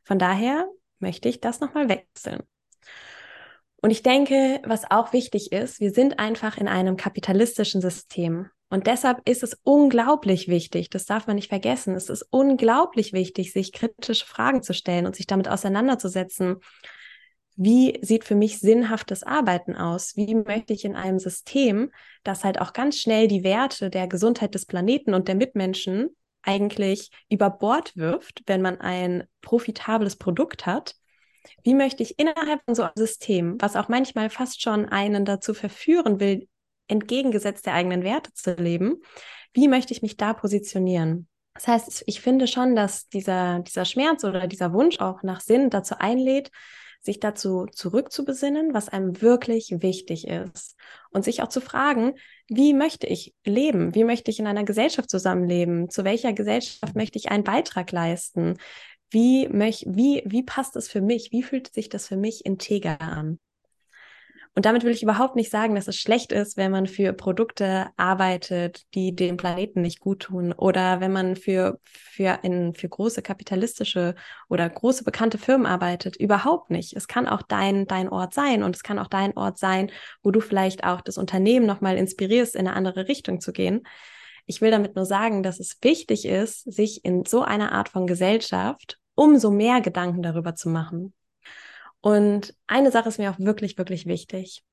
Von 0.06 0.18
daher 0.18 0.66
möchte 1.00 1.28
ich 1.28 1.42
das 1.42 1.60
nochmal 1.60 1.90
wechseln. 1.90 2.42
Und 3.82 3.92
ich 3.92 4.04
denke, 4.04 4.62
was 4.66 4.90
auch 4.90 5.14
wichtig 5.14 5.52
ist, 5.52 5.80
wir 5.80 5.92
sind 5.92 6.20
einfach 6.20 6.58
in 6.58 6.68
einem 6.68 6.98
kapitalistischen 6.98 7.82
System. 7.82 8.50
Und 8.70 8.88
deshalb 8.88 9.28
ist 9.28 9.42
es 9.42 9.58
unglaublich 9.64 10.48
wichtig, 10.48 10.90
das 10.90 11.06
darf 11.06 11.26
man 11.26 11.38
nicht 11.38 11.50
vergessen, 11.50 11.96
es 11.96 12.10
ist 12.10 12.28
unglaublich 12.30 13.14
wichtig, 13.14 13.52
sich 13.52 13.72
kritische 13.72 14.26
Fragen 14.26 14.62
zu 14.62 14.74
stellen 14.74 15.08
und 15.08 15.16
sich 15.16 15.26
damit 15.26 15.48
auseinanderzusetzen. 15.48 16.58
Wie 17.56 17.98
sieht 18.02 18.26
für 18.26 18.36
mich 18.36 18.60
sinnhaftes 18.60 19.24
Arbeiten 19.24 19.76
aus? 19.76 20.16
Wie 20.16 20.36
möchte 20.36 20.74
ich 20.74 20.86
in 20.86 20.96
einem 20.96 21.20
System, 21.20 21.92
das 22.24 22.44
halt 22.44 22.62
auch 22.62 22.74
ganz 22.74 22.98
schnell 22.98 23.28
die 23.28 23.44
Werte 23.44 23.90
der 23.90 24.08
Gesundheit 24.08 24.54
des 24.54 24.66
Planeten 24.66 25.14
und 25.14 25.28
der 25.28 25.36
Mitmenschen 25.36 26.10
eigentlich 26.44 27.10
über 27.28 27.50
Bord 27.50 27.98
wirft, 27.98 28.44
wenn 28.46 28.62
man 28.62 28.80
ein 28.80 29.24
profitables 29.42 30.16
Produkt 30.16 30.66
hat, 30.66 30.96
wie 31.64 31.74
möchte 31.74 32.04
ich 32.04 32.20
innerhalb 32.20 32.64
von 32.66 32.76
so 32.76 32.84
einem 32.84 32.94
System, 32.96 33.58
was 33.60 33.76
auch 33.76 33.90
manchmal 33.90 34.30
fast 34.30 34.62
schon 34.62 34.86
einen 34.86 35.26
dazu 35.26 35.54
verführen 35.54 36.20
will, 36.20 36.48
entgegengesetzt 36.88 37.66
der 37.66 37.74
eigenen 37.74 38.04
Werte 38.04 38.34
zu 38.34 38.54
leben, 38.56 39.02
wie 39.54 39.68
möchte 39.68 39.94
ich 39.94 40.02
mich 40.02 40.18
da 40.18 40.34
positionieren? 40.34 41.28
Das 41.54 41.68
heißt, 41.68 42.04
ich 42.06 42.22
finde 42.22 42.48
schon, 42.48 42.76
dass 42.76 43.10
dieser, 43.10 43.60
dieser 43.60 43.86
Schmerz 43.86 44.24
oder 44.24 44.48
dieser 44.48 44.72
Wunsch 44.74 45.00
auch 45.00 45.24
nach 45.24 45.42
Sinn 45.42 45.70
dazu 45.70 45.96
einlädt, 45.98 46.52
sich 47.02 47.20
dazu 47.20 47.66
zurückzubesinnen, 47.66 48.74
was 48.74 48.90
einem 48.90 49.22
wirklich 49.22 49.74
wichtig 49.80 50.28
ist. 50.28 50.76
Und 51.12 51.24
sich 51.24 51.42
auch 51.42 51.48
zu 51.48 51.62
fragen, 51.62 52.14
wie 52.48 52.74
möchte 52.74 53.08
ich 53.08 53.34
leben? 53.46 53.96
Wie 53.96 54.04
möchte 54.04 54.32
ich 54.32 54.40
in 54.40 54.48
einer 54.48 54.64
Gesellschaft 54.64 55.10
zusammenleben? 55.10 55.90
Zu 55.90 56.04
welcher 56.04 56.34
Gesellschaft 56.34 56.96
möchte 56.96 57.18
ich 57.18 57.30
einen 57.32 57.44
Beitrag 57.44 57.92
leisten? 57.92 58.58
Wie, 59.12 59.48
möch, 59.48 59.86
wie, 59.88 60.24
wie 60.26 60.44
passt 60.44 60.76
es 60.76 60.88
für 60.88 61.02
mich? 61.02 61.32
Wie 61.32 61.44
fühlt 61.44 61.74
sich 61.74 61.90
das 61.90 62.08
für 62.08 62.18
mich 62.18 62.46
integer 62.46 63.02
an? 63.02 63.40
Und 64.56 64.66
damit 64.66 64.84
will 64.84 64.92
ich 64.92 65.04
überhaupt 65.04 65.36
nicht 65.36 65.52
sagen, 65.52 65.76
dass 65.76 65.88
es 65.88 65.96
schlecht 65.96 66.32
ist, 66.32 66.58
wenn 66.58 66.72
man 66.72 66.88
für 66.88 67.14
Produkte 67.14 67.88
arbeitet, 67.98 68.84
die 68.94 69.16
dem 69.16 69.38
Planeten 69.38 69.82
nicht 69.82 70.00
gut 70.00 70.24
tun 70.24 70.52
oder 70.52 71.00
wenn 71.00 71.14
man 71.14 71.36
für, 71.36 71.80
für, 71.86 72.40
in, 72.44 72.74
für 72.74 72.90
große 72.90 73.22
kapitalistische 73.22 74.16
oder 74.50 74.70
große 74.70 75.04
bekannte 75.04 75.38
Firmen 75.38 75.66
arbeitet. 75.66 76.18
Überhaupt 76.18 76.72
nicht. 76.72 76.94
Es 76.94 77.08
kann 77.08 77.28
auch 77.28 77.42
dein, 77.44 77.86
dein 77.86 78.10
Ort 78.10 78.34
sein 78.34 78.64
und 78.64 78.76
es 78.76 78.84
kann 78.84 79.00
auch 79.00 79.08
dein 79.08 79.38
Ort 79.38 79.58
sein, 79.58 79.92
wo 80.24 80.32
du 80.32 80.42
vielleicht 80.42 80.84
auch 80.84 81.02
das 81.02 81.18
Unternehmen 81.18 81.66
nochmal 81.66 81.98
inspirierst, 81.98 82.56
in 82.56 82.68
eine 82.68 82.76
andere 82.76 83.08
Richtung 83.08 83.40
zu 83.40 83.54
gehen. 83.54 83.84
Ich 84.46 84.62
will 84.62 84.72
damit 84.72 84.96
nur 84.96 85.06
sagen, 85.06 85.44
dass 85.44 85.60
es 85.60 85.78
wichtig 85.84 86.26
ist, 86.26 86.64
sich 86.64 87.06
in 87.06 87.24
so 87.24 87.44
einer 87.44 87.72
Art 87.72 87.88
von 87.88 88.08
Gesellschaft 88.08 88.99
umso 89.20 89.52
mehr 89.52 89.82
Gedanken 89.82 90.22
darüber 90.22 90.56
zu 90.56 90.70
machen. 90.70 91.14
Und 92.00 92.56
eine 92.68 92.90
Sache 92.90 93.10
ist 93.10 93.20
mir 93.20 93.32
auch 93.32 93.40
wirklich, 93.40 93.78
wirklich 93.78 94.06
wichtig, 94.06 94.64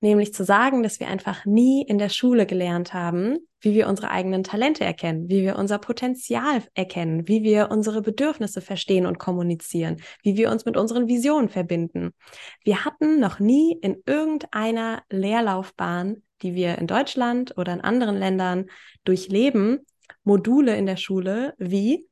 nämlich 0.00 0.32
zu 0.32 0.44
sagen, 0.44 0.84
dass 0.84 1.00
wir 1.00 1.08
einfach 1.08 1.44
nie 1.44 1.82
in 1.82 1.98
der 1.98 2.08
Schule 2.08 2.46
gelernt 2.46 2.94
haben, 2.94 3.38
wie 3.60 3.74
wir 3.74 3.88
unsere 3.88 4.12
eigenen 4.12 4.44
Talente 4.44 4.84
erkennen, 4.84 5.28
wie 5.28 5.42
wir 5.42 5.56
unser 5.56 5.78
Potenzial 5.78 6.62
erkennen, 6.74 7.26
wie 7.26 7.42
wir 7.42 7.68
unsere 7.72 8.00
Bedürfnisse 8.00 8.60
verstehen 8.60 9.06
und 9.06 9.18
kommunizieren, 9.18 9.96
wie 10.22 10.36
wir 10.36 10.52
uns 10.52 10.64
mit 10.64 10.76
unseren 10.76 11.08
Visionen 11.08 11.48
verbinden. 11.48 12.12
Wir 12.62 12.84
hatten 12.84 13.18
noch 13.18 13.40
nie 13.40 13.76
in 13.82 14.04
irgendeiner 14.06 15.02
Lehrlaufbahn, 15.10 16.22
die 16.42 16.54
wir 16.54 16.78
in 16.78 16.86
Deutschland 16.86 17.58
oder 17.58 17.72
in 17.72 17.80
anderen 17.80 18.16
Ländern 18.16 18.66
durchleben, 19.02 19.80
Module 20.22 20.76
in 20.76 20.86
der 20.86 20.96
Schule 20.96 21.54
wie 21.58 22.06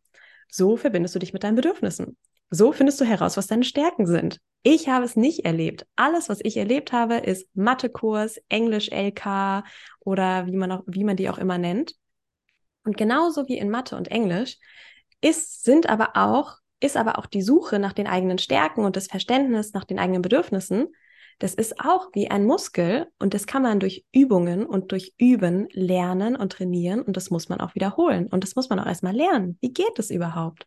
so 0.49 0.77
verbindest 0.77 1.15
du 1.15 1.19
dich 1.19 1.33
mit 1.33 1.45
deinen 1.45 1.57
Bedürfnissen. 1.57 2.17
So 2.51 2.73
findest 2.73 3.01
du 3.01 3.05
heraus, 3.05 3.37
was 3.37 3.47
deine 3.47 3.65
Stärken 3.65 4.07
sind. 4.07 4.39
Ich 4.63 4.89
habe 4.89 5.05
es 5.05 5.17
nicht 5.17 5.45
erlebt. 5.45 5.87
Alles, 5.97 6.29
was 6.29 6.41
ich 6.43 6.57
erlebt 6.57 6.93
habe, 6.93 7.17
ist 7.17 7.49
Mathekurs, 7.55 8.41
Englisch 8.49 8.91
LK 8.91 9.65
oder 10.01 10.47
wie 10.47 10.57
man, 10.57 10.73
auch, 10.73 10.83
wie 10.87 11.05
man 11.05 11.17
die 11.17 11.29
auch 11.29 11.39
immer 11.39 11.59
nennt. 11.59 11.95
Und 12.85 12.97
genauso 12.97 13.49
wie 13.49 13.59
in 13.59 13.71
Mathe 13.71 13.97
und 13.97 14.09
Englisch 14.09 14.59
ist, 15.21 15.65
sind 15.65 15.89
aber 15.89 16.13
auch, 16.15 16.59
ist 16.81 16.97
aber 16.97 17.19
auch 17.19 17.27
die 17.27 17.43
Suche 17.43 17.79
nach 17.79 17.93
den 17.93 18.07
eigenen 18.07 18.39
Stärken 18.39 18.85
und 18.85 18.97
das 18.97 19.07
Verständnis 19.07 19.73
nach 19.73 19.85
den 19.85 19.99
eigenen 19.99 20.23
Bedürfnissen 20.23 20.89
das 21.39 21.55
ist 21.55 21.81
auch 21.81 22.09
wie 22.13 22.31
ein 22.31 22.45
Muskel 22.45 23.09
und 23.19 23.35
das 23.35 23.47
kann 23.47 23.63
man 23.63 23.81
durch 23.81 24.05
Übungen 24.13 24.67
und 24.67 24.93
durch 24.93 25.15
Üben 25.19 25.69
lernen 25.73 26.37
und 26.37 26.53
trainieren 26.53 27.03
und 27.03 27.17
das 27.17 27.31
muss 27.31 27.49
man 27.49 27.61
auch 27.61 27.75
wiederholen 27.75 28.29
und 28.29 28.45
das 28.45 28.57
muss 28.57 28.69
man 28.69 28.79
auch 28.79 28.87
erstmal 28.87 29.15
lernen. 29.15 29.59
Wie 29.61 29.73
geht 29.73 29.99
es 29.99 30.11
überhaupt? 30.11 30.65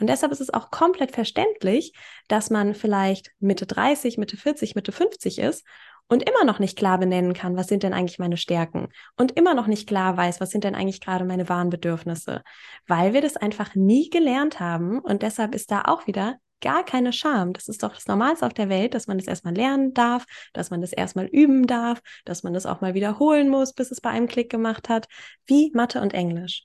Und 0.00 0.08
deshalb 0.08 0.32
ist 0.32 0.40
es 0.40 0.52
auch 0.52 0.70
komplett 0.70 1.12
verständlich, 1.12 1.92
dass 2.28 2.50
man 2.50 2.74
vielleicht 2.74 3.32
Mitte 3.40 3.66
30, 3.66 4.18
Mitte 4.18 4.36
40, 4.36 4.74
Mitte 4.74 4.92
50 4.92 5.38
ist 5.38 5.64
und 6.08 6.28
immer 6.28 6.44
noch 6.44 6.58
nicht 6.58 6.78
klar 6.78 6.98
benennen 6.98 7.34
kann, 7.34 7.56
was 7.56 7.66
sind 7.66 7.82
denn 7.82 7.94
eigentlich 7.94 8.18
meine 8.18 8.36
Stärken 8.36 8.88
und 9.16 9.32
immer 9.32 9.54
noch 9.54 9.66
nicht 9.66 9.88
klar 9.88 10.16
weiß, 10.16 10.40
was 10.40 10.50
sind 10.50 10.64
denn 10.64 10.74
eigentlich 10.74 11.00
gerade 11.00 11.24
meine 11.24 11.48
wahren 11.48 11.70
Bedürfnisse, 11.70 12.42
weil 12.86 13.12
wir 13.12 13.22
das 13.22 13.36
einfach 13.36 13.74
nie 13.74 14.08
gelernt 14.10 14.60
haben 14.60 15.00
und 15.00 15.22
deshalb 15.22 15.54
ist 15.54 15.70
da 15.70 15.82
auch 15.86 16.06
wieder 16.06 16.36
gar 16.60 16.84
keine 16.84 17.12
Scham. 17.12 17.52
Das 17.52 17.68
ist 17.68 17.82
doch 17.82 17.94
das 17.94 18.06
Normalste 18.06 18.46
auf 18.46 18.54
der 18.54 18.68
Welt, 18.68 18.94
dass 18.94 19.06
man 19.06 19.18
das 19.18 19.26
erstmal 19.26 19.54
lernen 19.54 19.94
darf, 19.94 20.24
dass 20.52 20.70
man 20.70 20.80
das 20.80 20.92
erstmal 20.92 21.26
üben 21.26 21.66
darf, 21.66 22.00
dass 22.24 22.42
man 22.42 22.54
das 22.54 22.66
auch 22.66 22.80
mal 22.80 22.94
wiederholen 22.94 23.48
muss, 23.48 23.72
bis 23.72 23.90
es 23.90 24.00
bei 24.00 24.10
einem 24.10 24.28
Klick 24.28 24.50
gemacht 24.50 24.88
hat, 24.88 25.06
wie 25.46 25.70
Mathe 25.74 26.00
und 26.00 26.14
Englisch. 26.14 26.64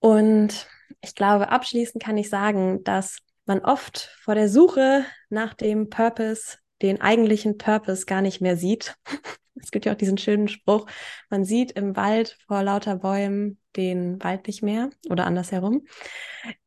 Und 0.00 0.66
ich 1.00 1.14
glaube, 1.14 1.50
abschließend 1.50 2.02
kann 2.02 2.16
ich 2.16 2.28
sagen, 2.28 2.82
dass 2.84 3.18
man 3.46 3.60
oft 3.60 4.10
vor 4.22 4.34
der 4.34 4.48
Suche 4.48 5.04
nach 5.28 5.54
dem 5.54 5.90
Purpose, 5.90 6.58
den 6.82 7.00
eigentlichen 7.00 7.58
Purpose 7.58 8.06
gar 8.06 8.22
nicht 8.22 8.40
mehr 8.40 8.56
sieht. 8.56 8.94
Es 9.60 9.72
gibt 9.72 9.86
ja 9.86 9.92
auch 9.92 9.96
diesen 9.96 10.18
schönen 10.18 10.46
Spruch, 10.46 10.86
man 11.30 11.44
sieht 11.44 11.72
im 11.72 11.96
Wald 11.96 12.38
vor 12.46 12.62
lauter 12.62 12.94
Bäumen 12.94 13.58
den 13.74 14.22
Wald 14.22 14.46
nicht 14.46 14.62
mehr 14.62 14.88
oder 15.10 15.26
andersherum. 15.26 15.84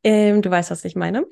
Ähm, 0.03 0.41
du 0.41 0.51
weißt, 0.51 0.71
was 0.71 0.83
ich 0.83 0.97
meine. 0.97 1.25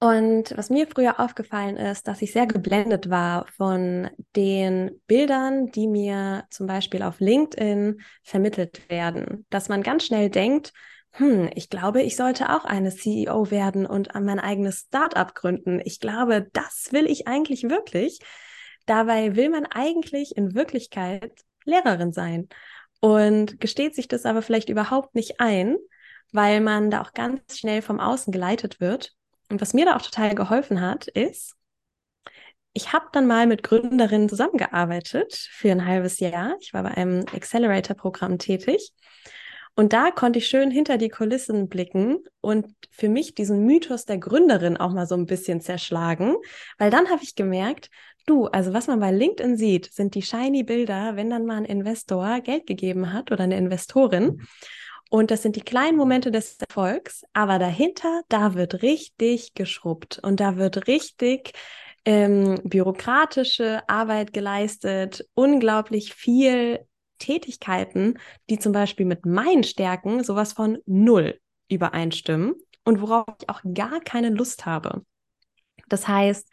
Und 0.00 0.56
was 0.56 0.70
mir 0.70 0.86
früher 0.86 1.18
aufgefallen 1.18 1.76
ist, 1.76 2.06
dass 2.06 2.22
ich 2.22 2.32
sehr 2.32 2.46
geblendet 2.46 3.10
war 3.10 3.46
von 3.56 4.08
den 4.36 5.00
Bildern, 5.08 5.72
die 5.72 5.88
mir 5.88 6.44
zum 6.50 6.68
Beispiel 6.68 7.02
auf 7.02 7.18
LinkedIn 7.18 8.00
vermittelt 8.22 8.88
werden. 8.88 9.44
Dass 9.50 9.68
man 9.68 9.82
ganz 9.82 10.04
schnell 10.04 10.30
denkt, 10.30 10.72
hm, 11.12 11.50
ich 11.54 11.68
glaube, 11.68 12.02
ich 12.02 12.14
sollte 12.14 12.54
auch 12.54 12.64
eine 12.64 12.94
CEO 12.94 13.50
werden 13.50 13.86
und 13.86 14.14
mein 14.14 14.38
eigenes 14.38 14.86
Startup 14.86 15.34
gründen. 15.34 15.80
Ich 15.84 15.98
glaube, 15.98 16.48
das 16.52 16.92
will 16.92 17.06
ich 17.06 17.26
eigentlich 17.26 17.64
wirklich. 17.64 18.20
Dabei 18.86 19.34
will 19.34 19.50
man 19.50 19.66
eigentlich 19.66 20.36
in 20.36 20.54
Wirklichkeit 20.54 21.32
Lehrerin 21.64 22.12
sein 22.12 22.48
und 23.00 23.58
gesteht 23.58 23.96
sich 23.96 24.06
das 24.06 24.26
aber 24.26 24.42
vielleicht 24.42 24.68
überhaupt 24.68 25.16
nicht 25.16 25.40
ein, 25.40 25.76
weil 26.30 26.60
man 26.60 26.90
da 26.90 27.02
auch 27.02 27.14
ganz 27.14 27.58
schnell 27.58 27.82
vom 27.82 27.98
Außen 27.98 28.32
geleitet 28.32 28.80
wird 28.80 29.17
und 29.48 29.60
was 29.60 29.74
mir 29.74 29.86
da 29.86 29.96
auch 29.96 30.02
total 30.02 30.34
geholfen 30.34 30.80
hat, 30.80 31.08
ist, 31.08 31.54
ich 32.72 32.92
habe 32.92 33.06
dann 33.12 33.26
mal 33.26 33.46
mit 33.46 33.62
Gründerinnen 33.62 34.28
zusammengearbeitet 34.28 35.34
für 35.34 35.70
ein 35.70 35.84
halbes 35.84 36.20
Jahr. 36.20 36.56
Ich 36.60 36.74
war 36.74 36.82
bei 36.82 36.90
einem 36.90 37.24
Accelerator-Programm 37.32 38.38
tätig. 38.38 38.92
Und 39.74 39.92
da 39.92 40.10
konnte 40.10 40.40
ich 40.40 40.48
schön 40.48 40.70
hinter 40.70 40.98
die 40.98 41.08
Kulissen 41.08 41.68
blicken 41.68 42.18
und 42.40 42.66
für 42.90 43.08
mich 43.08 43.34
diesen 43.34 43.64
Mythos 43.64 44.04
der 44.04 44.18
Gründerin 44.18 44.76
auch 44.76 44.92
mal 44.92 45.06
so 45.06 45.14
ein 45.14 45.26
bisschen 45.26 45.60
zerschlagen, 45.60 46.34
weil 46.78 46.90
dann 46.90 47.08
habe 47.10 47.22
ich 47.22 47.36
gemerkt, 47.36 47.88
du, 48.26 48.46
also 48.46 48.72
was 48.72 48.88
man 48.88 48.98
bei 48.98 49.12
LinkedIn 49.12 49.56
sieht, 49.56 49.92
sind 49.92 50.14
die 50.16 50.22
shiny 50.22 50.64
Bilder, 50.64 51.14
wenn 51.14 51.30
dann 51.30 51.46
mal 51.46 51.58
ein 51.58 51.64
Investor 51.64 52.40
Geld 52.40 52.66
gegeben 52.66 53.12
hat 53.12 53.30
oder 53.30 53.44
eine 53.44 53.56
Investorin. 53.56 54.46
Und 55.08 55.30
das 55.30 55.42
sind 55.42 55.56
die 55.56 55.62
kleinen 55.62 55.96
Momente 55.96 56.30
des 56.30 56.58
Erfolgs, 56.58 57.24
aber 57.32 57.58
dahinter, 57.58 58.22
da 58.28 58.54
wird 58.54 58.82
richtig 58.82 59.54
geschrubbt 59.54 60.20
und 60.22 60.40
da 60.40 60.56
wird 60.56 60.86
richtig 60.86 61.52
ähm, 62.04 62.60
bürokratische 62.64 63.88
Arbeit 63.88 64.32
geleistet, 64.32 65.26
unglaublich 65.34 66.14
viel 66.14 66.86
Tätigkeiten, 67.18 68.18
die 68.50 68.58
zum 68.58 68.72
Beispiel 68.72 69.06
mit 69.06 69.26
meinen 69.26 69.64
Stärken 69.64 70.22
sowas 70.24 70.52
von 70.52 70.78
null 70.86 71.40
übereinstimmen 71.68 72.54
und 72.84 73.00
worauf 73.00 73.26
ich 73.40 73.48
auch 73.48 73.60
gar 73.74 74.00
keine 74.00 74.30
Lust 74.30 74.66
habe. 74.66 75.02
Das 75.88 76.06
heißt, 76.06 76.48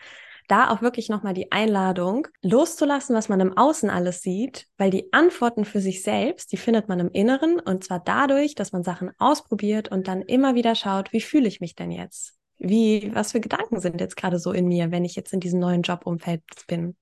da 0.47 0.69
auch 0.69 0.81
wirklich 0.81 1.09
nochmal 1.09 1.33
die 1.33 1.51
Einladung, 1.51 2.27
loszulassen, 2.41 3.15
was 3.15 3.29
man 3.29 3.39
im 3.39 3.57
Außen 3.57 3.89
alles 3.89 4.21
sieht, 4.21 4.67
weil 4.77 4.89
die 4.91 5.11
Antworten 5.13 5.65
für 5.65 5.79
sich 5.79 6.03
selbst, 6.03 6.51
die 6.51 6.57
findet 6.57 6.87
man 6.87 6.99
im 6.99 7.11
Inneren 7.11 7.59
und 7.59 7.83
zwar 7.83 7.99
dadurch, 7.99 8.55
dass 8.55 8.71
man 8.71 8.83
Sachen 8.83 9.11
ausprobiert 9.17 9.89
und 9.89 10.07
dann 10.07 10.21
immer 10.21 10.55
wieder 10.55 10.75
schaut, 10.75 11.11
wie 11.13 11.21
fühle 11.21 11.47
ich 11.47 11.61
mich 11.61 11.75
denn 11.75 11.91
jetzt? 11.91 12.33
Wie, 12.57 13.11
was 13.13 13.33
für 13.33 13.41
Gedanken 13.41 13.79
sind 13.79 13.99
jetzt 13.99 14.15
gerade 14.15 14.39
so 14.39 14.51
in 14.51 14.67
mir, 14.67 14.91
wenn 14.91 15.05
ich 15.05 15.15
jetzt 15.15 15.33
in 15.33 15.39
diesem 15.39 15.59
neuen 15.59 15.81
Jobumfeld 15.81 16.43
bin? 16.67 16.95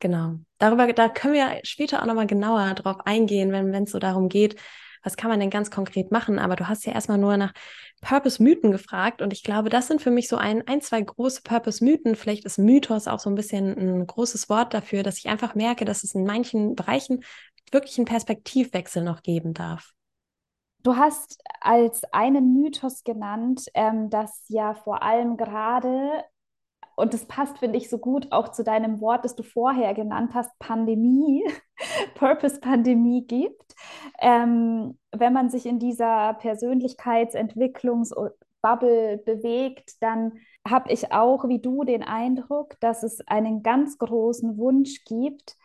Genau. 0.00 0.36
Darüber, 0.58 0.92
da 0.92 1.08
können 1.08 1.34
wir 1.34 1.60
später 1.62 2.02
auch 2.02 2.06
nochmal 2.06 2.26
genauer 2.26 2.74
drauf 2.74 2.96
eingehen, 3.04 3.52
wenn 3.52 3.84
es 3.84 3.90
so 3.90 3.98
darum 3.98 4.28
geht, 4.28 4.56
was 5.02 5.16
kann 5.16 5.30
man 5.30 5.40
denn 5.40 5.50
ganz 5.50 5.70
konkret 5.70 6.10
machen? 6.10 6.38
Aber 6.38 6.56
du 6.56 6.68
hast 6.68 6.84
ja 6.86 6.92
erstmal 6.92 7.18
nur 7.18 7.36
nach 7.36 7.52
Purpose-Mythen 8.00 8.72
gefragt 8.72 9.22
und 9.22 9.32
ich 9.32 9.42
glaube, 9.42 9.68
das 9.68 9.86
sind 9.88 10.00
für 10.02 10.10
mich 10.10 10.28
so 10.28 10.36
ein, 10.36 10.66
ein 10.66 10.80
zwei 10.80 11.00
große 11.00 11.42
Purpose-Mythen. 11.42 12.16
Vielleicht 12.16 12.44
ist 12.44 12.58
Mythos 12.58 13.08
auch 13.08 13.18
so 13.18 13.30
ein 13.30 13.34
bisschen 13.34 13.76
ein 13.78 14.06
großes 14.06 14.48
Wort 14.48 14.74
dafür, 14.74 15.02
dass 15.02 15.18
ich 15.18 15.28
einfach 15.28 15.54
merke, 15.54 15.84
dass 15.84 16.04
es 16.04 16.14
in 16.14 16.24
manchen 16.24 16.74
Bereichen 16.74 17.24
wirklich 17.72 17.98
einen 17.98 18.06
Perspektivwechsel 18.06 19.02
noch 19.02 19.22
geben 19.22 19.54
darf. 19.54 19.92
Du 20.82 20.96
hast 20.96 21.38
als 21.60 22.04
einen 22.12 22.54
Mythos 22.54 23.04
genannt, 23.04 23.66
ähm, 23.74 24.08
dass 24.08 24.44
ja 24.48 24.74
vor 24.74 25.02
allem 25.02 25.36
gerade 25.36 26.24
und 27.00 27.14
das 27.14 27.24
passt, 27.24 27.58
finde 27.58 27.78
ich, 27.78 27.88
so 27.88 27.98
gut 27.98 28.30
auch 28.30 28.50
zu 28.50 28.62
deinem 28.62 29.00
Wort, 29.00 29.24
das 29.24 29.34
du 29.34 29.42
vorher 29.42 29.94
genannt 29.94 30.32
hast, 30.34 30.50
Pandemie, 30.58 31.42
Purpose-Pandemie 32.14 33.26
gibt. 33.26 33.74
Ähm, 34.20 34.98
wenn 35.12 35.32
man 35.32 35.48
sich 35.50 35.66
in 35.66 35.78
dieser 35.78 36.34
Persönlichkeitsentwicklungsbubble 36.34 39.22
bewegt, 39.24 40.02
dann 40.02 40.32
habe 40.68 40.92
ich 40.92 41.12
auch 41.12 41.48
wie 41.48 41.60
du 41.60 41.84
den 41.84 42.02
Eindruck, 42.02 42.78
dass 42.80 43.02
es 43.02 43.26
einen 43.26 43.62
ganz 43.62 43.96
großen 43.98 44.58
Wunsch 44.58 45.04
gibt, 45.04 45.56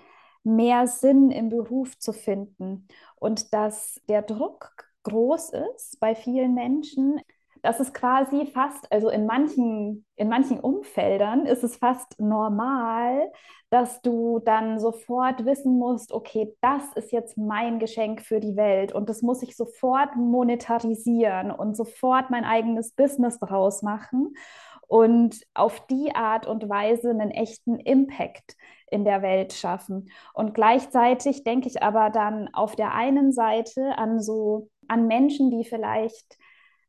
mehr 0.43 0.87
Sinn 0.87 1.31
im 1.31 1.49
Beruf 1.49 1.97
zu 1.99 2.13
finden. 2.13 2.87
Und 3.17 3.53
dass 3.53 3.99
der 4.07 4.21
Druck 4.21 4.85
groß 5.03 5.51
ist 5.75 5.99
bei 5.99 6.15
vielen 6.15 6.53
Menschen, 6.53 7.19
das 7.65 7.79
ist 7.79 7.95
quasi 7.95 8.45
fast, 8.45 8.91
also 8.91 9.09
in 9.09 9.25
manchen, 9.25 10.05
in 10.15 10.29
manchen 10.29 10.59
Umfeldern 10.59 11.47
ist 11.47 11.63
es 11.63 11.77
fast 11.77 12.19
normal, 12.19 13.31
dass 13.71 14.03
du 14.03 14.37
dann 14.37 14.79
sofort 14.79 15.45
wissen 15.45 15.79
musst, 15.79 16.11
okay, 16.11 16.55
das 16.61 16.83
ist 16.93 17.11
jetzt 17.11 17.39
mein 17.39 17.79
Geschenk 17.79 18.21
für 18.21 18.39
die 18.39 18.55
Welt 18.55 18.93
und 18.93 19.09
das 19.09 19.23
muss 19.23 19.41
ich 19.41 19.55
sofort 19.55 20.15
monetarisieren 20.15 21.49
und 21.49 21.75
sofort 21.75 22.29
mein 22.29 22.45
eigenes 22.45 22.91
Business 22.91 23.39
draus 23.39 23.81
machen 23.81 24.35
und 24.87 25.41
auf 25.55 25.87
die 25.87 26.13
Art 26.13 26.45
und 26.45 26.69
Weise 26.69 27.09
einen 27.09 27.31
echten 27.31 27.79
Impact 27.79 28.55
in 28.91 29.05
der 29.05 29.23
Welt 29.23 29.53
schaffen. 29.53 30.11
Und 30.35 30.53
gleichzeitig 30.53 31.43
denke 31.43 31.67
ich 31.67 31.81
aber 31.81 32.11
dann 32.11 32.53
auf 32.53 32.75
der 32.75 32.93
einen 32.93 33.31
Seite 33.31 33.97
an 33.97 34.21
so 34.21 34.69
an 34.87 35.07
Menschen, 35.07 35.49
die 35.49 35.65
vielleicht 35.65 36.37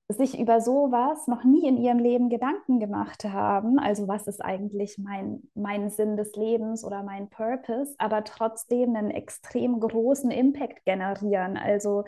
sich 0.08 0.38
über 0.38 0.60
sowas 0.60 1.26
noch 1.26 1.42
nie 1.42 1.66
in 1.66 1.76
ihrem 1.76 1.98
Leben 1.98 2.28
Gedanken 2.28 2.78
gemacht 2.78 3.24
haben, 3.24 3.78
also 3.78 4.06
was 4.06 4.28
ist 4.28 4.40
eigentlich 4.40 4.98
mein, 4.98 5.42
mein 5.54 5.90
Sinn 5.90 6.16
des 6.16 6.34
Lebens 6.36 6.84
oder 6.84 7.02
mein 7.02 7.28
Purpose, 7.28 7.94
aber 7.98 8.22
trotzdem 8.22 8.94
einen 8.94 9.10
extrem 9.10 9.80
großen 9.80 10.30
Impact 10.30 10.84
generieren. 10.84 11.56
Also 11.56 12.04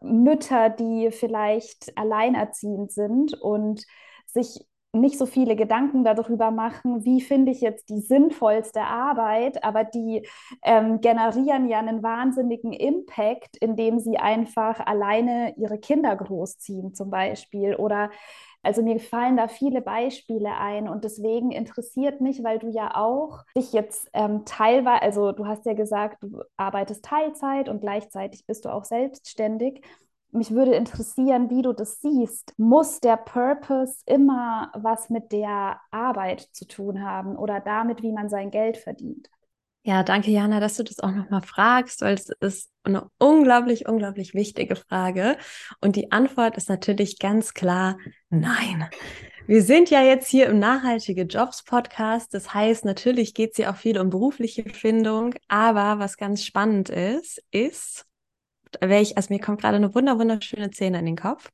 Mütter, 0.00 0.70
die 0.70 1.10
vielleicht 1.10 1.96
alleinerziehend 1.98 2.92
sind 2.92 3.34
und 3.34 3.84
sich 4.26 4.64
nicht 5.00 5.18
so 5.18 5.26
viele 5.26 5.56
Gedanken 5.56 6.04
darüber 6.04 6.50
machen, 6.50 7.04
wie 7.04 7.20
finde 7.20 7.52
ich 7.52 7.60
jetzt 7.60 7.88
die 7.88 8.00
sinnvollste 8.00 8.82
Arbeit, 8.82 9.64
aber 9.64 9.84
die 9.84 10.26
ähm, 10.62 11.00
generieren 11.00 11.68
ja 11.68 11.78
einen 11.78 12.02
wahnsinnigen 12.02 12.72
Impact, 12.72 13.56
indem 13.56 13.98
sie 13.98 14.18
einfach 14.18 14.84
alleine 14.84 15.54
ihre 15.56 15.78
Kinder 15.78 16.14
großziehen 16.14 16.94
zum 16.94 17.10
Beispiel. 17.10 17.76
Oder 17.76 18.10
also 18.66 18.82
mir 18.82 18.98
fallen 18.98 19.36
da 19.36 19.46
viele 19.46 19.80
Beispiele 19.80 20.56
ein 20.56 20.88
und 20.88 21.04
deswegen 21.04 21.52
interessiert 21.52 22.20
mich, 22.20 22.42
weil 22.42 22.58
du 22.58 22.68
ja 22.68 22.96
auch 22.96 23.44
dich 23.56 23.72
jetzt 23.72 24.10
ähm, 24.12 24.44
teilweise, 24.44 25.02
also 25.02 25.30
du 25.30 25.46
hast 25.46 25.66
ja 25.66 25.74
gesagt, 25.74 26.20
du 26.22 26.42
arbeitest 26.56 27.04
Teilzeit 27.04 27.68
und 27.68 27.80
gleichzeitig 27.80 28.44
bist 28.44 28.64
du 28.64 28.70
auch 28.70 28.84
selbstständig 28.84 29.82
mich 30.36 30.52
würde 30.52 30.74
interessieren, 30.74 31.50
wie 31.50 31.62
du 31.62 31.72
das 31.72 32.00
siehst. 32.00 32.52
Muss 32.56 33.00
der 33.00 33.16
Purpose 33.16 33.98
immer 34.06 34.70
was 34.74 35.10
mit 35.10 35.32
der 35.32 35.80
Arbeit 35.90 36.48
zu 36.52 36.66
tun 36.66 37.02
haben 37.02 37.36
oder 37.36 37.60
damit, 37.60 38.02
wie 38.02 38.12
man 38.12 38.28
sein 38.28 38.50
Geld 38.50 38.76
verdient? 38.76 39.28
Ja, 39.86 40.02
danke, 40.02 40.32
Jana, 40.32 40.58
dass 40.58 40.76
du 40.76 40.82
das 40.82 40.98
auch 40.98 41.12
nochmal 41.12 41.42
fragst, 41.42 42.00
weil 42.00 42.14
es 42.14 42.28
ist 42.40 42.72
eine 42.82 43.08
unglaublich, 43.18 43.86
unglaublich 43.86 44.34
wichtige 44.34 44.74
Frage. 44.74 45.36
Und 45.80 45.94
die 45.94 46.10
Antwort 46.10 46.56
ist 46.56 46.68
natürlich 46.68 47.20
ganz 47.20 47.54
klar 47.54 47.96
nein. 48.28 48.88
Wir 49.46 49.62
sind 49.62 49.90
ja 49.90 50.02
jetzt 50.02 50.26
hier 50.26 50.46
im 50.46 50.58
Nachhaltige 50.58 51.22
Jobs 51.22 51.62
Podcast. 51.62 52.34
Das 52.34 52.52
heißt, 52.52 52.84
natürlich 52.84 53.32
geht 53.32 53.52
es 53.52 53.58
ja 53.58 53.70
auch 53.70 53.76
viel 53.76 54.00
um 54.00 54.10
berufliche 54.10 54.64
Findung. 54.68 55.36
Aber 55.46 56.00
was 56.00 56.16
ganz 56.16 56.42
spannend 56.42 56.88
ist, 56.88 57.40
ist, 57.52 58.06
welch, 58.80 59.16
also 59.16 59.32
mir 59.32 59.40
kommt 59.40 59.60
gerade 59.60 59.76
eine 59.76 59.94
wunder, 59.94 60.18
wunderschöne 60.18 60.70
Szene 60.72 60.98
in 60.98 61.06
den 61.06 61.16
Kopf. 61.16 61.50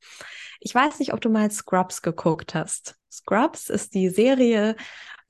Ich 0.59 0.73
weiß 0.73 0.99
nicht, 0.99 1.13
ob 1.13 1.21
du 1.21 1.29
mal 1.29 1.51
Scrubs 1.51 2.01
geguckt 2.01 2.55
hast. 2.55 2.95
Scrubs 3.11 3.69
ist 3.69 3.93
die 3.93 4.09
Serie 4.09 4.75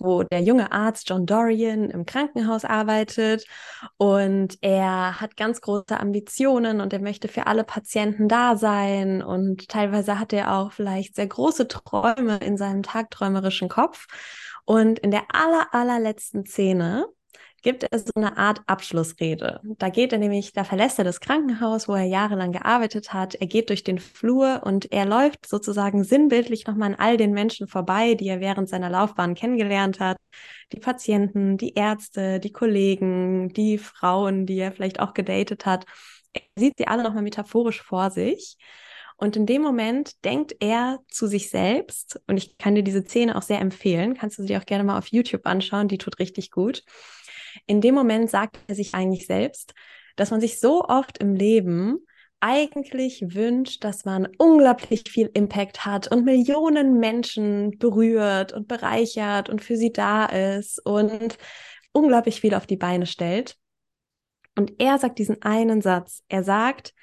wo 0.03 0.23
der 0.23 0.41
junge 0.41 0.71
Arzt 0.71 1.09
John 1.09 1.25
Dorian 1.25 1.89
im 1.89 2.05
Krankenhaus 2.05 2.65
arbeitet 2.65 3.45
und 3.97 4.57
er 4.61 5.21
hat 5.21 5.37
ganz 5.37 5.61
große 5.61 5.97
Ambitionen 5.97 6.81
und 6.81 6.91
er 6.93 6.99
möchte 6.99 7.29
für 7.29 7.47
alle 7.47 7.63
Patienten 7.63 8.27
da 8.27 8.57
sein 8.57 9.23
und 9.23 9.69
teilweise 9.69 10.19
hat 10.19 10.33
er 10.33 10.53
auch 10.55 10.73
vielleicht 10.73 11.15
sehr 11.15 11.27
große 11.27 11.69
Träume 11.69 12.37
in 12.37 12.57
seinem 12.57 12.83
tagträumerischen 12.83 13.69
Kopf. 13.69 14.07
Und 14.65 14.99
in 14.99 15.11
der 15.11 15.23
aller, 15.33 15.73
allerletzten 15.73 16.45
Szene 16.45 17.05
gibt 17.63 17.85
es 17.89 18.03
so 18.03 18.11
eine 18.15 18.37
Art 18.37 18.61
Abschlussrede. 18.67 19.61
Da 19.63 19.89
geht 19.89 20.11
er 20.11 20.19
nämlich, 20.19 20.51
da 20.51 20.63
verlässt 20.63 20.99
er 20.99 21.05
das 21.05 21.21
Krankenhaus, 21.21 21.87
wo 21.87 21.95
er 21.95 22.03
jahrelang 22.03 22.51
gearbeitet 22.51 23.13
hat. 23.13 23.35
Er 23.35 23.47
geht 23.47 23.69
durch 23.69 23.83
den 23.83 23.99
Flur 23.99 24.61
und 24.63 24.91
er 24.91 25.05
läuft 25.05 25.47
sozusagen 25.47 26.03
sinnbildlich 26.03 26.67
nochmal 26.67 26.89
an 26.89 26.99
all 26.99 27.17
den 27.17 27.31
Menschen 27.31 27.67
vorbei, 27.67 28.13
die 28.15 28.27
er 28.27 28.41
während 28.41 28.69
seiner 28.69 28.89
Laufbahn 28.89 29.33
kennengelernt 29.33 29.99
hat. 29.99 30.17
Die 30.73 30.79
Patienten, 30.79 31.57
die 31.57 31.73
Ärzte, 31.73 32.39
die 32.39 32.51
Kollegen, 32.51 33.49
die 33.53 33.77
Frauen, 33.77 34.45
die 34.45 34.59
er 34.59 34.73
vielleicht 34.73 34.99
auch 34.99 35.13
gedatet 35.13 35.65
hat. 35.65 35.85
Er 36.33 36.41
sieht 36.57 36.77
sie 36.77 36.87
alle 36.87 37.03
nochmal 37.03 37.23
metaphorisch 37.23 37.81
vor 37.81 38.11
sich. 38.11 38.57
Und 39.15 39.37
in 39.37 39.45
dem 39.45 39.61
Moment 39.61 40.25
denkt 40.25 40.55
er 40.59 40.99
zu 41.07 41.27
sich 41.27 41.49
selbst, 41.49 42.19
und 42.27 42.35
ich 42.35 42.57
kann 42.57 42.75
dir 42.75 42.83
diese 42.83 43.03
Szene 43.03 43.37
auch 43.37 43.41
sehr 43.41 43.61
empfehlen, 43.61 44.15
kannst 44.15 44.37
du 44.37 44.43
sie 44.43 44.57
auch 44.57 44.65
gerne 44.65 44.83
mal 44.83 44.97
auf 44.97 45.07
YouTube 45.07 45.45
anschauen, 45.45 45.87
die 45.87 45.97
tut 45.97 46.19
richtig 46.19 46.51
gut. 46.51 46.83
In 47.65 47.81
dem 47.81 47.95
Moment 47.95 48.29
sagt 48.29 48.57
er 48.67 48.75
sich 48.75 48.93
eigentlich 48.93 49.27
selbst, 49.27 49.73
dass 50.15 50.31
man 50.31 50.41
sich 50.41 50.59
so 50.59 50.83
oft 50.83 51.17
im 51.17 51.33
Leben 51.33 51.99
eigentlich 52.39 53.23
wünscht, 53.33 53.85
dass 53.85 54.03
man 54.03 54.27
unglaublich 54.37 55.03
viel 55.07 55.29
Impact 55.33 55.85
hat 55.85 56.09
und 56.09 56.25
Millionen 56.25 56.99
Menschen 56.99 57.77
berührt 57.79 58.51
und 58.51 58.67
bereichert 58.67 59.47
und 59.47 59.61
für 59.61 59.77
sie 59.77 59.93
da 59.93 60.25
ist 60.25 60.85
und 60.85 61.37
unglaublich 61.93 62.41
viel 62.41 62.53
auf 62.53 62.67
die 62.67 62.75
Beine 62.75 63.05
stellt. 63.05 63.55
Und 64.57 64.73
er 64.79 64.99
sagt 64.99 65.19
diesen 65.19 65.41
einen 65.41 65.81
Satz. 65.81 66.23
Er 66.27 66.43
sagt, 66.43 66.93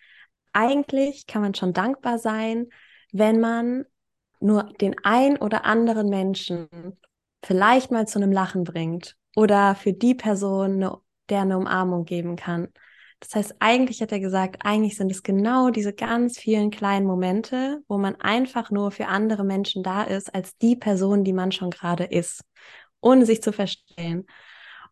eigentlich 0.52 1.26
kann 1.26 1.42
man 1.42 1.54
schon 1.54 1.72
dankbar 1.72 2.18
sein, 2.18 2.66
wenn 3.12 3.40
man 3.40 3.86
nur 4.40 4.64
den 4.80 4.94
ein 5.04 5.38
oder 5.38 5.64
anderen 5.64 6.10
Menschen 6.10 6.68
vielleicht 7.42 7.90
mal 7.90 8.06
zu 8.06 8.18
einem 8.18 8.32
Lachen 8.32 8.64
bringt 8.64 9.16
oder 9.36 9.74
für 9.74 9.92
die 9.92 10.14
Person, 10.14 10.82
eine, 10.82 10.98
der 11.28 11.42
eine 11.42 11.58
Umarmung 11.58 12.04
geben 12.04 12.36
kann. 12.36 12.68
Das 13.20 13.34
heißt, 13.34 13.56
eigentlich 13.58 14.00
hat 14.00 14.12
er 14.12 14.20
gesagt, 14.20 14.62
eigentlich 14.64 14.96
sind 14.96 15.12
es 15.12 15.22
genau 15.22 15.68
diese 15.68 15.92
ganz 15.92 16.38
vielen 16.38 16.70
kleinen 16.70 17.06
Momente, 17.06 17.82
wo 17.86 17.98
man 17.98 18.16
einfach 18.16 18.70
nur 18.70 18.90
für 18.90 19.06
andere 19.08 19.44
Menschen 19.44 19.82
da 19.82 20.02
ist, 20.02 20.34
als 20.34 20.56
die 20.56 20.74
Person, 20.74 21.22
die 21.22 21.34
man 21.34 21.52
schon 21.52 21.70
gerade 21.70 22.04
ist, 22.04 22.42
ohne 23.00 23.26
sich 23.26 23.42
zu 23.42 23.52
verstellen. 23.52 24.26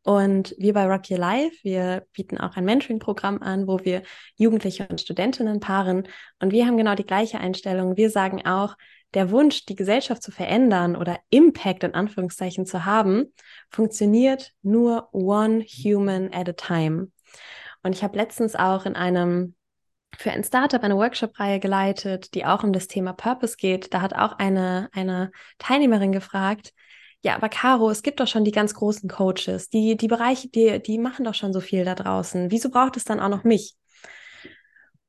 Und 0.04 0.54
wir 0.58 0.74
bei 0.74 0.86
Rock 0.86 1.10
Your 1.10 1.18
Life, 1.18 1.56
wir 1.62 2.06
bieten 2.12 2.38
auch 2.38 2.56
ein 2.56 2.64
Mentoring-Programm 2.64 3.42
an, 3.42 3.66
wo 3.66 3.80
wir 3.82 4.02
Jugendliche 4.36 4.86
und 4.88 5.00
Studentinnen 5.00 5.60
paaren. 5.60 6.06
Und 6.38 6.52
wir 6.52 6.66
haben 6.66 6.76
genau 6.76 6.94
die 6.94 7.06
gleiche 7.06 7.40
Einstellung. 7.40 7.96
Wir 7.96 8.10
sagen 8.10 8.46
auch, 8.46 8.76
der 9.14 9.30
Wunsch, 9.30 9.64
die 9.64 9.74
Gesellschaft 9.74 10.22
zu 10.22 10.30
verändern 10.30 10.96
oder 10.96 11.18
Impact 11.30 11.84
in 11.84 11.94
Anführungszeichen 11.94 12.66
zu 12.66 12.84
haben, 12.84 13.32
funktioniert 13.70 14.52
nur 14.62 15.08
one 15.12 15.62
human 15.62 16.32
at 16.32 16.48
a 16.48 16.52
time. 16.52 17.10
Und 17.82 17.94
ich 17.94 18.02
habe 18.02 18.18
letztens 18.18 18.54
auch 18.54 18.86
in 18.86 18.96
einem 18.96 19.54
für 20.16 20.32
ein 20.32 20.42
Startup 20.42 20.82
eine 20.82 20.96
Workshop-Reihe 20.96 21.60
geleitet, 21.60 22.34
die 22.34 22.44
auch 22.44 22.64
um 22.64 22.72
das 22.72 22.88
Thema 22.88 23.12
Purpose 23.12 23.56
geht. 23.56 23.92
Da 23.94 24.00
hat 24.00 24.14
auch 24.14 24.32
eine, 24.38 24.88
eine 24.92 25.30
Teilnehmerin 25.58 26.12
gefragt, 26.12 26.72
ja, 27.22 27.34
aber 27.34 27.48
Caro, 27.48 27.90
es 27.90 28.02
gibt 28.02 28.20
doch 28.20 28.28
schon 28.28 28.44
die 28.44 28.52
ganz 28.52 28.74
großen 28.74 29.08
Coaches, 29.08 29.68
die, 29.70 29.96
die 29.96 30.08
Bereiche, 30.08 30.48
die, 30.48 30.80
die 30.80 30.98
machen 30.98 31.24
doch 31.24 31.34
schon 31.34 31.52
so 31.52 31.60
viel 31.60 31.84
da 31.84 31.94
draußen. 31.94 32.50
Wieso 32.50 32.70
braucht 32.70 32.96
es 32.96 33.04
dann 33.04 33.20
auch 33.20 33.28
noch 33.28 33.44
mich? 33.44 33.74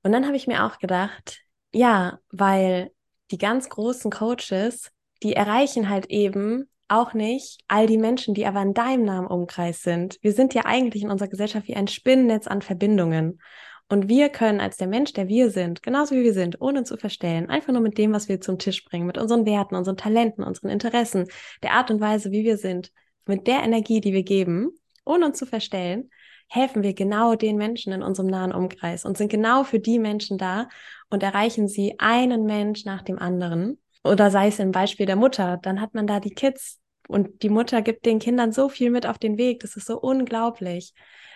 Und 0.02 0.12
dann 0.12 0.26
habe 0.26 0.36
ich 0.36 0.48
mir 0.48 0.66
auch 0.66 0.80
gedacht, 0.80 1.42
ja, 1.72 2.20
weil 2.32 2.92
die 3.32 3.38
ganz 3.38 3.70
großen 3.70 4.12
Coaches, 4.12 4.92
die 5.24 5.34
erreichen 5.34 5.90
halt 5.90 6.08
eben 6.08 6.70
auch 6.88 7.14
nicht 7.14 7.62
all 7.68 7.86
die 7.86 7.98
Menschen, 7.98 8.34
die 8.34 8.46
aber 8.46 8.62
in 8.62 8.74
deinem 8.74 9.06
Namen 9.06 9.28
Umkreis 9.28 9.84
sind. 9.84 10.18
Wir 10.22 10.34
sind 10.34 10.54
ja 10.54 10.66
eigentlich 10.66 11.04
in 11.04 11.12
unserer 11.12 11.30
Gesellschaft 11.30 11.68
wie 11.68 11.76
ein 11.76 11.88
Spinnennetz 11.88 12.48
an 12.48 12.62
Verbindungen. 12.62 13.40
Und 13.90 14.08
wir 14.08 14.30
können 14.30 14.60
als 14.60 14.78
der 14.78 14.88
Mensch, 14.88 15.14
der 15.14 15.28
wir 15.28 15.50
sind, 15.50 15.82
genauso 15.82 16.16
wie 16.16 16.24
wir 16.24 16.34
sind, 16.34 16.62
ohne 16.62 16.80
uns 16.80 16.90
zu 16.90 16.98
verstellen, 16.98 17.50
einfach 17.50 17.74
nur 17.74 17.82
mit 17.82 17.98
dem, 17.98 18.14
was 18.14 18.30
wir 18.30 18.40
zum 18.40 18.60
Tisch 18.60 18.86
bringen, 18.86 19.08
mit 19.08 19.18
unseren 19.18 19.46
Werten, 19.46 19.76
unseren 19.76 19.98
Talenten, 19.98 20.44
unseren 20.44 20.70
Interessen, 20.70 21.26
der 21.64 21.74
Art 21.74 21.90
und 21.90 22.00
Weise, 22.00 22.32
wie 22.32 22.44
wir 22.44 22.58
sind, 22.58 22.92
mit 23.26 23.48
der 23.48 23.64
Energie, 23.64 24.00
die 24.00 24.14
wir 24.14 24.24
geben, 24.24 24.70
ohne 25.06 25.26
uns 25.26 25.40
zu 25.40 25.46
verstellen, 25.46 26.12
helfen 26.50 26.84
wir 26.84 26.94
genau 26.94 27.36
den 27.36 27.58
Menschen 27.58 27.94
in 27.94 28.04
unserem 28.04 28.30
nahen 28.30 28.52
Umkreis 28.52 29.06
und 29.06 29.18
sind 29.18 29.32
genau 29.32 29.64
für 29.64 29.80
die 29.80 30.00
Menschen 30.00 30.38
da 30.38 30.68
und 31.10 31.24
erreichen 31.24 31.68
sie 31.68 31.96
einen 32.00 32.46
Mensch 32.46 32.86
nach 32.86 33.04
dem 33.04 33.20
anderen. 33.20 33.80
Oder 34.04 34.32
sei 34.32 34.48
es 34.48 34.60
im 34.60 34.72
Beispiel 34.72 35.06
der 35.06 35.16
Mutter, 35.16 35.58
dann 35.62 35.80
hat 35.80 35.94
man 35.94 36.08
da 36.08 36.20
die 36.20 36.34
Kids 36.34 36.80
und 37.08 37.44
die 37.44 37.50
Mutter 37.50 37.82
gibt 37.82 38.06
den 38.06 38.20
Kindern 38.20 38.52
so 38.52 38.68
viel 38.68 38.90
mit 38.90 39.06
auf 39.06 39.18
den 39.18 39.38
Weg. 39.38 39.62
Das 39.62 39.76
ist 39.76 39.88
so 39.88 40.00
unglaublich. 40.00 40.94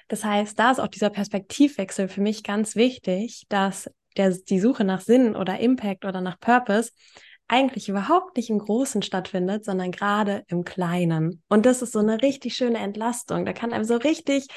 Das 0.08 0.24
heißt, 0.24 0.58
da 0.58 0.72
ist 0.72 0.80
auch 0.80 0.88
dieser 0.88 1.10
Perspektivwechsel 1.10 2.08
für 2.08 2.22
mich 2.22 2.44
ganz 2.44 2.76
wichtig, 2.76 3.46
dass 3.50 3.90
der, 4.18 4.32
die 4.32 4.60
Suche 4.60 4.84
nach 4.84 5.02
Sinn 5.02 5.36
oder 5.36 5.60
Impact 5.60 6.06
oder 6.06 6.22
nach 6.22 6.40
Purpose 6.40 6.92
eigentlich 7.48 7.90
überhaupt 7.90 8.38
nicht 8.38 8.50
im 8.50 8.60
Großen 8.60 9.02
stattfindet, 9.02 9.66
sondern 9.66 9.92
gerade 9.92 10.44
im 10.48 10.64
Kleinen. 10.64 11.44
Und 11.50 11.66
das 11.66 11.82
ist 11.82 11.94
so 11.94 12.00
eine 12.00 12.22
richtig 12.22 12.56
schöne 12.56 12.80
Entlastung. 12.80 13.46
Da 13.46 13.54
kann 13.54 13.74
einem 13.74 13.84
so 13.84 13.98
richtig 13.98 14.48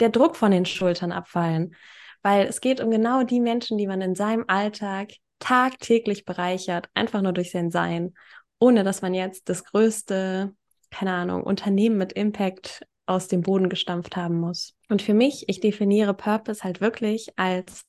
der 0.00 0.08
Druck 0.08 0.36
von 0.36 0.50
den 0.50 0.64
Schultern 0.64 1.12
abfallen, 1.12 1.74
weil 2.22 2.46
es 2.46 2.60
geht 2.60 2.80
um 2.80 2.90
genau 2.90 3.24
die 3.24 3.40
Menschen, 3.40 3.78
die 3.78 3.86
man 3.86 4.00
in 4.00 4.14
seinem 4.14 4.44
Alltag 4.48 5.12
tagtäglich 5.38 6.24
bereichert, 6.24 6.88
einfach 6.94 7.20
nur 7.20 7.32
durch 7.32 7.50
sein 7.50 7.70
Sein, 7.70 8.14
ohne 8.58 8.84
dass 8.84 9.02
man 9.02 9.12
jetzt 9.12 9.48
das 9.48 9.64
größte, 9.64 10.54
keine 10.90 11.12
Ahnung, 11.12 11.42
Unternehmen 11.42 11.98
mit 11.98 12.12
Impact 12.12 12.86
aus 13.06 13.28
dem 13.28 13.42
Boden 13.42 13.68
gestampft 13.68 14.16
haben 14.16 14.40
muss. 14.40 14.74
Und 14.88 15.02
für 15.02 15.14
mich, 15.14 15.48
ich 15.48 15.60
definiere 15.60 16.14
Purpose 16.14 16.64
halt 16.64 16.80
wirklich 16.80 17.38
als 17.38 17.82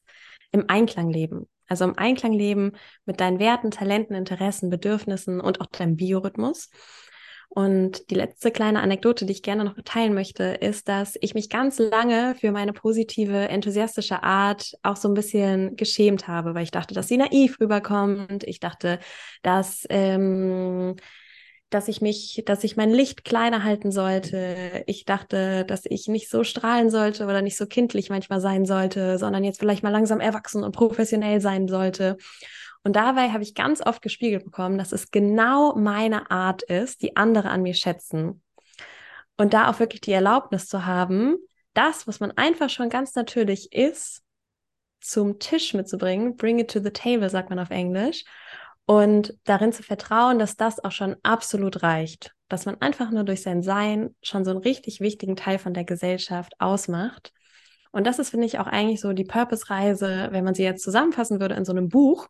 im 0.52 0.66
Einklang 0.68 1.10
leben. 1.10 1.48
Also 1.68 1.86
im 1.86 1.98
Einklang 1.98 2.34
leben 2.34 2.74
mit 3.06 3.20
deinen 3.20 3.40
Werten, 3.40 3.72
Talenten, 3.72 4.16
Interessen, 4.16 4.70
Bedürfnissen 4.70 5.40
und 5.40 5.62
auch 5.62 5.68
deinem 5.68 5.96
Biorhythmus. 5.96 6.70
Und 7.50 8.10
die 8.12 8.16
letzte 8.16 8.52
kleine 8.52 8.82
Anekdote, 8.82 9.26
die 9.26 9.32
ich 9.32 9.42
gerne 9.42 9.64
noch 9.64 9.76
teilen 9.84 10.14
möchte, 10.14 10.44
ist, 10.44 10.88
dass 10.90 11.18
ich 11.22 11.34
mich 11.34 11.50
ganz 11.50 11.80
lange 11.80 12.36
für 12.40 12.52
meine 12.52 12.74
positive, 12.74 13.48
enthusiastische 13.48 14.22
Art 14.22 14.74
auch 14.84 14.98
so 14.98 15.08
ein 15.08 15.14
bisschen 15.14 15.76
geschämt 15.76 16.28
habe, 16.28 16.54
weil 16.54 16.64
ich 16.64 16.72
dachte, 16.72 16.94
dass 16.94 17.08
sie 17.08 17.18
naiv 17.18 17.60
rüberkommt. 17.60 18.44
Ich 18.44 18.60
dachte, 18.60 19.00
dass 19.44 19.86
ähm, 19.90 20.98
dass 21.70 21.90
ich 21.90 22.02
mich, 22.02 22.44
dass 22.46 22.64
ich 22.64 22.78
mein 22.78 22.92
Licht 22.92 23.26
kleiner 23.26 23.64
halten 23.64 23.92
sollte. 23.92 24.84
Ich 24.88 25.04
dachte, 25.06 25.66
dass 25.66 25.82
ich 25.86 26.08
nicht 26.08 26.30
so 26.30 26.44
strahlen 26.44 26.90
sollte 26.90 27.26
oder 27.26 27.42
nicht 27.42 27.58
so 27.58 27.66
kindlich 27.66 28.10
manchmal 28.10 28.40
sein 28.40 28.66
sollte, 28.66 29.18
sondern 29.18 29.44
jetzt 29.44 29.60
vielleicht 29.60 29.84
mal 29.84 29.90
langsam 29.90 30.22
erwachsen 30.22 30.64
und 30.64 30.72
professionell 30.72 31.42
sein 31.42 31.68
sollte. 31.68 32.18
Und 32.84 32.96
dabei 32.96 33.32
habe 33.32 33.44
ich 33.44 33.54
ganz 33.54 33.86
oft 33.86 34.02
gespiegelt 34.02 34.46
bekommen, 34.46 34.78
dass 34.78 34.94
es 34.94 35.12
genau 35.12 35.76
meine 35.76 36.32
Art 36.32 36.64
ist, 36.64 37.02
die 37.02 37.18
andere 37.18 37.50
an 37.50 37.64
mir 37.64 37.74
schätzen. 37.74 38.42
Und 39.36 39.54
da 39.54 39.70
auch 39.70 39.80
wirklich 39.80 40.02
die 40.02 40.14
Erlaubnis 40.14 40.68
zu 40.68 40.86
haben, 40.86 41.36
das, 41.74 42.08
was 42.08 42.22
man 42.22 42.32
einfach 42.32 42.70
schon 42.70 42.90
ganz 42.90 43.14
natürlich 43.14 43.74
ist, 43.74 44.24
zum 45.02 45.38
Tisch 45.40 45.74
mitzubringen, 45.74 46.38
bring 46.38 46.60
it 46.60 46.72
to 46.72 46.80
the 46.80 46.92
table, 46.92 47.30
sagt 47.30 47.50
man 47.50 47.60
auf 47.60 47.70
Englisch, 47.70 48.24
und 48.88 49.38
darin 49.44 49.74
zu 49.74 49.84
vertrauen, 49.84 50.40
dass 50.40 50.56
das 50.56 50.82
auch 50.84 50.94
schon 50.94 51.18
absolut 51.22 51.84
reicht, 51.84 52.34
dass 52.48 52.66
man 52.66 52.80
einfach 52.82 53.12
nur 53.12 53.26
durch 53.26 53.44
sein 53.44 53.62
Sein 53.62 54.16
schon 54.24 54.46
so 54.46 54.52
einen 54.52 54.62
richtig 54.62 55.02
wichtigen 55.02 55.36
Teil 55.36 55.60
von 55.60 55.74
der 55.74 55.84
Gesellschaft 55.84 56.54
ausmacht. 56.60 57.34
Und 57.92 58.08
das 58.08 58.18
ist, 58.18 58.30
finde 58.30 58.46
ich, 58.46 58.60
auch 58.60 58.68
eigentlich 58.68 59.02
so 59.02 59.12
die 59.12 59.26
Purpose-Reise, 59.26 60.30
wenn 60.32 60.46
man 60.46 60.56
sie 60.56 60.64
jetzt 60.64 60.84
zusammenfassen 60.84 61.42
würde 61.42 61.56
in 61.56 61.66
so 61.66 61.74
einem 61.74 61.90
Buch, 61.90 62.28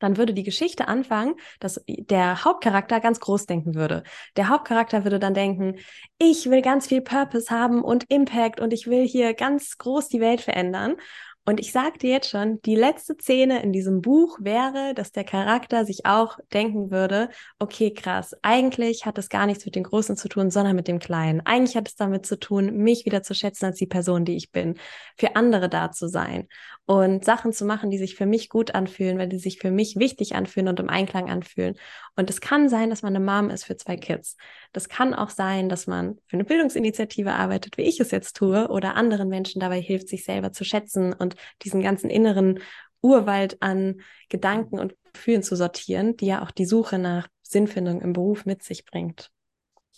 dann 0.00 0.16
würde 0.16 0.34
die 0.34 0.42
Geschichte 0.42 0.88
anfangen, 0.88 1.36
dass 1.60 1.80
der 1.86 2.44
Hauptcharakter 2.44 2.98
ganz 2.98 3.20
groß 3.20 3.46
denken 3.46 3.76
würde. 3.76 4.02
Der 4.36 4.48
Hauptcharakter 4.48 5.04
würde 5.04 5.20
dann 5.20 5.34
denken, 5.34 5.76
ich 6.18 6.50
will 6.50 6.60
ganz 6.60 6.88
viel 6.88 7.02
Purpose 7.02 7.54
haben 7.54 7.84
und 7.84 8.10
Impact 8.10 8.58
und 8.58 8.72
ich 8.72 8.88
will 8.88 9.06
hier 9.06 9.32
ganz 9.34 9.78
groß 9.78 10.08
die 10.08 10.20
Welt 10.20 10.40
verändern. 10.40 10.96
Und 11.44 11.58
ich 11.58 11.72
sage 11.72 11.98
dir 11.98 12.10
jetzt 12.10 12.30
schon, 12.30 12.62
die 12.62 12.76
letzte 12.76 13.14
Szene 13.14 13.64
in 13.64 13.72
diesem 13.72 14.00
Buch 14.00 14.38
wäre, 14.40 14.94
dass 14.94 15.10
der 15.10 15.24
Charakter 15.24 15.84
sich 15.84 16.06
auch 16.06 16.38
denken 16.52 16.92
würde, 16.92 17.30
okay, 17.58 17.92
krass, 17.92 18.36
eigentlich 18.42 19.06
hat 19.06 19.18
es 19.18 19.28
gar 19.28 19.46
nichts 19.46 19.64
mit 19.64 19.74
dem 19.74 19.82
Großen 19.82 20.16
zu 20.16 20.28
tun, 20.28 20.52
sondern 20.52 20.76
mit 20.76 20.86
dem 20.86 21.00
Kleinen. 21.00 21.40
Eigentlich 21.40 21.76
hat 21.76 21.88
es 21.88 21.96
damit 21.96 22.26
zu 22.26 22.38
tun, 22.38 22.76
mich 22.76 23.06
wieder 23.06 23.24
zu 23.24 23.34
schätzen 23.34 23.64
als 23.66 23.78
die 23.78 23.88
Person, 23.88 24.24
die 24.24 24.36
ich 24.36 24.52
bin, 24.52 24.78
für 25.16 25.34
andere 25.34 25.68
da 25.68 25.90
zu 25.90 26.06
sein 26.06 26.46
und 26.84 27.24
Sachen 27.24 27.52
zu 27.52 27.64
machen, 27.64 27.90
die 27.90 27.98
sich 27.98 28.14
für 28.14 28.26
mich 28.26 28.48
gut 28.48 28.74
anfühlen, 28.76 29.18
weil 29.18 29.28
die 29.28 29.38
sich 29.38 29.58
für 29.58 29.72
mich 29.72 29.96
wichtig 29.96 30.36
anfühlen 30.36 30.68
und 30.68 30.78
im 30.78 30.88
Einklang 30.88 31.28
anfühlen. 31.28 31.74
Und 32.14 32.30
es 32.30 32.40
kann 32.40 32.68
sein, 32.68 32.90
dass 32.90 33.02
man 33.02 33.16
eine 33.16 33.24
Mom 33.24 33.50
ist 33.50 33.64
für 33.64 33.76
zwei 33.76 33.96
Kids. 33.96 34.36
Das 34.72 34.88
kann 34.88 35.14
auch 35.14 35.30
sein, 35.30 35.68
dass 35.68 35.86
man 35.86 36.16
für 36.26 36.34
eine 36.34 36.44
Bildungsinitiative 36.44 37.32
arbeitet, 37.32 37.76
wie 37.76 37.82
ich 37.82 38.00
es 38.00 38.10
jetzt 38.10 38.36
tue, 38.36 38.68
oder 38.68 38.96
anderen 38.96 39.28
Menschen 39.28 39.60
dabei 39.60 39.80
hilft, 39.80 40.08
sich 40.08 40.24
selber 40.24 40.52
zu 40.52 40.64
schätzen 40.64 41.12
und 41.12 41.36
diesen 41.62 41.82
ganzen 41.82 42.08
inneren 42.10 42.60
Urwald 43.02 43.60
an 43.60 44.00
Gedanken 44.28 44.78
und 44.78 44.94
Gefühlen 45.12 45.42
zu 45.42 45.56
sortieren, 45.56 46.16
die 46.16 46.26
ja 46.26 46.42
auch 46.42 46.50
die 46.50 46.64
Suche 46.64 46.98
nach 46.98 47.28
Sinnfindung 47.42 48.00
im 48.00 48.12
Beruf 48.14 48.46
mit 48.46 48.62
sich 48.62 48.86
bringt. 48.86 49.30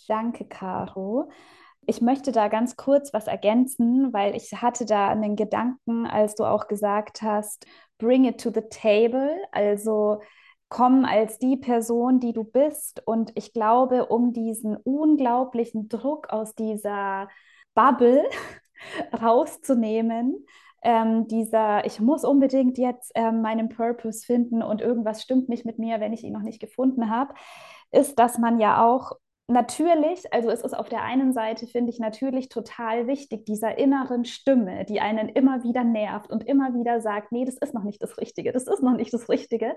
Danke, 0.07 0.45
Caro. 0.45 1.29
Ich 1.87 2.01
möchte 2.01 2.31
da 2.31 2.47
ganz 2.47 2.75
kurz 2.75 3.13
was 3.13 3.27
ergänzen, 3.27 4.11
weil 4.11 4.35
ich 4.35 4.51
hatte 4.53 4.85
da 4.85 5.09
einen 5.09 5.35
Gedanken, 5.35 6.05
als 6.07 6.35
du 6.35 6.43
auch 6.43 6.67
gesagt 6.67 7.21
hast, 7.21 7.65
bring 7.97 8.25
it 8.25 8.41
to 8.41 8.51
the 8.53 8.63
table, 8.69 9.37
also 9.51 10.21
komm 10.69 11.05
als 11.05 11.39
die 11.39 11.57
Person, 11.57 12.19
die 12.19 12.33
du 12.33 12.43
bist. 12.43 13.01
Und 13.05 13.31
ich 13.35 13.53
glaube, 13.53 14.07
um 14.07 14.33
diesen 14.33 14.75
unglaublichen 14.77 15.89
Druck 15.89 16.29
aus 16.29 16.55
dieser 16.55 17.29
Bubble 17.73 18.23
rauszunehmen, 19.21 20.45
ähm, 20.81 21.27
dieser, 21.27 21.85
ich 21.85 21.99
muss 21.99 22.23
unbedingt 22.23 22.77
jetzt 22.77 23.11
ähm, 23.15 23.41
meinen 23.41 23.69
Purpose 23.69 24.25
finden 24.25 24.61
und 24.61 24.81
irgendwas 24.81 25.23
stimmt 25.23 25.49
nicht 25.49 25.65
mit 25.65 25.79
mir, 25.79 25.99
wenn 25.99 26.13
ich 26.13 26.23
ihn 26.23 26.33
noch 26.33 26.43
nicht 26.43 26.59
gefunden 26.59 27.09
habe, 27.09 27.33
ist, 27.91 28.19
dass 28.19 28.37
man 28.37 28.59
ja 28.59 28.85
auch 28.85 29.13
natürlich, 29.47 30.33
also 30.33 30.49
es 30.49 30.61
ist 30.61 30.73
auf 30.75 30.89
der 30.89 31.03
einen 31.03 31.31
Seite, 31.33 31.67
finde 31.67 31.91
ich 31.91 31.99
natürlich 31.99 32.49
total 32.49 33.07
wichtig, 33.07 33.45
dieser 33.45 33.77
inneren 33.77 34.25
Stimme, 34.25 34.85
die 34.85 35.01
einen 35.01 35.29
immer 35.29 35.63
wieder 35.63 35.83
nervt 35.83 36.31
und 36.31 36.47
immer 36.47 36.73
wieder 36.73 36.99
sagt, 36.99 37.31
nee, 37.31 37.45
das 37.45 37.57
ist 37.57 37.73
noch 37.73 37.83
nicht 37.83 38.01
das 38.01 38.17
Richtige, 38.17 38.51
das 38.51 38.67
ist 38.67 38.81
noch 38.81 38.95
nicht 38.95 39.13
das 39.13 39.29
Richtige, 39.29 39.75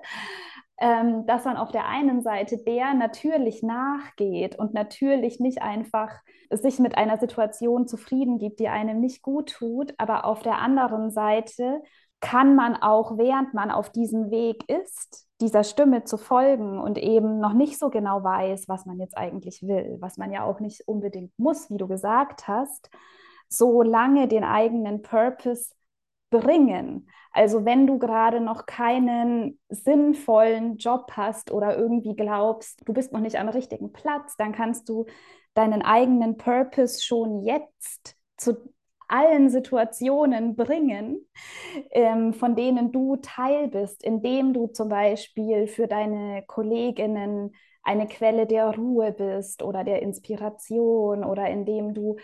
ähm, 0.80 1.26
dass 1.26 1.44
man 1.44 1.58
auf 1.58 1.70
der 1.70 1.86
einen 1.86 2.22
Seite 2.22 2.56
der 2.64 2.94
natürlich 2.94 3.62
nachgeht 3.62 4.58
und 4.58 4.72
natürlich 4.72 5.38
nicht 5.38 5.60
einfach 5.60 6.12
sich 6.50 6.78
mit 6.78 6.96
einer 6.96 7.18
Situation 7.18 7.86
zufrieden 7.86 8.38
gibt, 8.38 8.60
die 8.60 8.68
einem 8.68 9.00
nicht 9.00 9.22
gut 9.22 9.50
tut, 9.50 9.92
aber 9.98 10.24
auf 10.24 10.42
der 10.42 10.58
anderen 10.58 11.10
Seite 11.10 11.82
kann 12.20 12.56
man 12.56 12.74
auch, 12.74 13.18
während 13.18 13.52
man 13.52 13.70
auf 13.70 13.90
diesem 13.90 14.30
Weg 14.30 14.68
ist, 14.68 15.27
dieser 15.40 15.64
Stimme 15.64 16.04
zu 16.04 16.16
folgen 16.16 16.80
und 16.80 16.98
eben 16.98 17.38
noch 17.38 17.52
nicht 17.52 17.78
so 17.78 17.90
genau 17.90 18.24
weiß, 18.24 18.68
was 18.68 18.86
man 18.86 18.98
jetzt 18.98 19.16
eigentlich 19.16 19.62
will, 19.62 19.96
was 20.00 20.16
man 20.16 20.32
ja 20.32 20.44
auch 20.44 20.60
nicht 20.60 20.86
unbedingt 20.86 21.32
muss, 21.38 21.70
wie 21.70 21.76
du 21.76 21.86
gesagt 21.86 22.48
hast, 22.48 22.90
so 23.48 23.82
lange 23.82 24.28
den 24.28 24.44
eigenen 24.44 25.02
Purpose 25.02 25.74
bringen. 26.30 27.08
Also 27.32 27.64
wenn 27.64 27.86
du 27.86 27.98
gerade 27.98 28.40
noch 28.40 28.66
keinen 28.66 29.58
sinnvollen 29.68 30.76
Job 30.76 31.12
hast 31.12 31.50
oder 31.50 31.78
irgendwie 31.78 32.16
glaubst, 32.16 32.80
du 32.86 32.92
bist 32.92 33.12
noch 33.12 33.20
nicht 33.20 33.36
am 33.36 33.48
richtigen 33.48 33.92
Platz, 33.92 34.36
dann 34.36 34.52
kannst 34.52 34.88
du 34.88 35.06
deinen 35.54 35.82
eigenen 35.82 36.36
Purpose 36.36 37.02
schon 37.02 37.44
jetzt 37.44 38.16
zu 38.36 38.72
allen 39.08 39.50
Situationen 39.50 40.56
bringen, 40.56 41.26
ähm, 41.90 42.32
von 42.34 42.56
denen 42.56 42.92
du 42.92 43.16
Teil 43.16 43.68
bist, 43.68 44.02
indem 44.02 44.52
du 44.52 44.66
zum 44.68 44.88
Beispiel 44.88 45.66
für 45.66 45.86
deine 45.88 46.42
Kolleginnen 46.46 47.52
eine 47.82 48.06
Quelle 48.06 48.46
der 48.46 48.74
Ruhe 48.76 49.12
bist 49.12 49.62
oder 49.62 49.84
der 49.84 50.02
Inspiration 50.02 51.24
oder 51.24 51.48
indem 51.48 51.94
du 51.94 52.16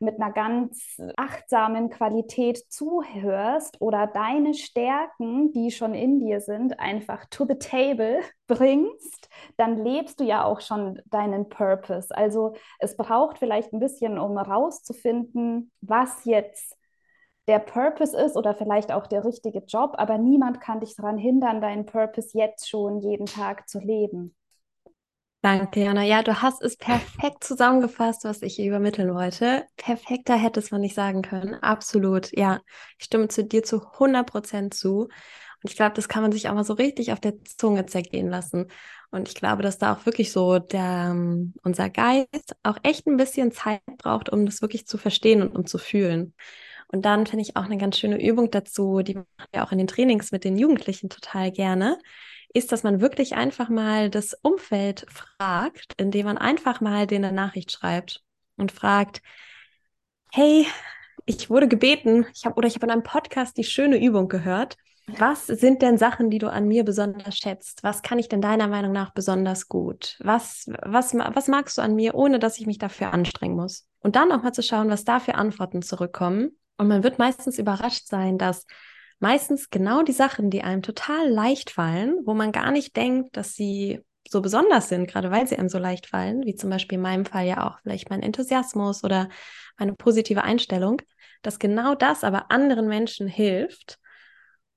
mit 0.00 0.20
einer 0.20 0.32
ganz 0.32 1.00
achtsamen 1.16 1.90
Qualität 1.90 2.58
zuhörst 2.68 3.80
oder 3.80 4.06
deine 4.06 4.54
Stärken, 4.54 5.52
die 5.52 5.70
schon 5.70 5.94
in 5.94 6.20
dir 6.20 6.40
sind, 6.40 6.78
einfach 6.80 7.24
to 7.30 7.46
the 7.46 7.58
table 7.58 8.20
bringst, 8.46 9.28
dann 9.56 9.82
lebst 9.84 10.20
du 10.20 10.24
ja 10.24 10.44
auch 10.44 10.60
schon 10.60 11.00
deinen 11.06 11.48
Purpose. 11.48 12.16
Also 12.16 12.54
es 12.78 12.96
braucht 12.96 13.38
vielleicht 13.38 13.72
ein 13.72 13.80
bisschen, 13.80 14.18
um 14.18 14.36
herauszufinden, 14.36 15.70
was 15.80 16.24
jetzt 16.24 16.76
der 17.48 17.58
Purpose 17.60 18.16
ist 18.16 18.36
oder 18.36 18.54
vielleicht 18.54 18.90
auch 18.90 19.06
der 19.06 19.24
richtige 19.24 19.60
Job, 19.60 19.94
aber 19.98 20.18
niemand 20.18 20.60
kann 20.60 20.80
dich 20.80 20.96
daran 20.96 21.16
hindern, 21.16 21.60
deinen 21.60 21.86
Purpose 21.86 22.36
jetzt 22.36 22.68
schon 22.68 23.00
jeden 23.00 23.26
Tag 23.26 23.68
zu 23.68 23.78
leben. 23.78 24.34
Danke, 25.46 25.78
Jana. 25.78 26.02
Ja, 26.02 26.24
du 26.24 26.42
hast 26.42 26.60
es 26.60 26.76
perfekt 26.76 27.44
zusammengefasst, 27.44 28.24
was 28.24 28.42
ich 28.42 28.58
übermitteln 28.58 29.14
wollte. 29.14 29.64
Perfekter 29.76 30.34
hättest 30.34 30.72
man 30.72 30.80
nicht 30.80 30.96
sagen 30.96 31.22
können. 31.22 31.54
Absolut. 31.54 32.36
Ja, 32.36 32.58
ich 32.98 33.04
stimme 33.04 33.28
zu 33.28 33.44
dir 33.44 33.62
zu 33.62 33.80
100 33.92 34.26
Prozent 34.28 34.74
zu. 34.74 35.02
Und 35.02 35.70
ich 35.70 35.76
glaube, 35.76 35.94
das 35.94 36.08
kann 36.08 36.22
man 36.22 36.32
sich 36.32 36.48
auch 36.48 36.54
mal 36.54 36.64
so 36.64 36.72
richtig 36.72 37.12
auf 37.12 37.20
der 37.20 37.34
Zunge 37.44 37.86
zergehen 37.86 38.28
lassen. 38.28 38.72
Und 39.12 39.28
ich 39.28 39.36
glaube, 39.36 39.62
dass 39.62 39.78
da 39.78 39.94
auch 39.94 40.04
wirklich 40.04 40.32
so 40.32 40.58
der, 40.58 41.10
um, 41.12 41.54
unser 41.62 41.90
Geist 41.90 42.56
auch 42.64 42.78
echt 42.82 43.06
ein 43.06 43.16
bisschen 43.16 43.52
Zeit 43.52 43.82
braucht, 43.98 44.30
um 44.30 44.46
das 44.46 44.62
wirklich 44.62 44.88
zu 44.88 44.98
verstehen 44.98 45.42
und 45.42 45.54
um 45.54 45.64
zu 45.64 45.78
fühlen. 45.78 46.34
Und 46.88 47.04
dann 47.04 47.24
finde 47.24 47.42
ich 47.42 47.54
auch 47.54 47.66
eine 47.66 47.78
ganz 47.78 47.96
schöne 48.00 48.20
Übung 48.20 48.50
dazu, 48.50 49.00
die 49.00 49.14
machen 49.14 49.28
wir 49.52 49.62
auch 49.62 49.70
in 49.70 49.78
den 49.78 49.86
Trainings 49.86 50.32
mit 50.32 50.42
den 50.42 50.58
Jugendlichen 50.58 51.08
total 51.08 51.52
gerne 51.52 51.98
ist, 52.56 52.72
dass 52.72 52.82
man 52.82 53.00
wirklich 53.00 53.34
einfach 53.34 53.68
mal 53.68 54.10
das 54.10 54.34
Umfeld 54.42 55.06
fragt, 55.10 55.92
indem 55.98 56.26
man 56.26 56.38
einfach 56.38 56.80
mal 56.80 57.06
denen 57.06 57.26
eine 57.26 57.34
Nachricht 57.34 57.70
schreibt 57.70 58.22
und 58.56 58.72
fragt, 58.72 59.22
hey, 60.32 60.66
ich 61.26 61.50
wurde 61.50 61.68
gebeten, 61.68 62.26
ich 62.34 62.46
habe 62.46 62.56
oder 62.56 62.66
ich 62.66 62.76
habe 62.76 62.86
in 62.86 62.92
einem 62.92 63.02
Podcast 63.02 63.56
die 63.56 63.64
schöne 63.64 64.02
Übung 64.02 64.28
gehört. 64.28 64.76
Was 65.06 65.46
sind 65.46 65.82
denn 65.82 65.98
Sachen, 65.98 66.30
die 66.30 66.38
du 66.38 66.50
an 66.50 66.66
mir 66.66 66.84
besonders 66.84 67.38
schätzt? 67.38 67.84
Was 67.84 68.02
kann 68.02 68.18
ich 68.18 68.28
denn 68.28 68.40
deiner 68.40 68.66
Meinung 68.66 68.90
nach 68.90 69.12
besonders 69.12 69.68
gut? 69.68 70.16
Was, 70.20 70.68
was, 70.82 71.14
was 71.14 71.46
magst 71.46 71.78
du 71.78 71.82
an 71.82 71.94
mir, 71.94 72.14
ohne 72.16 72.38
dass 72.40 72.58
ich 72.58 72.66
mich 72.66 72.78
dafür 72.78 73.12
anstrengen 73.12 73.54
muss? 73.54 73.86
Und 74.00 74.16
dann 74.16 74.32
auch 74.32 74.42
mal 74.42 74.52
zu 74.52 74.62
schauen, 74.62 74.88
was 74.90 75.04
da 75.04 75.20
für 75.20 75.36
Antworten 75.36 75.82
zurückkommen. 75.82 76.56
Und 76.76 76.88
man 76.88 77.04
wird 77.04 77.18
meistens 77.18 77.58
überrascht 77.58 78.08
sein, 78.08 78.36
dass 78.36 78.66
meistens 79.18 79.70
genau 79.70 80.02
die 80.02 80.12
Sachen, 80.12 80.50
die 80.50 80.62
einem 80.62 80.82
total 80.82 81.28
leicht 81.28 81.70
fallen, 81.70 82.18
wo 82.24 82.34
man 82.34 82.52
gar 82.52 82.70
nicht 82.70 82.96
denkt, 82.96 83.36
dass 83.36 83.54
sie 83.54 84.00
so 84.28 84.42
besonders 84.42 84.88
sind, 84.88 85.08
gerade 85.08 85.30
weil 85.30 85.46
sie 85.46 85.56
einem 85.56 85.68
so 85.68 85.78
leicht 85.78 86.06
fallen, 86.06 86.44
wie 86.44 86.54
zum 86.56 86.70
Beispiel 86.70 86.96
in 86.96 87.02
meinem 87.02 87.24
Fall 87.24 87.46
ja 87.46 87.66
auch 87.66 87.78
vielleicht 87.82 88.10
mein 88.10 88.22
Enthusiasmus 88.22 89.04
oder 89.04 89.28
meine 89.78 89.94
positive 89.94 90.42
Einstellung, 90.42 91.00
dass 91.42 91.58
genau 91.58 91.94
das 91.94 92.24
aber 92.24 92.50
anderen 92.50 92.88
Menschen 92.88 93.28
hilft 93.28 93.98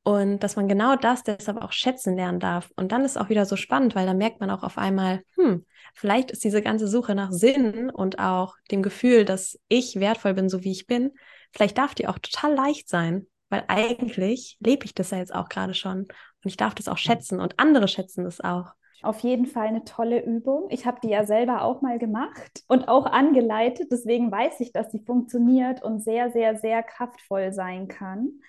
und 0.04 0.40
dass 0.40 0.56
man 0.56 0.68
genau 0.68 0.96
das 0.96 1.24
deshalb 1.24 1.62
auch 1.62 1.72
schätzen 1.72 2.16
lernen 2.16 2.40
darf. 2.40 2.72
Und 2.76 2.92
dann 2.92 3.06
ist 3.06 3.18
auch 3.18 3.30
wieder 3.30 3.46
so 3.46 3.56
spannend, 3.56 3.96
weil 3.96 4.06
dann 4.06 4.18
merkt 4.18 4.40
man 4.40 4.50
auch 4.50 4.64
auf 4.64 4.78
einmal, 4.78 5.22
hm, 5.36 5.66
vielleicht 5.94 6.32
ist 6.32 6.44
diese 6.44 6.62
ganze 6.62 6.88
Suche 6.88 7.16
nach 7.16 7.32
Sinn 7.32 7.90
und 7.90 8.20
auch 8.20 8.56
dem 8.72 8.82
Gefühl, 8.82 9.26
dass 9.26 9.60
ich 9.68 10.00
wertvoll 10.00 10.34
bin, 10.34 10.50
so 10.50 10.64
wie 10.64 10.72
ich 10.72 10.88
bin, 10.88 11.12
vielleicht 11.52 11.78
darf 11.78 11.96
die 11.96 12.08
auch 12.08 12.20
total 12.20 12.54
leicht 12.54 12.88
sein. 12.88 13.28
Weil 13.50 13.64
eigentlich 13.68 14.58
lebe 14.60 14.86
ich 14.86 14.94
das 14.94 15.12
ja 15.12 15.18
jetzt 15.18 15.34
auch 15.34 15.50
gerade 15.50 15.74
schon. 15.74 16.02
Und 16.02 16.10
ich 16.46 16.58
darf 16.58 16.76
das 16.76 16.88
auch 16.88 16.98
schätzen 16.98 17.40
und 17.40 17.60
andere 17.60 17.88
schätzen 17.88 18.24
das 18.24 18.42
auch. 18.42 18.74
Auf 19.02 19.20
jeden 19.20 19.46
Fall 19.46 19.68
eine 19.68 19.86
tolle 19.86 20.24
Übung. 20.24 20.68
Ich 20.70 20.86
habe 20.86 21.00
die 21.02 21.10
ja 21.10 21.26
selber 21.26 21.64
auch 21.64 21.82
mal 21.82 22.00
gemacht 22.00 22.64
und 22.68 22.90
auch 22.90 23.06
angeleitet. 23.06 23.88
Deswegen 23.92 24.30
weiß 24.32 24.60
ich, 24.60 24.74
dass 24.74 24.92
sie 24.92 25.00
funktioniert 25.00 25.82
und 25.82 26.04
sehr, 26.04 26.32
sehr, 26.32 26.58
sehr 26.58 26.84
kraftvoll 26.84 27.54
sein 27.54 27.88
kann. 27.88 28.42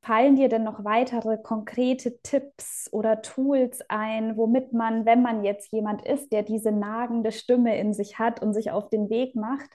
Fallen 0.00 0.36
dir 0.36 0.48
denn 0.48 0.62
noch 0.62 0.84
weitere 0.84 1.36
konkrete 1.36 2.22
Tipps 2.22 2.88
oder 2.92 3.20
Tools 3.20 3.82
ein, 3.88 4.36
womit 4.36 4.72
man, 4.72 5.04
wenn 5.04 5.22
man 5.22 5.42
jetzt 5.42 5.72
jemand 5.72 6.06
ist, 6.06 6.30
der 6.30 6.44
diese 6.44 6.70
nagende 6.70 7.32
Stimme 7.32 7.76
in 7.76 7.92
sich 7.92 8.20
hat 8.20 8.40
und 8.40 8.54
sich 8.54 8.70
auf 8.70 8.88
den 8.90 9.10
Weg 9.10 9.34
macht, 9.34 9.70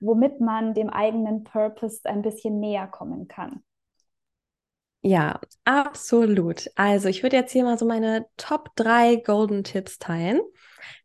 womit 0.00 0.40
man 0.40 0.72
dem 0.72 0.88
eigenen 0.88 1.44
Purpose 1.44 2.00
ein 2.04 2.22
bisschen 2.22 2.58
näher 2.58 2.86
kommen 2.86 3.28
kann? 3.28 3.62
Ja, 5.08 5.40
absolut. 5.64 6.68
Also 6.74 7.08
ich 7.08 7.22
würde 7.22 7.36
jetzt 7.36 7.52
hier 7.52 7.62
mal 7.62 7.78
so 7.78 7.86
meine 7.86 8.26
Top 8.36 8.74
3 8.74 9.16
Golden 9.16 9.62
Tipps 9.62 9.98
teilen. 10.00 10.40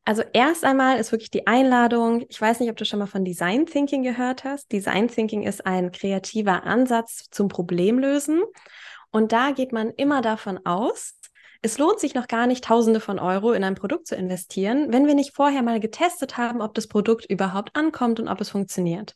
Also 0.06 0.24
erst 0.34 0.66
einmal 0.66 0.98
ist 1.00 1.12
wirklich 1.12 1.30
die 1.30 1.46
Einladung, 1.46 2.26
ich 2.28 2.42
weiß 2.42 2.60
nicht, 2.60 2.72
ob 2.72 2.78
du 2.78 2.86
schon 2.86 2.98
mal 2.98 3.06
von 3.06 3.24
Design 3.24 3.68
Thinking 3.68 4.02
gehört 4.02 4.44
hast. 4.44 4.72
Design 4.72 5.08
Thinking 5.08 5.44
ist 5.44 5.68
ein 5.68 5.92
kreativer 5.92 6.64
Ansatz 6.64 7.30
zum 7.30 7.48
Problemlösen. 7.48 8.42
Und 9.12 9.34
da 9.34 9.52
geht 9.52 9.72
man 9.72 9.92
immer 9.92 10.22
davon 10.24 10.66
aus, 10.66 11.14
Es 11.62 11.78
lohnt 11.78 12.00
sich 12.00 12.16
noch 12.16 12.28
gar 12.28 12.48
nicht, 12.48 12.64
Tausende 12.64 13.00
von 13.02 13.20
Euro 13.20 13.52
in 13.54 13.64
ein 13.64 13.76
Produkt 13.76 14.08
zu 14.08 14.16
investieren, 14.16 14.92
wenn 14.92 15.06
wir 15.06 15.14
nicht 15.14 15.36
vorher 15.36 15.62
mal 15.62 15.80
getestet 15.80 16.38
haben, 16.38 16.62
ob 16.62 16.74
das 16.74 16.88
Produkt 16.88 17.26
überhaupt 17.26 17.76
ankommt 17.76 18.20
und 18.20 18.30
ob 18.30 18.42
es 18.42 18.50
funktioniert. 18.50 19.16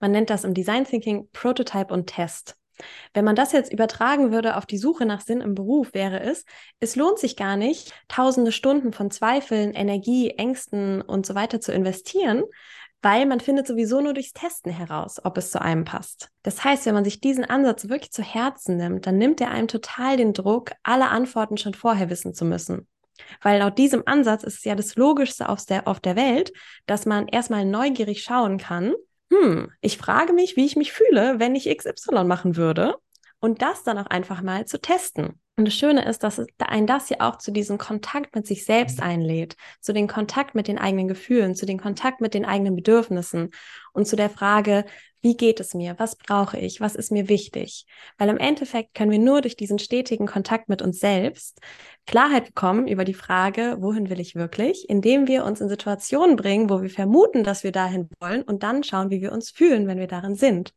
Man 0.00 0.10
nennt 0.12 0.30
das 0.30 0.44
im 0.44 0.54
Design 0.54 0.86
Thinking 0.86 1.28
Prototype 1.32 1.92
und 1.92 2.06
Test. 2.06 2.56
Wenn 3.14 3.24
man 3.24 3.36
das 3.36 3.52
jetzt 3.52 3.72
übertragen 3.72 4.32
würde 4.32 4.56
auf 4.56 4.66
die 4.66 4.78
Suche 4.78 5.06
nach 5.06 5.20
Sinn 5.20 5.40
im 5.40 5.54
Beruf, 5.54 5.94
wäre 5.94 6.20
es, 6.20 6.44
es 6.80 6.96
lohnt 6.96 7.18
sich 7.18 7.36
gar 7.36 7.56
nicht, 7.56 7.92
tausende 8.08 8.52
Stunden 8.52 8.92
von 8.92 9.10
Zweifeln, 9.10 9.72
Energie, 9.74 10.30
Ängsten 10.30 11.02
und 11.02 11.26
so 11.26 11.34
weiter 11.34 11.60
zu 11.60 11.72
investieren, 11.72 12.44
weil 13.02 13.26
man 13.26 13.40
findet 13.40 13.66
sowieso 13.66 14.00
nur 14.00 14.14
durchs 14.14 14.32
Testen 14.32 14.72
heraus, 14.72 15.20
ob 15.24 15.36
es 15.36 15.50
zu 15.50 15.60
einem 15.60 15.84
passt. 15.84 16.30
Das 16.42 16.62
heißt, 16.62 16.86
wenn 16.86 16.94
man 16.94 17.04
sich 17.04 17.20
diesen 17.20 17.44
Ansatz 17.44 17.88
wirklich 17.88 18.12
zu 18.12 18.22
Herzen 18.22 18.76
nimmt, 18.76 19.06
dann 19.06 19.18
nimmt 19.18 19.40
er 19.40 19.50
einem 19.50 19.68
total 19.68 20.16
den 20.16 20.32
Druck, 20.32 20.72
alle 20.84 21.08
Antworten 21.08 21.56
schon 21.56 21.74
vorher 21.74 22.10
wissen 22.10 22.32
zu 22.32 22.44
müssen. 22.44 22.86
Weil 23.40 23.58
laut 23.58 23.76
diesem 23.76 24.02
Ansatz 24.06 24.44
ist 24.44 24.58
es 24.58 24.64
ja 24.64 24.74
das 24.74 24.96
Logischste 24.96 25.48
auf 25.48 25.64
der, 25.64 25.88
auf 25.88 26.00
der 26.00 26.16
Welt, 26.16 26.52
dass 26.86 27.04
man 27.04 27.28
erstmal 27.28 27.64
neugierig 27.64 28.22
schauen 28.22 28.58
kann, 28.58 28.94
hm, 29.32 29.72
ich 29.80 29.96
frage 29.96 30.32
mich, 30.34 30.56
wie 30.56 30.66
ich 30.66 30.76
mich 30.76 30.92
fühle, 30.92 31.38
wenn 31.38 31.54
ich 31.54 31.74
XY 31.74 32.24
machen 32.24 32.56
würde 32.56 32.96
und 33.40 33.62
das 33.62 33.82
dann 33.82 33.98
auch 33.98 34.06
einfach 34.06 34.42
mal 34.42 34.66
zu 34.66 34.80
testen. 34.80 35.40
Und 35.56 35.66
das 35.66 35.74
Schöne 35.74 36.04
ist, 36.06 36.22
dass 36.22 36.40
ein 36.58 36.86
das 36.86 37.10
ja 37.10 37.18
auch 37.20 37.36
zu 37.36 37.50
diesem 37.50 37.76
Kontakt 37.76 38.34
mit 38.34 38.46
sich 38.46 38.64
selbst 38.64 38.98
mhm. 38.98 39.04
einlädt, 39.04 39.56
zu 39.80 39.92
den 39.92 40.08
Kontakt 40.08 40.54
mit 40.54 40.66
den 40.66 40.78
eigenen 40.78 41.08
Gefühlen, 41.08 41.54
zu 41.54 41.66
den 41.66 41.78
Kontakt 41.78 42.22
mit 42.22 42.32
den 42.32 42.46
eigenen 42.46 42.74
Bedürfnissen 42.74 43.50
und 43.92 44.06
zu 44.06 44.16
der 44.16 44.30
Frage, 44.30 44.86
wie 45.20 45.36
geht 45.36 45.60
es 45.60 45.74
mir? 45.74 45.94
Was 45.98 46.16
brauche 46.16 46.58
ich? 46.58 46.80
Was 46.80 46.96
ist 46.96 47.12
mir 47.12 47.28
wichtig? 47.28 47.86
Weil 48.18 48.28
im 48.28 48.38
Endeffekt 48.38 48.94
können 48.94 49.12
wir 49.12 49.20
nur 49.20 49.40
durch 49.40 49.56
diesen 49.56 49.78
stetigen 49.78 50.26
Kontakt 50.26 50.68
mit 50.68 50.82
uns 50.82 50.98
selbst 50.98 51.60
Klarheit 52.06 52.46
bekommen 52.46 52.88
über 52.88 53.04
die 53.04 53.14
Frage, 53.14 53.76
wohin 53.78 54.10
will 54.10 54.18
ich 54.18 54.34
wirklich, 54.34 54.88
indem 54.88 55.28
wir 55.28 55.44
uns 55.44 55.60
in 55.60 55.68
Situationen 55.68 56.34
bringen, 56.34 56.70
wo 56.70 56.82
wir 56.82 56.90
vermuten, 56.90 57.44
dass 57.44 57.62
wir 57.62 57.72
dahin 57.72 58.08
wollen 58.20 58.42
und 58.42 58.64
dann 58.64 58.82
schauen, 58.82 59.10
wie 59.10 59.20
wir 59.20 59.32
uns 59.32 59.50
fühlen, 59.50 59.86
wenn 59.86 59.98
wir 59.98 60.08
darin 60.08 60.34
sind. 60.34 60.72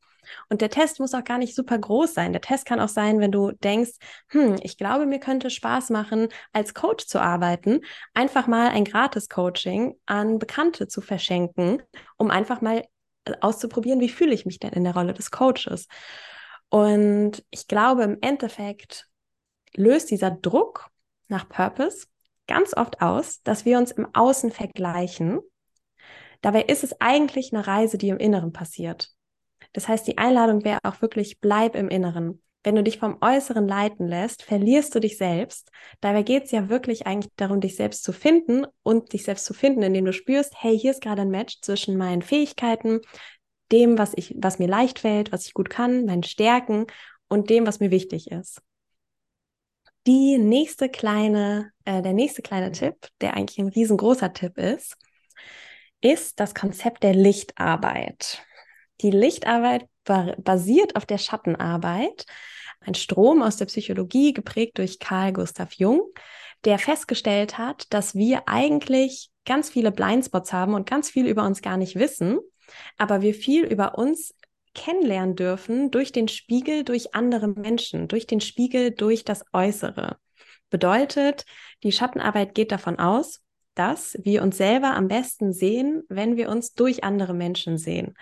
Und 0.49 0.61
der 0.61 0.69
Test 0.69 0.99
muss 0.99 1.13
auch 1.13 1.23
gar 1.23 1.37
nicht 1.37 1.55
super 1.55 1.77
groß 1.77 2.13
sein. 2.13 2.31
Der 2.31 2.41
Test 2.41 2.65
kann 2.65 2.79
auch 2.79 2.89
sein, 2.89 3.19
wenn 3.19 3.31
du 3.31 3.51
denkst, 3.51 3.93
hm, 4.29 4.55
ich 4.61 4.77
glaube, 4.77 5.05
mir 5.05 5.19
könnte 5.19 5.49
Spaß 5.49 5.89
machen, 5.89 6.29
als 6.53 6.73
Coach 6.73 7.05
zu 7.07 7.19
arbeiten, 7.19 7.81
einfach 8.13 8.47
mal 8.47 8.69
ein 8.69 8.85
Gratis-Coaching 8.85 9.95
an 10.05 10.39
Bekannte 10.39 10.87
zu 10.87 11.01
verschenken, 11.01 11.81
um 12.17 12.31
einfach 12.31 12.61
mal 12.61 12.83
äh, 13.25 13.33
auszuprobieren, 13.41 13.99
wie 13.99 14.09
fühle 14.09 14.33
ich 14.33 14.45
mich 14.45 14.59
denn 14.59 14.73
in 14.73 14.83
der 14.83 14.93
Rolle 14.95 15.13
des 15.13 15.31
Coaches. 15.31 15.87
Und 16.69 17.43
ich 17.51 17.67
glaube, 17.67 18.03
im 18.03 18.17
Endeffekt 18.21 19.07
löst 19.75 20.11
dieser 20.11 20.31
Druck 20.31 20.89
nach 21.27 21.47
Purpose 21.47 22.07
ganz 22.47 22.75
oft 22.75 23.01
aus, 23.01 23.41
dass 23.43 23.65
wir 23.65 23.77
uns 23.77 23.91
im 23.91 24.07
Außen 24.13 24.51
vergleichen. 24.51 25.39
Dabei 26.41 26.63
ist 26.63 26.83
es 26.83 26.99
eigentlich 27.01 27.53
eine 27.53 27.65
Reise, 27.65 27.97
die 27.97 28.09
im 28.09 28.17
Inneren 28.17 28.53
passiert. 28.53 29.14
Das 29.75 29.89
heißt, 29.89 30.07
die 30.07 30.17
Einladung 30.17 30.63
wäre 30.63 30.79
auch 30.83 31.01
wirklich, 31.01 31.41
bleib 31.41 31.75
im 31.75 31.89
Inneren. 31.89 32.41
Wenn 32.63 32.75
du 32.75 32.81
dich 32.81 32.97
vom 32.97 33.17
Äußeren 33.19 33.67
leiten 33.67 34.07
lässt, 34.07 34.41
verlierst 34.41 34.95
du 34.95 35.01
dich 35.01 35.17
selbst. 35.17 35.69
Dabei 35.99 36.23
geht 36.23 36.45
es 36.45 36.51
ja 36.51 36.69
wirklich 36.69 37.05
eigentlich 37.05 37.29
darum, 37.35 37.59
dich 37.59 37.75
selbst 37.75 38.05
zu 38.05 38.13
finden 38.13 38.65
und 38.83 39.11
dich 39.11 39.23
selbst 39.23 39.43
zu 39.43 39.53
finden, 39.53 39.83
indem 39.83 40.05
du 40.05 40.13
spürst, 40.13 40.53
hey, 40.63 40.79
hier 40.79 40.91
ist 40.91 41.01
gerade 41.01 41.23
ein 41.23 41.29
Match 41.29 41.59
zwischen 41.59 41.97
meinen 41.97 42.21
Fähigkeiten, 42.21 43.01
dem, 43.73 43.97
was 43.97 44.13
ich, 44.15 44.33
was 44.37 44.59
mir 44.59 44.69
leicht 44.69 44.99
fällt, 44.99 45.33
was 45.33 45.45
ich 45.45 45.53
gut 45.53 45.69
kann, 45.69 46.05
meinen 46.05 46.23
Stärken 46.23 46.85
und 47.27 47.49
dem, 47.49 47.67
was 47.67 47.81
mir 47.81 47.91
wichtig 47.91 48.31
ist. 48.31 48.61
Die 50.07 50.37
nächste 50.37 50.87
kleine, 50.87 51.73
äh, 51.83 52.01
der 52.01 52.13
nächste 52.13 52.41
kleine 52.41 52.71
Tipp, 52.71 52.95
der 53.19 53.33
eigentlich 53.33 53.59
ein 53.59 53.67
riesengroßer 53.67 54.31
Tipp 54.31 54.57
ist, 54.57 54.95
ist 55.99 56.39
das 56.39 56.55
Konzept 56.55 57.03
der 57.03 57.13
Lichtarbeit. 57.13 58.41
Die 59.01 59.11
Lichtarbeit 59.11 59.87
basiert 60.03 60.95
auf 60.95 61.05
der 61.05 61.17
Schattenarbeit, 61.17 62.25
ein 62.79 62.95
Strom 62.95 63.41
aus 63.41 63.57
der 63.57 63.65
Psychologie, 63.65 64.33
geprägt 64.33 64.77
durch 64.77 64.99
Carl 64.99 65.33
Gustav 65.33 65.73
Jung, 65.73 66.01
der 66.63 66.79
festgestellt 66.79 67.57
hat, 67.57 67.91
dass 67.93 68.15
wir 68.15 68.47
eigentlich 68.47 69.29
ganz 69.45 69.69
viele 69.69 69.91
Blindspots 69.91 70.53
haben 70.53 70.73
und 70.73 70.89
ganz 70.89 71.09
viel 71.09 71.27
über 71.27 71.45
uns 71.45 71.61
gar 71.61 71.77
nicht 71.77 71.95
wissen, 71.95 72.39
aber 72.97 73.21
wir 73.21 73.33
viel 73.33 73.65
über 73.65 73.97
uns 73.97 74.33
kennenlernen 74.73 75.35
dürfen 75.35 75.91
durch 75.91 76.11
den 76.11 76.27
Spiegel, 76.27 76.83
durch 76.83 77.13
andere 77.15 77.47
Menschen, 77.47 78.07
durch 78.07 78.27
den 78.27 78.41
Spiegel, 78.41 78.91
durch 78.91 79.23
das 79.23 79.45
Äußere. 79.53 80.17
Bedeutet, 80.69 81.45
die 81.83 81.91
Schattenarbeit 81.91 82.55
geht 82.55 82.71
davon 82.71 82.99
aus, 82.99 83.41
dass 83.75 84.17
wir 84.23 84.41
uns 84.41 84.57
selber 84.57 84.95
am 84.95 85.07
besten 85.07 85.53
sehen, 85.53 86.03
wenn 86.09 86.37
wir 86.37 86.49
uns 86.49 86.73
durch 86.73 87.03
andere 87.03 87.33
Menschen 87.33 87.77
sehen 87.77 88.15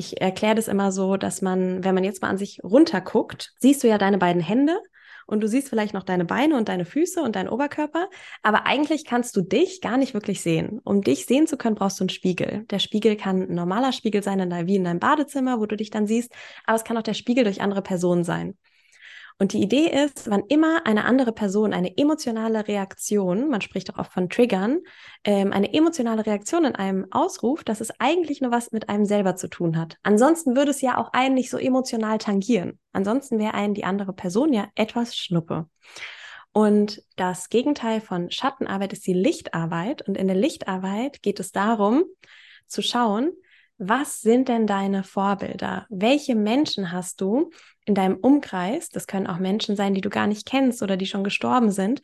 ich 0.00 0.20
erkläre 0.20 0.54
das 0.54 0.66
immer 0.66 0.90
so, 0.92 1.16
dass 1.16 1.42
man, 1.42 1.84
wenn 1.84 1.94
man 1.94 2.04
jetzt 2.04 2.22
mal 2.22 2.28
an 2.28 2.38
sich 2.38 2.58
runterguckt, 2.64 3.52
siehst 3.58 3.84
du 3.84 3.88
ja 3.88 3.98
deine 3.98 4.16
beiden 4.16 4.42
Hände 4.42 4.78
und 5.26 5.42
du 5.42 5.46
siehst 5.46 5.68
vielleicht 5.68 5.92
noch 5.92 6.02
deine 6.02 6.24
Beine 6.24 6.56
und 6.56 6.70
deine 6.70 6.86
Füße 6.86 7.20
und 7.20 7.36
deinen 7.36 7.50
Oberkörper, 7.50 8.08
aber 8.42 8.66
eigentlich 8.66 9.04
kannst 9.04 9.36
du 9.36 9.42
dich 9.42 9.82
gar 9.82 9.98
nicht 9.98 10.14
wirklich 10.14 10.40
sehen. 10.40 10.80
Um 10.84 11.02
dich 11.02 11.26
sehen 11.26 11.46
zu 11.46 11.58
können, 11.58 11.76
brauchst 11.76 12.00
du 12.00 12.04
einen 12.04 12.08
Spiegel. 12.08 12.64
Der 12.70 12.78
Spiegel 12.78 13.16
kann 13.16 13.42
ein 13.42 13.54
normaler 13.54 13.92
Spiegel 13.92 14.22
sein, 14.22 14.40
wie 14.66 14.76
in 14.76 14.84
deinem 14.84 15.00
Badezimmer, 15.00 15.60
wo 15.60 15.66
du 15.66 15.76
dich 15.76 15.90
dann 15.90 16.06
siehst, 16.06 16.32
aber 16.64 16.76
es 16.76 16.84
kann 16.84 16.96
auch 16.96 17.02
der 17.02 17.14
Spiegel 17.14 17.44
durch 17.44 17.60
andere 17.60 17.82
Personen 17.82 18.24
sein. 18.24 18.56
Und 19.40 19.54
die 19.54 19.62
Idee 19.62 19.86
ist, 19.86 20.28
wann 20.28 20.42
immer 20.48 20.84
eine 20.84 21.06
andere 21.06 21.32
Person 21.32 21.72
eine 21.72 21.96
emotionale 21.96 22.68
Reaktion, 22.68 23.48
man 23.48 23.62
spricht 23.62 23.90
auch 23.90 23.98
oft 23.98 24.12
von 24.12 24.28
Triggern, 24.28 24.80
ähm, 25.24 25.54
eine 25.54 25.72
emotionale 25.72 26.26
Reaktion 26.26 26.66
in 26.66 26.74
einem 26.74 27.06
ausruft, 27.10 27.70
dass 27.70 27.80
es 27.80 27.90
eigentlich 27.98 28.42
nur 28.42 28.50
was 28.50 28.70
mit 28.70 28.90
einem 28.90 29.06
selber 29.06 29.36
zu 29.36 29.48
tun 29.48 29.78
hat. 29.78 29.96
Ansonsten 30.02 30.56
würde 30.56 30.72
es 30.72 30.82
ja 30.82 30.98
auch 30.98 31.14
einen 31.14 31.34
nicht 31.36 31.48
so 31.48 31.56
emotional 31.56 32.18
tangieren. 32.18 32.78
Ansonsten 32.92 33.38
wäre 33.38 33.54
einen 33.54 33.72
die 33.72 33.84
andere 33.84 34.12
Person 34.12 34.52
ja 34.52 34.68
etwas 34.74 35.16
Schnuppe. 35.16 35.70
Und 36.52 37.02
das 37.16 37.48
Gegenteil 37.48 38.02
von 38.02 38.30
Schattenarbeit 38.30 38.92
ist 38.92 39.06
die 39.06 39.14
Lichtarbeit. 39.14 40.06
Und 40.06 40.18
in 40.18 40.26
der 40.26 40.36
Lichtarbeit 40.36 41.22
geht 41.22 41.40
es 41.40 41.50
darum, 41.50 42.04
zu 42.66 42.82
schauen, 42.82 43.32
was 43.82 44.20
sind 44.20 44.48
denn 44.48 44.66
deine 44.66 45.02
Vorbilder? 45.02 45.86
Welche 45.88 46.34
Menschen 46.34 46.92
hast 46.92 47.22
du 47.22 47.48
in 47.90 47.94
deinem 47.96 48.16
Umkreis? 48.16 48.88
Das 48.88 49.08
können 49.08 49.26
auch 49.26 49.38
Menschen 49.38 49.74
sein, 49.74 49.94
die 49.94 50.00
du 50.00 50.10
gar 50.10 50.28
nicht 50.28 50.46
kennst 50.46 50.80
oder 50.80 50.96
die 50.96 51.06
schon 51.06 51.24
gestorben 51.24 51.72
sind. 51.72 52.00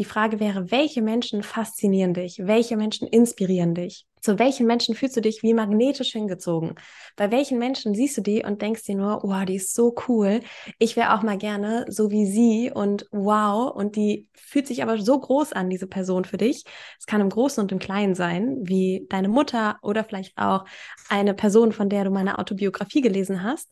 Die 0.00 0.04
Frage 0.04 0.40
wäre, 0.40 0.72
welche 0.72 1.00
Menschen 1.00 1.44
faszinieren 1.44 2.12
dich? 2.12 2.40
Welche 2.44 2.76
Menschen 2.76 3.06
inspirieren 3.06 3.74
dich? 3.74 4.04
Zu 4.20 4.40
welchen 4.40 4.66
Menschen 4.66 4.96
fühlst 4.96 5.16
du 5.16 5.20
dich 5.20 5.44
wie 5.44 5.54
magnetisch 5.54 6.10
hingezogen? 6.10 6.74
Bei 7.14 7.30
welchen 7.30 7.58
Menschen 7.58 7.94
siehst 7.94 8.16
du 8.16 8.20
die 8.20 8.44
und 8.44 8.62
denkst 8.62 8.82
dir 8.82 8.96
nur, 8.96 9.20
wow, 9.22 9.44
die 9.44 9.54
ist 9.56 9.76
so 9.76 9.94
cool. 10.08 10.40
Ich 10.80 10.96
wäre 10.96 11.14
auch 11.14 11.22
mal 11.22 11.38
gerne 11.38 11.84
so 11.88 12.10
wie 12.10 12.26
sie 12.26 12.72
und 12.72 13.06
wow. 13.12 13.72
Und 13.72 13.94
die 13.94 14.28
fühlt 14.34 14.66
sich 14.66 14.82
aber 14.82 14.98
so 14.98 15.20
groß 15.20 15.52
an, 15.52 15.70
diese 15.70 15.86
Person 15.86 16.24
für 16.24 16.36
dich. 16.36 16.64
Es 16.98 17.06
kann 17.06 17.20
im 17.20 17.30
Großen 17.30 17.62
und 17.62 17.70
im 17.70 17.78
Kleinen 17.78 18.16
sein, 18.16 18.56
wie 18.62 19.06
deine 19.08 19.28
Mutter 19.28 19.78
oder 19.82 20.02
vielleicht 20.02 20.36
auch 20.36 20.64
eine 21.08 21.34
Person, 21.34 21.70
von 21.70 21.88
der 21.88 22.02
du 22.02 22.10
meine 22.10 22.40
Autobiografie 22.40 23.02
gelesen 23.02 23.44
hast 23.44 23.68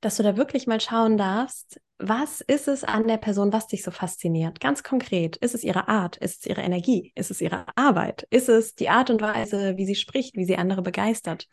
dass 0.00 0.16
du 0.16 0.22
da 0.22 0.36
wirklich 0.36 0.66
mal 0.66 0.80
schauen 0.80 1.16
darfst, 1.16 1.80
was 1.98 2.40
ist 2.40 2.68
es 2.68 2.84
an 2.84 3.08
der 3.08 3.16
Person, 3.16 3.52
was 3.52 3.66
dich 3.66 3.82
so 3.82 3.90
fasziniert? 3.90 4.60
Ganz 4.60 4.82
konkret, 4.82 5.36
ist 5.38 5.54
es 5.54 5.64
ihre 5.64 5.88
Art? 5.88 6.16
Ist 6.18 6.40
es 6.40 6.46
ihre 6.46 6.62
Energie? 6.62 7.12
Ist 7.16 7.30
es 7.30 7.40
ihre 7.40 7.66
Arbeit? 7.76 8.26
Ist 8.30 8.48
es 8.48 8.74
die 8.74 8.88
Art 8.88 9.10
und 9.10 9.20
Weise, 9.20 9.76
wie 9.76 9.86
sie 9.86 9.96
spricht, 9.96 10.36
wie 10.36 10.44
sie 10.44 10.56
andere 10.56 10.82
begeistert? 10.82 11.48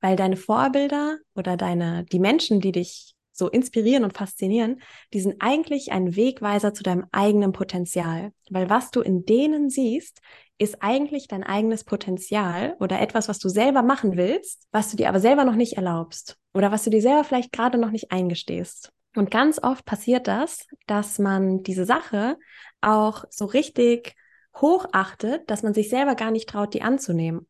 Weil 0.00 0.16
deine 0.16 0.36
Vorbilder 0.36 1.18
oder 1.34 1.56
deine, 1.56 2.04
die 2.04 2.18
Menschen, 2.18 2.60
die 2.60 2.72
dich 2.72 3.14
so 3.32 3.48
inspirieren 3.48 4.04
und 4.04 4.16
faszinieren, 4.16 4.82
die 5.12 5.20
sind 5.20 5.36
eigentlich 5.40 5.92
ein 5.92 6.16
Wegweiser 6.16 6.74
zu 6.74 6.82
deinem 6.82 7.06
eigenen 7.12 7.52
Potenzial. 7.52 8.32
Weil 8.50 8.68
was 8.68 8.90
du 8.90 9.00
in 9.00 9.24
denen 9.24 9.70
siehst, 9.70 10.20
ist 10.60 10.82
eigentlich 10.82 11.26
dein 11.26 11.42
eigenes 11.42 11.84
Potenzial 11.84 12.76
oder 12.80 13.00
etwas, 13.00 13.28
was 13.28 13.38
du 13.38 13.48
selber 13.48 13.82
machen 13.82 14.18
willst, 14.18 14.68
was 14.72 14.90
du 14.90 14.96
dir 14.98 15.08
aber 15.08 15.18
selber 15.18 15.44
noch 15.44 15.54
nicht 15.54 15.78
erlaubst 15.78 16.36
oder 16.52 16.70
was 16.70 16.84
du 16.84 16.90
dir 16.90 17.00
selber 17.00 17.24
vielleicht 17.24 17.50
gerade 17.50 17.78
noch 17.78 17.90
nicht 17.90 18.12
eingestehst. 18.12 18.92
Und 19.16 19.30
ganz 19.30 19.58
oft 19.62 19.86
passiert 19.86 20.28
das, 20.28 20.66
dass 20.86 21.18
man 21.18 21.62
diese 21.62 21.86
Sache 21.86 22.36
auch 22.82 23.24
so 23.30 23.46
richtig 23.46 24.14
hochachtet, 24.54 25.50
dass 25.50 25.62
man 25.62 25.72
sich 25.72 25.88
selber 25.88 26.14
gar 26.14 26.30
nicht 26.30 26.48
traut, 26.48 26.74
die 26.74 26.82
anzunehmen. 26.82 27.48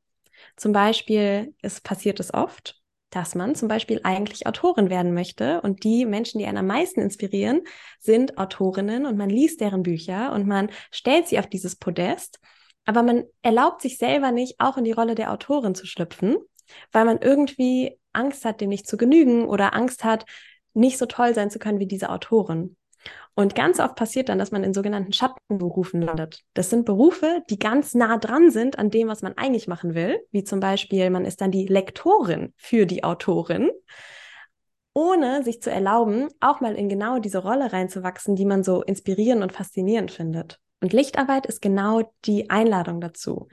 Zum 0.56 0.72
Beispiel, 0.72 1.54
es 1.62 1.80
passiert 1.80 2.20
es 2.20 2.32
oft, 2.32 2.80
dass 3.10 3.34
man 3.34 3.56
zum 3.56 3.66
Beispiel 3.66 4.00
eigentlich 4.04 4.46
Autorin 4.46 4.88
werden 4.88 5.14
möchte 5.14 5.60
und 5.62 5.82
die 5.82 6.06
Menschen, 6.06 6.38
die 6.38 6.46
einen 6.46 6.58
am 6.58 6.66
meisten 6.68 7.00
inspirieren, 7.00 7.62
sind 7.98 8.38
Autorinnen 8.38 9.04
und 9.04 9.16
man 9.16 9.30
liest 9.30 9.60
deren 9.60 9.82
Bücher 9.82 10.32
und 10.32 10.46
man 10.46 10.70
stellt 10.92 11.26
sie 11.26 11.40
auf 11.40 11.48
dieses 11.48 11.74
Podest, 11.74 12.38
aber 12.90 13.04
man 13.04 13.22
erlaubt 13.42 13.82
sich 13.82 13.98
selber 13.98 14.32
nicht, 14.32 14.58
auch 14.58 14.76
in 14.76 14.82
die 14.82 14.90
Rolle 14.90 15.14
der 15.14 15.30
Autorin 15.30 15.76
zu 15.76 15.86
schlüpfen, 15.86 16.38
weil 16.90 17.04
man 17.04 17.18
irgendwie 17.20 17.96
Angst 18.12 18.44
hat, 18.44 18.60
dem 18.60 18.68
nicht 18.68 18.88
zu 18.88 18.96
genügen 18.96 19.44
oder 19.44 19.74
Angst 19.74 20.02
hat, 20.02 20.24
nicht 20.74 20.98
so 20.98 21.06
toll 21.06 21.32
sein 21.32 21.52
zu 21.52 21.60
können 21.60 21.78
wie 21.78 21.86
diese 21.86 22.10
Autorin. 22.10 22.76
Und 23.36 23.54
ganz 23.54 23.78
oft 23.78 23.94
passiert 23.94 24.28
dann, 24.28 24.40
dass 24.40 24.50
man 24.50 24.64
in 24.64 24.74
sogenannten 24.74 25.12
Schattenberufen 25.12 26.02
landet. 26.02 26.42
Das 26.52 26.68
sind 26.68 26.84
Berufe, 26.84 27.44
die 27.48 27.60
ganz 27.60 27.94
nah 27.94 28.18
dran 28.18 28.50
sind 28.50 28.76
an 28.76 28.90
dem, 28.90 29.06
was 29.06 29.22
man 29.22 29.36
eigentlich 29.36 29.68
machen 29.68 29.94
will. 29.94 30.18
Wie 30.32 30.42
zum 30.42 30.58
Beispiel, 30.58 31.10
man 31.10 31.24
ist 31.24 31.40
dann 31.40 31.52
die 31.52 31.68
Lektorin 31.68 32.52
für 32.56 32.86
die 32.86 33.04
Autorin, 33.04 33.70
ohne 34.94 35.44
sich 35.44 35.62
zu 35.62 35.70
erlauben, 35.70 36.26
auch 36.40 36.60
mal 36.60 36.74
in 36.74 36.88
genau 36.88 37.20
diese 37.20 37.38
Rolle 37.38 37.72
reinzuwachsen, 37.72 38.34
die 38.34 38.46
man 38.46 38.64
so 38.64 38.82
inspirierend 38.82 39.44
und 39.44 39.52
faszinierend 39.52 40.10
findet. 40.10 40.58
Und 40.80 40.92
Lichtarbeit 40.92 41.46
ist 41.46 41.62
genau 41.62 42.12
die 42.24 42.50
Einladung 42.50 43.00
dazu. 43.00 43.48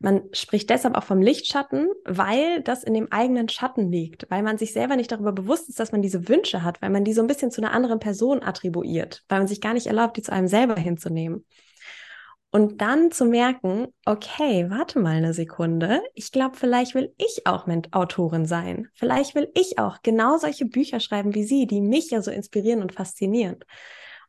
Man 0.00 0.22
spricht 0.32 0.70
deshalb 0.70 0.96
auch 0.96 1.04
vom 1.04 1.22
Lichtschatten, 1.22 1.88
weil 2.04 2.62
das 2.62 2.84
in 2.84 2.94
dem 2.94 3.10
eigenen 3.10 3.48
Schatten 3.48 3.90
liegt, 3.90 4.30
weil 4.30 4.42
man 4.42 4.58
sich 4.58 4.72
selber 4.72 4.96
nicht 4.96 5.10
darüber 5.10 5.32
bewusst 5.32 5.68
ist, 5.68 5.80
dass 5.80 5.92
man 5.92 6.02
diese 6.02 6.28
Wünsche 6.28 6.62
hat, 6.62 6.82
weil 6.82 6.90
man 6.90 7.04
die 7.04 7.12
so 7.12 7.22
ein 7.22 7.26
bisschen 7.26 7.50
zu 7.50 7.62
einer 7.62 7.72
anderen 7.72 8.00
Person 8.00 8.42
attribuiert, 8.42 9.24
weil 9.28 9.38
man 9.38 9.48
sich 9.48 9.60
gar 9.60 9.72
nicht 9.72 9.86
erlaubt, 9.86 10.16
die 10.16 10.22
zu 10.22 10.32
einem 10.32 10.48
selber 10.48 10.76
hinzunehmen. 10.76 11.44
Und 12.50 12.80
dann 12.80 13.10
zu 13.10 13.24
merken, 13.24 13.88
okay, 14.04 14.66
warte 14.68 15.00
mal 15.00 15.16
eine 15.16 15.34
Sekunde, 15.34 16.02
ich 16.14 16.30
glaube, 16.30 16.56
vielleicht 16.56 16.94
will 16.94 17.12
ich 17.18 17.46
auch 17.46 17.66
Autorin 17.90 18.46
sein. 18.46 18.88
Vielleicht 18.94 19.34
will 19.34 19.50
ich 19.54 19.80
auch 19.80 20.02
genau 20.02 20.36
solche 20.36 20.64
Bücher 20.64 21.00
schreiben 21.00 21.34
wie 21.34 21.42
Sie, 21.42 21.66
die 21.66 21.80
mich 21.80 22.10
ja 22.10 22.22
so 22.22 22.30
inspirieren 22.30 22.80
und 22.80 22.92
faszinieren. 22.92 23.56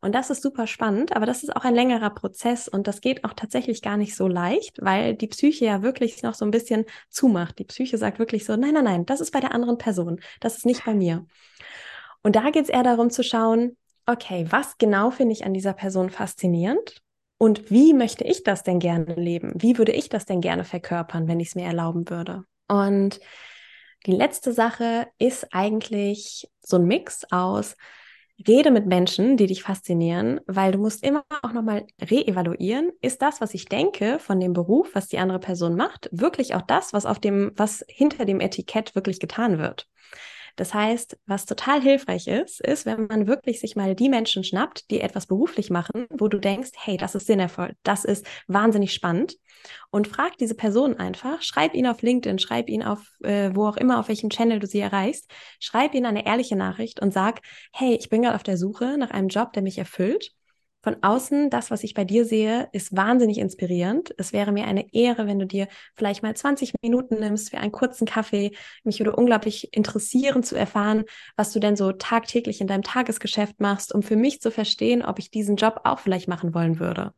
Und 0.05 0.13
das 0.13 0.29
ist 0.29 0.43
super 0.43 0.67
spannend, 0.67 1.15
aber 1.15 1.25
das 1.25 1.41
ist 1.41 1.55
auch 1.55 1.63
ein 1.63 1.73
längerer 1.73 2.11
Prozess 2.11 2.67
und 2.67 2.85
das 2.85 3.01
geht 3.01 3.25
auch 3.25 3.33
tatsächlich 3.33 3.81
gar 3.81 3.97
nicht 3.97 4.15
so 4.15 4.27
leicht, 4.27 4.77
weil 4.79 5.15
die 5.15 5.25
Psyche 5.25 5.65
ja 5.65 5.81
wirklich 5.81 6.21
noch 6.21 6.35
so 6.35 6.45
ein 6.45 6.51
bisschen 6.51 6.85
zumacht. 7.09 7.57
Die 7.57 7.63
Psyche 7.63 7.97
sagt 7.97 8.19
wirklich 8.19 8.45
so, 8.45 8.55
nein, 8.55 8.75
nein, 8.75 8.83
nein, 8.83 9.05
das 9.07 9.19
ist 9.19 9.31
bei 9.31 9.39
der 9.39 9.51
anderen 9.51 9.79
Person, 9.79 10.21
das 10.41 10.57
ist 10.57 10.65
nicht 10.67 10.85
bei 10.85 10.93
mir. 10.93 11.25
Und 12.21 12.35
da 12.35 12.51
geht 12.51 12.65
es 12.65 12.69
eher 12.69 12.83
darum 12.83 13.09
zu 13.09 13.23
schauen, 13.23 13.77
okay, 14.05 14.45
was 14.51 14.77
genau 14.77 15.09
finde 15.09 15.33
ich 15.33 15.43
an 15.43 15.55
dieser 15.55 15.73
Person 15.73 16.11
faszinierend 16.11 17.01
und 17.39 17.71
wie 17.71 17.95
möchte 17.95 18.25
ich 18.25 18.43
das 18.43 18.61
denn 18.61 18.77
gerne 18.77 19.15
leben? 19.15 19.53
Wie 19.55 19.79
würde 19.79 19.93
ich 19.93 20.07
das 20.09 20.25
denn 20.27 20.39
gerne 20.39 20.65
verkörpern, 20.65 21.27
wenn 21.27 21.39
ich 21.39 21.47
es 21.47 21.55
mir 21.55 21.65
erlauben 21.65 22.11
würde? 22.11 22.43
Und 22.67 23.19
die 24.05 24.11
letzte 24.11 24.53
Sache 24.53 25.07
ist 25.17 25.47
eigentlich 25.51 26.47
so 26.61 26.75
ein 26.77 26.85
Mix 26.85 27.25
aus 27.31 27.75
Rede 28.47 28.69
mit 28.69 28.85
Menschen, 28.85 29.37
die 29.37 29.47
dich 29.47 29.63
faszinieren, 29.63 30.41
weil 30.45 30.73
du 30.73 30.77
musst 30.77 31.03
immer 31.03 31.23
auch 31.41 31.53
nochmal 31.53 31.87
reevaluieren, 32.01 32.91
ist 33.01 33.21
das, 33.21 33.39
was 33.39 33.53
ich 33.53 33.65
denke 33.65 34.19
von 34.19 34.39
dem 34.39 34.53
Beruf, 34.53 34.89
was 34.93 35.07
die 35.07 35.19
andere 35.19 35.39
Person 35.39 35.75
macht, 35.75 36.09
wirklich 36.11 36.53
auch 36.53 36.61
das, 36.61 36.91
was 36.91 37.05
auf 37.05 37.19
dem, 37.19 37.51
was 37.55 37.85
hinter 37.87 38.25
dem 38.25 38.41
Etikett 38.41 38.93
wirklich 38.93 39.19
getan 39.19 39.57
wird. 39.57 39.87
Das 40.55 40.73
heißt, 40.73 41.17
was 41.25 41.45
total 41.45 41.81
hilfreich 41.81 42.27
ist, 42.27 42.61
ist, 42.61 42.85
wenn 42.85 43.07
man 43.07 43.27
wirklich 43.27 43.59
sich 43.59 43.75
mal 43.75 43.95
die 43.95 44.09
Menschen 44.09 44.43
schnappt, 44.43 44.89
die 44.89 45.01
etwas 45.01 45.27
beruflich 45.27 45.69
machen, 45.69 46.07
wo 46.09 46.27
du 46.27 46.39
denkst, 46.39 46.71
hey, 46.77 46.97
das 46.97 47.15
ist 47.15 47.27
sinnervoll, 47.27 47.73
das 47.83 48.05
ist 48.05 48.25
wahnsinnig 48.47 48.93
spannend. 48.93 49.35
Und 49.91 50.07
frag 50.07 50.37
diese 50.37 50.55
Person 50.55 50.97
einfach, 50.97 51.41
schreib 51.41 51.73
ihn 51.73 51.87
auf 51.87 52.01
LinkedIn, 52.01 52.39
schreib 52.39 52.69
ihn 52.69 52.83
auf 52.83 53.01
äh, 53.23 53.51
wo 53.53 53.67
auch 53.67 53.77
immer, 53.77 53.99
auf 53.99 54.07
welchem 54.07 54.29
Channel 54.29 54.59
du 54.59 54.67
sie 54.67 54.79
erreichst, 54.79 55.29
schreib 55.59 55.93
ihn 55.93 56.05
eine 56.05 56.25
ehrliche 56.25 56.55
Nachricht 56.55 57.01
und 57.01 57.13
sag, 57.13 57.41
hey, 57.73 57.95
ich 57.95 58.09
bin 58.09 58.21
gerade 58.21 58.35
auf 58.35 58.43
der 58.43 58.57
Suche 58.57 58.97
nach 58.97 59.11
einem 59.11 59.27
Job, 59.27 59.53
der 59.53 59.63
mich 59.63 59.77
erfüllt 59.77 60.31
von 60.85 60.97
außen, 61.01 61.49
das, 61.49 61.71
was 61.71 61.83
ich 61.83 61.95
bei 61.95 62.05
dir 62.05 62.25
sehe, 62.25 62.69
ist 62.71 62.95
wahnsinnig 62.95 63.39
inspirierend. 63.39 64.13
Es 64.19 64.33
wäre 64.33 64.51
mir 64.51 64.65
eine 64.65 64.93
Ehre, 64.93 65.25
wenn 65.25 65.39
du 65.39 65.47
dir 65.47 65.67
vielleicht 65.95 66.21
mal 66.21 66.35
20 66.35 66.75
Minuten 66.83 67.15
nimmst 67.19 67.49
für 67.49 67.57
einen 67.57 67.71
kurzen 67.71 68.05
Kaffee. 68.05 68.51
Mich 68.83 68.99
würde 68.99 69.15
unglaublich 69.15 69.73
interessieren 69.73 70.43
zu 70.43 70.55
erfahren, 70.55 71.05
was 71.37 71.51
du 71.53 71.59
denn 71.59 71.75
so 71.75 71.91
tagtäglich 71.91 72.61
in 72.61 72.67
deinem 72.67 72.83
Tagesgeschäft 72.83 73.59
machst, 73.59 73.95
um 73.95 74.03
für 74.03 74.15
mich 74.15 74.41
zu 74.41 74.51
verstehen, 74.51 75.03
ob 75.03 75.17
ich 75.17 75.31
diesen 75.31 75.55
Job 75.55 75.81
auch 75.85 75.97
vielleicht 75.97 76.27
machen 76.27 76.53
wollen 76.53 76.79
würde. 76.79 77.13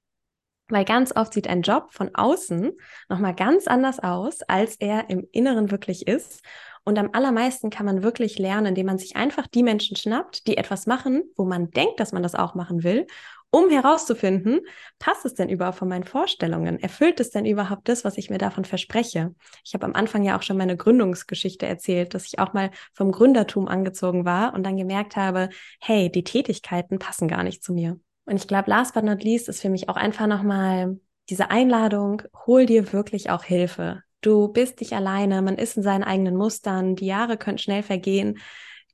Weil 0.70 0.86
ganz 0.86 1.14
oft 1.14 1.34
sieht 1.34 1.50
ein 1.50 1.62
Job 1.62 1.90
von 1.92 2.16
außen 2.16 2.72
nochmal 3.10 3.36
ganz 3.36 3.68
anders 3.68 4.00
aus, 4.00 4.44
als 4.44 4.78
er 4.78 5.10
im 5.10 5.28
Inneren 5.34 5.72
wirklich 5.72 6.08
ist. 6.08 6.42
Und 6.86 6.98
am 6.98 7.10
allermeisten 7.12 7.70
kann 7.70 7.86
man 7.86 8.02
wirklich 8.02 8.40
lernen, 8.40 8.68
indem 8.68 8.86
man 8.86 8.98
sich 8.98 9.18
einfach 9.18 9.46
die 9.46 9.62
Menschen 9.62 9.98
schnappt, 9.98 10.48
die 10.48 10.56
etwas 10.56 10.88
machen, 10.88 11.24
wo 11.36 11.44
man 11.44 11.70
denkt, 11.70 12.00
dass 12.00 12.14
man 12.14 12.24
das 12.24 12.34
auch 12.34 12.56
machen 12.56 12.82
will 12.86 13.08
um 13.50 13.70
herauszufinden, 13.70 14.60
passt 15.00 15.26
es 15.26 15.34
denn 15.34 15.50
überhaupt 15.50 15.78
von 15.78 15.88
meinen 15.88 16.04
Vorstellungen? 16.04 16.80
Erfüllt 16.80 17.20
es 17.20 17.32
denn 17.32 17.46
überhaupt 17.46 17.88
das, 17.88 18.04
was 18.04 18.18
ich 18.18 18.30
mir 18.30 18.38
davon 18.38 18.66
verspreche? 18.66 19.34
Ich 19.66 19.74
habe 19.74 19.86
am 19.86 19.94
Anfang 19.94 20.24
ja 20.24 20.38
auch 20.38 20.42
schon 20.42 20.58
meine 20.58 20.78
Gründungsgeschichte 20.78 21.66
erzählt, 21.66 22.14
dass 22.14 22.26
ich 22.26 22.40
auch 22.40 22.54
mal 22.54 22.72
vom 22.94 23.12
Gründertum 23.12 23.68
angezogen 23.68 24.26
war 24.26 24.54
und 24.54 24.64
dann 24.64 24.78
gemerkt 24.78 25.16
habe, 25.16 25.50
hey, 25.80 26.12
die 26.12 26.24
Tätigkeiten 26.24 27.00
passen 27.00 27.28
gar 27.28 27.44
nicht 27.44 27.64
zu 27.64 27.74
mir. 27.74 28.00
Und 28.26 28.36
ich 28.36 28.48
glaube, 28.48 28.70
last 28.70 28.94
but 28.94 29.04
not 29.04 29.24
least 29.24 29.48
ist 29.48 29.62
für 29.62 29.70
mich 29.70 29.88
auch 29.88 29.96
einfach 29.96 30.28
nochmal 30.28 31.00
diese 31.30 31.50
Einladung, 31.50 32.24
hol 32.46 32.66
dir 32.66 32.92
wirklich 32.94 33.30
auch 33.30 33.44
Hilfe. 33.44 34.02
Du 34.22 34.50
bist 34.50 34.80
nicht 34.80 34.94
alleine, 34.94 35.42
man 35.42 35.58
ist 35.58 35.78
in 35.78 35.84
seinen 35.84 36.04
eigenen 36.04 36.36
Mustern, 36.36 36.96
die 36.96 37.06
Jahre 37.06 37.38
können 37.38 37.58
schnell 37.58 37.84
vergehen. 37.84 38.40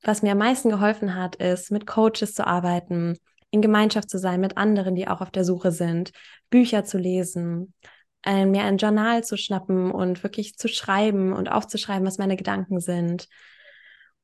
Was 0.03 0.21
mir 0.21 0.33
am 0.33 0.37
meisten 0.37 0.69
geholfen 0.69 1.15
hat, 1.15 1.37
ist, 1.37 1.71
mit 1.71 1.87
Coaches 1.87 2.33
zu 2.33 2.45
arbeiten, 2.45 3.17
in 3.53 3.61
Gemeinschaft 3.61 4.09
zu 4.09 4.17
sein 4.17 4.41
mit 4.41 4.57
anderen, 4.57 4.95
die 4.95 5.07
auch 5.07 5.21
auf 5.21 5.29
der 5.29 5.45
Suche 5.45 5.71
sind, 5.71 6.11
Bücher 6.49 6.85
zu 6.85 6.97
lesen, 6.97 7.75
ein, 8.23 8.49
mir 8.49 8.63
ein 8.63 8.77
Journal 8.77 9.23
zu 9.23 9.37
schnappen 9.37 9.91
und 9.91 10.23
wirklich 10.23 10.57
zu 10.57 10.67
schreiben 10.67 11.33
und 11.33 11.51
aufzuschreiben, 11.51 12.05
was 12.07 12.17
meine 12.17 12.35
Gedanken 12.35 12.79
sind. 12.79 13.27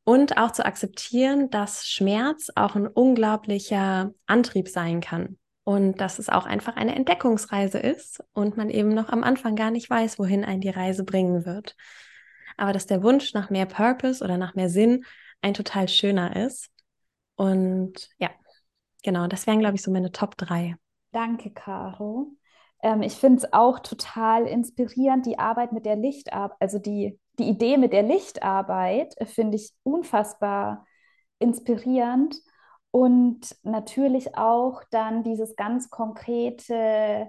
Und 0.03 0.37
auch 0.37 0.51
zu 0.51 0.65
akzeptieren, 0.65 1.51
dass 1.51 1.87
Schmerz 1.87 2.49
auch 2.55 2.75
ein 2.75 2.87
unglaublicher 2.87 4.11
Antrieb 4.25 4.67
sein 4.67 4.99
kann. 4.99 5.37
Und 5.63 6.01
dass 6.01 6.17
es 6.17 6.29
auch 6.29 6.47
einfach 6.47 6.75
eine 6.75 6.95
Entdeckungsreise 6.95 7.77
ist 7.77 8.23
und 8.33 8.57
man 8.57 8.71
eben 8.71 8.89
noch 8.95 9.09
am 9.09 9.23
Anfang 9.23 9.55
gar 9.55 9.69
nicht 9.69 9.87
weiß, 9.87 10.17
wohin 10.17 10.43
einen 10.43 10.61
die 10.61 10.69
Reise 10.69 11.03
bringen 11.03 11.45
wird. 11.45 11.75
Aber 12.57 12.73
dass 12.73 12.87
der 12.87 13.03
Wunsch 13.03 13.35
nach 13.35 13.51
mehr 13.51 13.67
Purpose 13.67 14.23
oder 14.23 14.37
nach 14.37 14.55
mehr 14.55 14.69
Sinn 14.69 15.05
ein 15.43 15.53
total 15.53 15.87
schöner 15.87 16.35
ist. 16.35 16.71
Und 17.35 18.09
ja, 18.17 18.31
Genau, 19.03 19.27
das 19.27 19.47
wären, 19.47 19.59
glaube 19.59 19.75
ich, 19.75 19.81
so 19.81 19.91
meine 19.91 20.11
Top 20.11 20.37
3. 20.37 20.75
Danke, 21.11 21.51
Caro. 21.51 22.33
Ähm, 22.81 23.01
ich 23.01 23.13
finde 23.13 23.39
es 23.39 23.53
auch 23.53 23.79
total 23.79 24.45
inspirierend, 24.45 25.25
die 25.25 25.39
Arbeit 25.39 25.71
mit 25.71 25.85
der 25.85 25.95
Lichtarbeit, 25.95 26.57
also 26.59 26.79
die, 26.79 27.19
die 27.37 27.49
Idee 27.49 27.77
mit 27.77 27.93
der 27.93 28.03
Lichtarbeit 28.03 29.15
finde 29.25 29.57
ich 29.57 29.71
unfassbar 29.83 30.85
inspirierend. 31.39 32.35
Und 32.91 33.55
natürlich 33.63 34.35
auch 34.35 34.83
dann 34.89 35.23
dieses 35.23 35.55
ganz 35.55 35.89
konkrete 35.89 37.27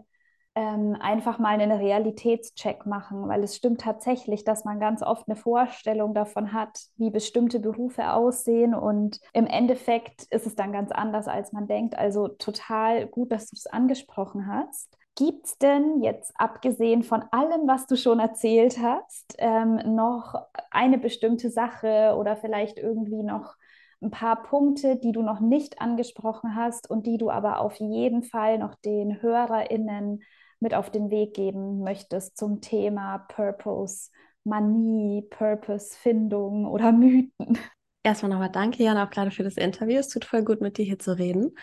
ähm, 0.57 0.97
einfach 1.01 1.39
mal 1.39 1.61
einen 1.61 1.71
Realitätscheck 1.71 2.85
machen, 2.85 3.29
weil 3.29 3.45
es 3.45 3.57
stimmt 3.57 3.81
tatsächlich, 3.81 4.45
dass 4.45 4.65
man 4.65 4.81
ganz 4.81 5.03
oft 5.03 5.29
eine 5.29 5.37
Vorstellung 5.37 6.13
davon 6.13 6.53
hat, 6.53 6.81
wie 6.97 7.11
bestimmte 7.11 7.61
Berufe 7.61 8.13
aussehen 8.13 8.75
und 8.75 9.21
im 9.33 9.47
Endeffekt 9.47 10.25
ist 10.31 10.47
es 10.47 10.57
dann 10.57 10.73
ganz 10.73 10.91
anders, 10.91 11.29
als 11.29 11.53
man 11.53 11.69
denkt. 11.69 11.97
Also 11.97 12.29
total 12.29 13.07
gut, 13.07 13.31
dass 13.31 13.49
du 13.49 13.57
es 13.57 13.67
angesprochen 13.67 14.47
hast. 14.49 14.97
Gibt 15.17 15.47
es 15.47 15.59
denn 15.59 16.03
jetzt, 16.03 16.33
abgesehen 16.37 17.03
von 17.03 17.23
allem, 17.31 17.69
was 17.69 17.87
du 17.87 17.97
schon 17.97 18.21
erzählt 18.21 18.79
hast, 18.83 19.37
ähm, 19.39 19.81
noch 19.95 20.35
eine 20.71 20.99
bestimmte 20.99 21.51
Sache 21.51 22.17
oder 22.19 22.37
vielleicht 22.37 22.79
irgendwie 22.79 23.23
noch 23.23 23.55
ein 24.03 24.11
paar 24.11 24.43
Punkte, 24.43 24.97
die 24.97 25.13
du 25.13 25.23
noch 25.23 25.41
nicht 25.41 25.81
angesprochen 25.81 26.55
hast 26.57 26.89
und 26.89 27.07
die 27.07 27.19
du 27.19 27.31
aber 27.31 27.61
auf 27.61 27.75
jeden 27.77 28.23
Fall 28.23 28.59
noch 28.59 28.75
den 28.77 29.21
HörerInnen 29.21 30.23
mit 30.61 30.75
auf 30.75 30.91
den 30.91 31.11
Weg 31.11 31.35
geben 31.35 31.81
möchtest 31.81 32.37
zum 32.37 32.61
Thema 32.61 33.19
Purpose, 33.19 34.11
Manie, 34.45 35.23
Purpose-Findung 35.31 36.67
oder 36.67 36.93
Mythen? 36.93 37.59
Erstmal 38.03 38.31
nochmal 38.31 38.51
danke, 38.51 38.83
Jan, 38.83 38.97
auch 38.97 39.11
gerade 39.11 39.31
für 39.31 39.43
das 39.43 39.57
Interview. 39.57 39.99
Es 39.99 40.09
tut 40.09 40.25
voll 40.25 40.43
gut, 40.43 40.61
mit 40.61 40.79
dir 40.79 40.85
hier 40.85 40.99
zu 40.99 41.19
reden. 41.19 41.55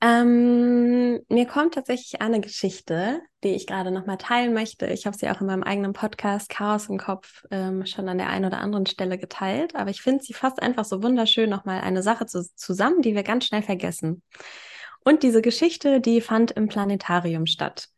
Ähm, 0.00 1.20
mir 1.28 1.46
kommt 1.46 1.74
tatsächlich 1.74 2.20
eine 2.22 2.40
Geschichte, 2.40 3.20
die 3.42 3.54
ich 3.54 3.66
gerade 3.66 3.90
nochmal 3.90 4.16
teilen 4.16 4.54
möchte. 4.54 4.86
Ich 4.86 5.06
habe 5.06 5.16
sie 5.16 5.28
auch 5.28 5.40
in 5.40 5.48
meinem 5.48 5.64
eigenen 5.64 5.92
Podcast 5.92 6.50
Chaos 6.50 6.88
im 6.88 6.98
Kopf 6.98 7.44
ähm, 7.50 7.84
schon 7.84 8.08
an 8.08 8.18
der 8.18 8.28
einen 8.28 8.44
oder 8.44 8.60
anderen 8.60 8.86
Stelle 8.86 9.18
geteilt, 9.18 9.74
aber 9.74 9.90
ich 9.90 10.00
finde 10.00 10.22
sie 10.22 10.34
fast 10.34 10.62
einfach 10.62 10.84
so 10.84 11.02
wunderschön, 11.02 11.50
nochmal 11.50 11.80
eine 11.80 12.02
Sache 12.02 12.26
zu, 12.26 12.44
zusammen, 12.54 13.02
die 13.02 13.16
wir 13.16 13.24
ganz 13.24 13.46
schnell 13.46 13.62
vergessen. 13.62 14.22
Und 15.04 15.24
diese 15.24 15.42
Geschichte, 15.42 16.00
die 16.00 16.20
fand 16.20 16.52
im 16.52 16.68
Planetarium 16.68 17.46
statt. 17.46 17.88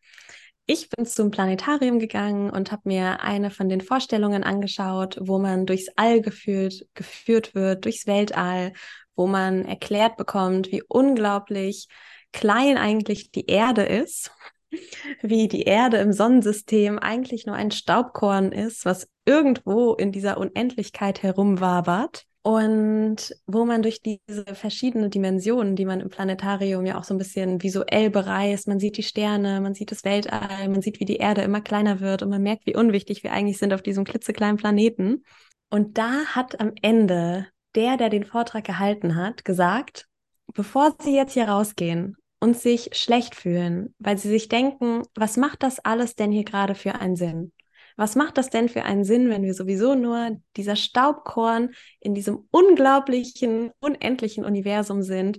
Ich 0.73 0.89
bin 0.89 1.05
zum 1.05 1.33
Planetarium 1.33 1.99
gegangen 1.99 2.49
und 2.49 2.71
habe 2.71 2.83
mir 2.85 3.23
eine 3.23 3.51
von 3.51 3.69
den 3.69 3.81
Vorstellungen 3.81 4.45
angeschaut, 4.45 5.19
wo 5.21 5.41
man 5.41 5.67
durchs 5.67 5.89
All 5.97 6.21
geführt, 6.21 6.87
geführt 6.95 7.57
wird, 7.57 7.85
durchs 7.85 8.07
Weltall, 8.07 8.73
wo 9.17 9.27
man 9.27 9.65
erklärt 9.65 10.17
bekommt, 10.17 10.71
wie 10.71 10.85
unglaublich 10.87 11.89
klein 12.31 12.79
eigentlich 12.79 13.33
die 13.33 13.47
Erde 13.47 13.83
ist, 13.83 14.31
wie 15.23 15.49
die 15.49 15.63
Erde 15.63 15.97
im 15.97 16.13
Sonnensystem 16.13 17.01
eigentlich 17.01 17.47
nur 17.47 17.57
ein 17.57 17.73
Staubkorn 17.73 18.53
ist, 18.53 18.85
was 18.85 19.09
irgendwo 19.25 19.95
in 19.95 20.13
dieser 20.13 20.39
Unendlichkeit 20.39 21.25
herumwabert. 21.25 22.27
Und 22.51 23.33
wo 23.47 23.65
man 23.65 23.81
durch 23.81 24.03
diese 24.03 24.57
verschiedenen 24.57 25.09
Dimensionen, 25.09 25.77
die 25.77 25.85
man 25.85 26.01
im 26.01 26.09
Planetarium 26.09 26.85
ja 26.85 26.99
auch 26.99 27.05
so 27.05 27.15
ein 27.15 27.19
bisschen 27.19 27.63
visuell 27.63 28.11
bereist, 28.11 28.67
man 28.67 28.81
sieht 28.81 28.97
die 28.97 29.05
Sterne, 29.05 29.61
man 29.61 29.75
sieht 29.75 29.93
das 29.93 30.03
Weltall, 30.03 30.69
man 30.69 30.83
sieht, 30.83 30.99
wie 30.99 31.05
die 31.05 31.19
Erde 31.19 31.43
immer 31.43 31.61
kleiner 31.61 32.01
wird 32.01 32.25
und 32.25 32.29
man 32.29 32.43
merkt, 32.43 32.67
wie 32.67 32.75
unwichtig 32.75 33.23
wir 33.23 33.31
eigentlich 33.33 33.59
sind 33.59 33.73
auf 33.73 33.83
diesem 33.83 34.03
klitzekleinen 34.03 34.57
Planeten. 34.57 35.23
Und 35.69 35.97
da 35.97 36.25
hat 36.27 36.59
am 36.59 36.73
Ende 36.83 37.47
der, 37.77 37.97
der 37.97 38.09
den 38.09 38.25
Vortrag 38.25 38.65
gehalten 38.65 39.15
hat, 39.15 39.45
gesagt, 39.45 40.09
bevor 40.53 40.97
Sie 41.01 41.15
jetzt 41.15 41.35
hier 41.35 41.49
rausgehen 41.49 42.17
und 42.41 42.59
sich 42.59 42.91
schlecht 42.95 43.37
fühlen, 43.37 43.95
weil 44.01 44.19
Sie 44.19 44.29
sich 44.29 44.49
denken, 44.49 45.03
was 45.15 45.37
macht 45.37 45.63
das 45.63 45.79
alles 45.79 46.17
denn 46.17 46.33
hier 46.33 46.45
gerade 46.45 46.75
für 46.75 46.97
einen 46.97 47.15
Sinn? 47.15 47.53
Was 48.01 48.17
macht 48.17 48.39
das 48.39 48.49
denn 48.49 48.71
für 48.71 48.85
einen 48.85 49.05
Sinn, 49.05 49.29
wenn 49.29 49.43
wir 49.43 49.53
sowieso 49.53 49.95
nur 49.95 50.41
dieser 50.57 50.75
Staubkorn 50.75 51.75
in 52.01 52.15
diesem 52.15 52.49
unglaublichen, 52.51 53.73
unendlichen 53.79 54.47
Universum 54.47 55.03
sind? 55.03 55.39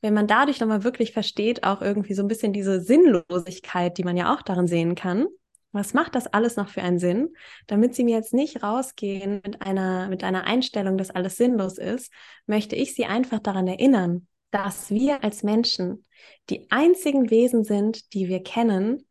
Wenn 0.00 0.14
man 0.14 0.26
dadurch 0.26 0.60
nochmal 0.60 0.82
wirklich 0.82 1.12
versteht, 1.12 1.62
auch 1.62 1.82
irgendwie 1.82 2.14
so 2.14 2.22
ein 2.22 2.28
bisschen 2.28 2.54
diese 2.54 2.80
Sinnlosigkeit, 2.80 3.98
die 3.98 4.04
man 4.04 4.16
ja 4.16 4.34
auch 4.34 4.40
darin 4.40 4.66
sehen 4.66 4.94
kann. 4.94 5.26
Was 5.72 5.92
macht 5.92 6.14
das 6.14 6.26
alles 6.26 6.56
noch 6.56 6.70
für 6.70 6.80
einen 6.80 6.98
Sinn? 6.98 7.34
Damit 7.66 7.94
Sie 7.94 8.04
mir 8.04 8.16
jetzt 8.16 8.32
nicht 8.32 8.62
rausgehen 8.62 9.42
mit 9.44 9.60
einer, 9.60 10.08
mit 10.08 10.24
einer 10.24 10.44
Einstellung, 10.44 10.96
dass 10.96 11.10
alles 11.10 11.36
sinnlos 11.36 11.76
ist, 11.76 12.10
möchte 12.46 12.76
ich 12.76 12.94
Sie 12.94 13.04
einfach 13.04 13.40
daran 13.40 13.68
erinnern, 13.68 14.26
dass 14.52 14.88
wir 14.88 15.22
als 15.22 15.42
Menschen 15.42 16.06
die 16.48 16.66
einzigen 16.70 17.28
Wesen 17.28 17.62
sind, 17.62 18.14
die 18.14 18.26
wir 18.28 18.42
kennen, 18.42 19.04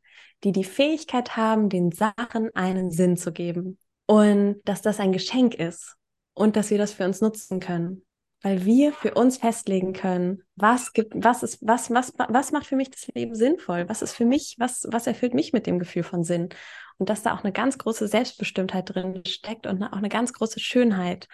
die 0.43 0.51
die 0.51 0.63
Fähigkeit 0.63 1.35
haben, 1.35 1.69
den 1.69 1.91
Sachen 1.91 2.53
einen 2.55 2.91
Sinn 2.91 3.17
zu 3.17 3.31
geben. 3.31 3.77
Und 4.05 4.61
dass 4.65 4.81
das 4.81 4.99
ein 4.99 5.11
Geschenk 5.11 5.53
ist 5.55 5.95
und 6.33 6.55
dass 6.55 6.71
wir 6.71 6.77
das 6.77 6.93
für 6.93 7.05
uns 7.05 7.21
nutzen 7.21 7.59
können. 7.59 8.03
Weil 8.41 8.63
wir 8.63 8.93
für 8.93 9.15
uns 9.15 9.37
festlegen 9.37 9.91
können, 9.91 10.43
was 10.55 10.93
gibt, 10.93 11.13
was 11.15 11.43
ist, 11.43 11.59
was, 11.61 11.91
was, 11.91 12.13
was 12.17 12.51
macht 12.53 12.65
für 12.65 12.77
mich 12.77 12.89
das 12.89 13.07
Leben 13.13 13.35
sinnvoll? 13.35 13.89
Was 13.89 14.01
ist 14.01 14.13
für 14.13 14.25
mich, 14.25 14.55
was, 14.57 14.87
was 14.89 15.07
erfüllt 15.07 15.33
mich 15.33 15.51
mit 15.51 15.67
dem 15.67 15.77
Gefühl 15.77 16.03
von 16.03 16.23
Sinn? 16.23 16.49
Und 16.97 17.09
dass 17.09 17.21
da 17.21 17.35
auch 17.35 17.43
eine 17.43 17.51
ganz 17.51 17.77
große 17.77 18.07
Selbstbestimmtheit 18.07 18.93
drin 18.93 19.23
steckt 19.27 19.67
und 19.67 19.83
auch 19.83 19.91
eine 19.97 20.09
ganz 20.09 20.31
große 20.31 20.59
Schönheit, 20.59 21.27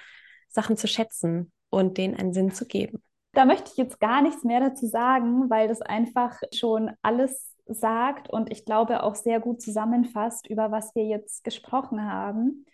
Sachen 0.50 0.78
zu 0.78 0.88
schätzen 0.88 1.52
und 1.70 1.98
denen 1.98 2.16
einen 2.16 2.34
Sinn 2.34 2.52
zu 2.52 2.66
geben. 2.66 3.04
Da 3.34 3.46
möchte 3.46 3.70
ich 3.72 3.78
jetzt 3.78 4.00
gar 4.00 4.22
nichts 4.22 4.44
mehr 4.44 4.62
dazu 4.62 4.88
sagen, 4.88 5.50
weil 5.50 5.68
das 5.68 5.82
einfach 5.82 6.40
schon 6.54 6.92
alles 7.02 7.55
sagt 7.68 8.30
und 8.30 8.52
ich 8.52 8.66
glaube 8.66 9.04
auch 9.04 9.16
sehr 9.16 9.40
gut 9.40 9.62
zusammenfasst, 9.62 10.48
über 10.48 10.72
was 10.72 10.94
wir 10.96 11.06
jetzt 11.06 11.44
gesprochen 11.44 12.04
haben. 12.12 12.66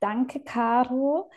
Danke, 0.00 0.40
Caro. 0.40 1.30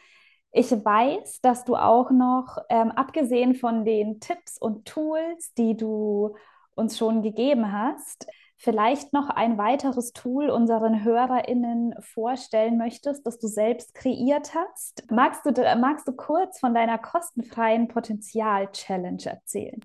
Ich 0.51 0.71
weiß, 0.71 1.41
dass 1.41 1.65
du 1.65 1.75
auch 1.75 2.11
noch, 2.11 2.57
ähm, 2.69 2.91
abgesehen 2.91 3.55
von 3.55 3.83
den 3.83 4.19
Tipps 4.21 4.57
und 4.57 4.85
Tools, 4.85 5.53
die 5.55 5.75
du 5.75 6.35
uns 6.75 6.97
schon 6.97 7.21
gegeben 7.21 7.71
hast, 7.73 8.27
vielleicht 8.57 9.13
noch 9.13 9.29
ein 9.29 9.57
weiteres 9.57 10.13
Tool 10.13 10.49
unseren 10.49 11.03
HörerInnen 11.03 11.95
vorstellen 11.99 12.77
möchtest, 12.77 13.27
das 13.27 13.37
du 13.37 13.47
selbst 13.47 13.93
kreiert 13.93 14.55
hast. 14.55 15.03
Magst 15.11 15.45
du, 15.45 15.51
magst 15.77 16.07
du 16.07 16.13
kurz 16.13 16.59
von 16.59 16.73
deiner 16.73 16.97
kostenfreien 16.97 17.87
Potenzial-Challenge 17.87 19.25
erzählen? 19.25 19.81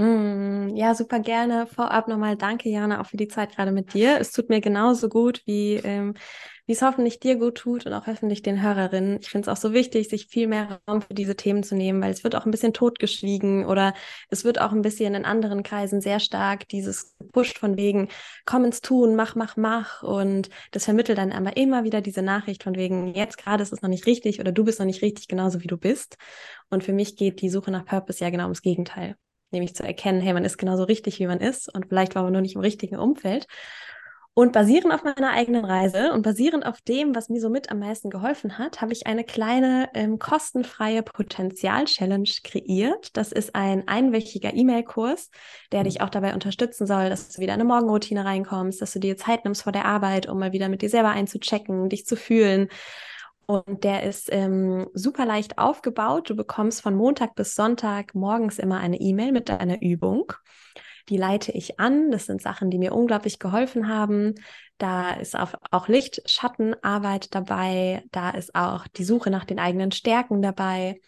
Mm, 0.00 0.76
ja, 0.76 0.94
super 0.94 1.18
gerne. 1.18 1.66
Vorab 1.66 2.06
nochmal 2.06 2.36
danke, 2.36 2.68
Jana, 2.68 3.00
auch 3.00 3.06
für 3.06 3.16
die 3.16 3.26
Zeit 3.26 3.56
gerade 3.56 3.72
mit 3.72 3.94
dir. 3.94 4.18
Es 4.20 4.30
tut 4.30 4.48
mir 4.48 4.60
genauso 4.60 5.08
gut, 5.08 5.42
wie, 5.44 5.74
ähm, 5.74 6.14
wie 6.66 6.72
es 6.72 6.82
hoffentlich 6.82 7.18
dir 7.18 7.34
gut 7.34 7.56
tut 7.56 7.84
und 7.84 7.92
auch 7.92 8.06
hoffentlich 8.06 8.42
den 8.42 8.62
Hörerinnen. 8.62 9.18
Ich 9.20 9.28
finde 9.30 9.50
es 9.50 9.56
auch 9.56 9.60
so 9.60 9.72
wichtig, 9.72 10.08
sich 10.08 10.28
viel 10.28 10.46
mehr 10.46 10.80
Raum 10.88 11.02
für 11.02 11.14
diese 11.14 11.34
Themen 11.34 11.64
zu 11.64 11.74
nehmen, 11.74 12.00
weil 12.00 12.12
es 12.12 12.22
wird 12.22 12.36
auch 12.36 12.44
ein 12.44 12.52
bisschen 12.52 12.72
totgeschwiegen 12.72 13.66
oder 13.66 13.92
es 14.30 14.44
wird 14.44 14.60
auch 14.60 14.70
ein 14.70 14.82
bisschen 14.82 15.16
in 15.16 15.24
anderen 15.24 15.64
Kreisen 15.64 16.00
sehr 16.00 16.20
stark 16.20 16.68
dieses 16.68 17.16
gepusht 17.18 17.58
von 17.58 17.76
wegen, 17.76 18.08
komm 18.46 18.64
ins 18.66 18.80
Tun, 18.80 19.16
mach, 19.16 19.34
mach, 19.34 19.56
mach. 19.56 20.04
Und 20.04 20.48
das 20.70 20.84
vermittelt 20.84 21.18
dann 21.18 21.32
aber 21.32 21.56
immer 21.56 21.82
wieder 21.82 22.00
diese 22.02 22.22
Nachricht 22.22 22.62
von 22.62 22.76
wegen, 22.76 23.14
jetzt 23.14 23.36
gerade 23.36 23.64
ist 23.64 23.72
es 23.72 23.82
noch 23.82 23.90
nicht 23.90 24.06
richtig 24.06 24.38
oder 24.38 24.52
du 24.52 24.62
bist 24.62 24.78
noch 24.78 24.86
nicht 24.86 25.02
richtig 25.02 25.26
genauso, 25.26 25.60
wie 25.60 25.66
du 25.66 25.76
bist. 25.76 26.18
Und 26.70 26.84
für 26.84 26.92
mich 26.92 27.16
geht 27.16 27.40
die 27.40 27.50
Suche 27.50 27.72
nach 27.72 27.84
Purpose 27.84 28.22
ja 28.22 28.30
genau 28.30 28.44
ums 28.44 28.62
Gegenteil 28.62 29.16
nämlich 29.50 29.74
zu 29.74 29.82
erkennen, 29.82 30.20
hey, 30.20 30.32
man 30.32 30.44
ist 30.44 30.58
genauso 30.58 30.84
richtig, 30.84 31.18
wie 31.18 31.26
man 31.26 31.40
ist 31.40 31.72
und 31.74 31.86
vielleicht 31.88 32.14
war 32.14 32.22
man 32.22 32.32
nur 32.32 32.42
nicht 32.42 32.54
im 32.54 32.60
richtigen 32.60 32.96
Umfeld. 32.96 33.46
Und 34.38 34.52
basierend 34.52 34.94
auf 34.94 35.02
meiner 35.02 35.32
eigenen 35.32 35.64
Reise 35.64 36.12
und 36.12 36.22
basierend 36.22 36.64
auf 36.64 36.80
dem, 36.82 37.12
was 37.16 37.28
mir 37.28 37.40
so 37.40 37.50
mit 37.50 37.72
am 37.72 37.80
meisten 37.80 38.08
geholfen 38.08 38.56
hat, 38.56 38.80
habe 38.80 38.92
ich 38.92 39.08
eine 39.08 39.24
kleine 39.24 39.88
ähm, 39.94 40.20
kostenfreie 40.20 41.02
Potenzial-Challenge 41.02 42.30
kreiert. 42.44 43.16
Das 43.16 43.32
ist 43.32 43.56
ein 43.56 43.88
einwöchiger 43.88 44.54
E-Mail-Kurs, 44.54 45.30
der 45.72 45.82
dich 45.82 46.02
auch 46.02 46.08
dabei 46.08 46.34
unterstützen 46.34 46.86
soll, 46.86 47.08
dass 47.08 47.30
du 47.30 47.42
wieder 47.42 47.54
in 47.54 47.60
eine 47.60 47.68
Morgenroutine 47.68 48.24
reinkommst, 48.24 48.80
dass 48.80 48.92
du 48.92 49.00
dir 49.00 49.16
Zeit 49.16 49.44
nimmst 49.44 49.64
vor 49.64 49.72
der 49.72 49.86
Arbeit, 49.86 50.28
um 50.28 50.38
mal 50.38 50.52
wieder 50.52 50.68
mit 50.68 50.82
dir 50.82 50.88
selber 50.88 51.10
einzuchecken, 51.10 51.88
dich 51.88 52.06
zu 52.06 52.14
fühlen 52.14 52.68
und 53.48 53.82
der 53.82 54.02
ist 54.02 54.28
ähm, 54.30 54.88
super 54.92 55.24
leicht 55.24 55.56
aufgebaut. 55.58 56.28
Du 56.28 56.36
bekommst 56.36 56.82
von 56.82 56.94
Montag 56.94 57.34
bis 57.34 57.54
Sonntag 57.54 58.14
morgens 58.14 58.58
immer 58.58 58.78
eine 58.78 59.00
E-Mail 59.00 59.32
mit 59.32 59.48
deiner 59.48 59.80
Übung. 59.80 60.34
Die 61.08 61.16
leite 61.16 61.52
ich 61.52 61.80
an. 61.80 62.10
Das 62.10 62.26
sind 62.26 62.42
Sachen, 62.42 62.70
die 62.70 62.78
mir 62.78 62.94
unglaublich 62.94 63.38
geholfen 63.38 63.88
haben. 63.88 64.34
Da 64.76 65.12
ist 65.12 65.36
auch, 65.36 65.54
auch 65.70 65.88
Licht-Schattenarbeit 65.88 67.34
dabei. 67.34 68.04
Da 68.12 68.30
ist 68.30 68.54
auch 68.54 68.86
die 68.86 69.04
Suche 69.04 69.30
nach 69.30 69.44
den 69.44 69.58
eigenen 69.58 69.90
Stärken 69.90 70.42
dabei. 70.42 71.00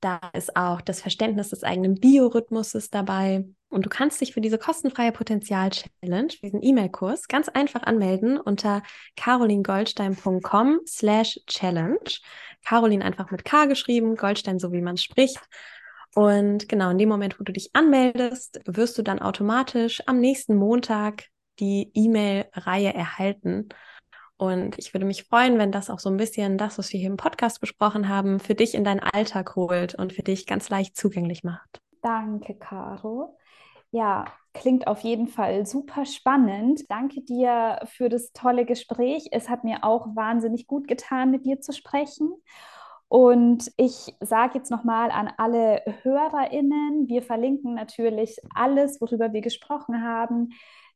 Da 0.00 0.20
ist 0.34 0.56
auch 0.56 0.80
das 0.80 1.00
Verständnis 1.00 1.50
des 1.50 1.64
eigenen 1.64 1.94
Biorhythmuses 1.96 2.90
dabei. 2.90 3.44
Und 3.68 3.84
du 3.84 3.88
kannst 3.88 4.20
dich 4.20 4.32
für 4.32 4.40
diese 4.40 4.58
kostenfreie 4.58 5.10
Potenzial-Challenge, 5.10 6.28
diesen 6.42 6.62
E-Mail-Kurs, 6.62 7.26
ganz 7.26 7.48
einfach 7.48 7.82
anmelden 7.82 8.38
unter 8.38 8.82
carolingoldstein.com 9.16 10.80
slash 10.86 11.40
challenge. 11.46 12.20
Caroline 12.64 13.04
einfach 13.04 13.30
mit 13.30 13.44
K 13.44 13.66
geschrieben, 13.66 14.16
Goldstein 14.16 14.58
so 14.58 14.72
wie 14.72 14.82
man 14.82 14.96
spricht. 14.96 15.40
Und 16.16 16.66
genau 16.70 16.88
in 16.88 16.96
dem 16.96 17.10
Moment, 17.10 17.38
wo 17.38 17.44
du 17.44 17.52
dich 17.52 17.68
anmeldest, 17.74 18.62
wirst 18.64 18.96
du 18.96 19.02
dann 19.02 19.18
automatisch 19.18 20.02
am 20.06 20.18
nächsten 20.18 20.56
Montag 20.56 21.26
die 21.60 21.90
E-Mail-Reihe 21.92 22.94
erhalten. 22.94 23.68
Und 24.38 24.78
ich 24.78 24.94
würde 24.94 25.04
mich 25.04 25.24
freuen, 25.24 25.58
wenn 25.58 25.72
das 25.72 25.90
auch 25.90 25.98
so 25.98 26.08
ein 26.08 26.16
bisschen 26.16 26.56
das, 26.56 26.78
was 26.78 26.90
wir 26.90 26.98
hier 26.98 27.10
im 27.10 27.18
Podcast 27.18 27.60
besprochen 27.60 28.08
haben, 28.08 28.40
für 28.40 28.54
dich 28.54 28.74
in 28.74 28.82
deinen 28.82 29.00
Alltag 29.00 29.56
holt 29.56 29.94
und 29.94 30.14
für 30.14 30.22
dich 30.22 30.46
ganz 30.46 30.70
leicht 30.70 30.96
zugänglich 30.96 31.44
macht. 31.44 31.82
Danke, 32.00 32.54
Caro. 32.54 33.36
Ja, 33.90 34.24
klingt 34.54 34.86
auf 34.86 35.00
jeden 35.00 35.28
Fall 35.28 35.66
super 35.66 36.06
spannend. 36.06 36.80
Danke 36.88 37.20
dir 37.20 37.80
für 37.92 38.08
das 38.08 38.32
tolle 38.32 38.64
Gespräch. 38.64 39.28
Es 39.32 39.50
hat 39.50 39.64
mir 39.64 39.84
auch 39.84 40.16
wahnsinnig 40.16 40.66
gut 40.66 40.88
getan, 40.88 41.30
mit 41.30 41.44
dir 41.44 41.60
zu 41.60 41.74
sprechen. 41.74 42.32
Und 43.16 43.72
ich 43.78 44.14
sage 44.20 44.58
jetzt 44.58 44.70
nochmal 44.70 45.10
an 45.10 45.32
alle 45.38 45.80
HörerInnen, 46.02 47.08
wir 47.08 47.22
verlinken 47.22 47.72
natürlich 47.72 48.36
alles, 48.54 49.00
worüber 49.00 49.32
wir 49.32 49.40
gesprochen 49.40 50.04
haben, 50.04 50.50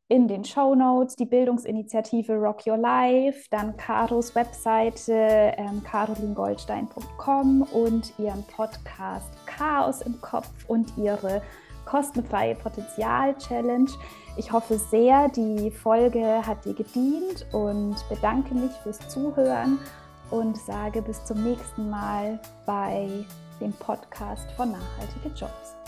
in 0.08 0.28
den 0.28 0.44
Show 0.44 0.74
Notes 0.74 1.16
die 1.16 1.24
Bildungsinitiative 1.24 2.34
Rock 2.34 2.66
Your 2.66 2.76
Life, 2.76 3.46
dann 3.50 3.74
Caros 3.78 4.34
Webseite 4.34 5.14
ähm, 5.14 5.82
carolingoldstein.com 5.82 7.62
und 7.62 8.12
ihren 8.18 8.44
Podcast 8.54 9.32
Chaos 9.46 10.02
im 10.02 10.20
Kopf 10.20 10.50
und 10.68 10.92
ihre 10.98 11.40
kostenfreie 11.86 12.54
Potenzial-Challenge. 12.54 13.90
Ich 14.36 14.52
hoffe 14.52 14.76
sehr, 14.76 15.30
die 15.30 15.70
Folge 15.70 16.46
hat 16.46 16.66
dir 16.66 16.74
gedient 16.74 17.46
und 17.54 17.96
bedanke 18.10 18.54
mich 18.54 18.72
fürs 18.82 19.08
Zuhören 19.08 19.78
und 20.30 20.56
sage 20.56 21.02
bis 21.02 21.24
zum 21.24 21.42
nächsten 21.42 21.90
Mal 21.90 22.38
bei 22.66 23.24
dem 23.60 23.72
Podcast 23.74 24.50
von 24.52 24.72
Nachhaltige 24.72 25.28
Jobs. 25.34 25.79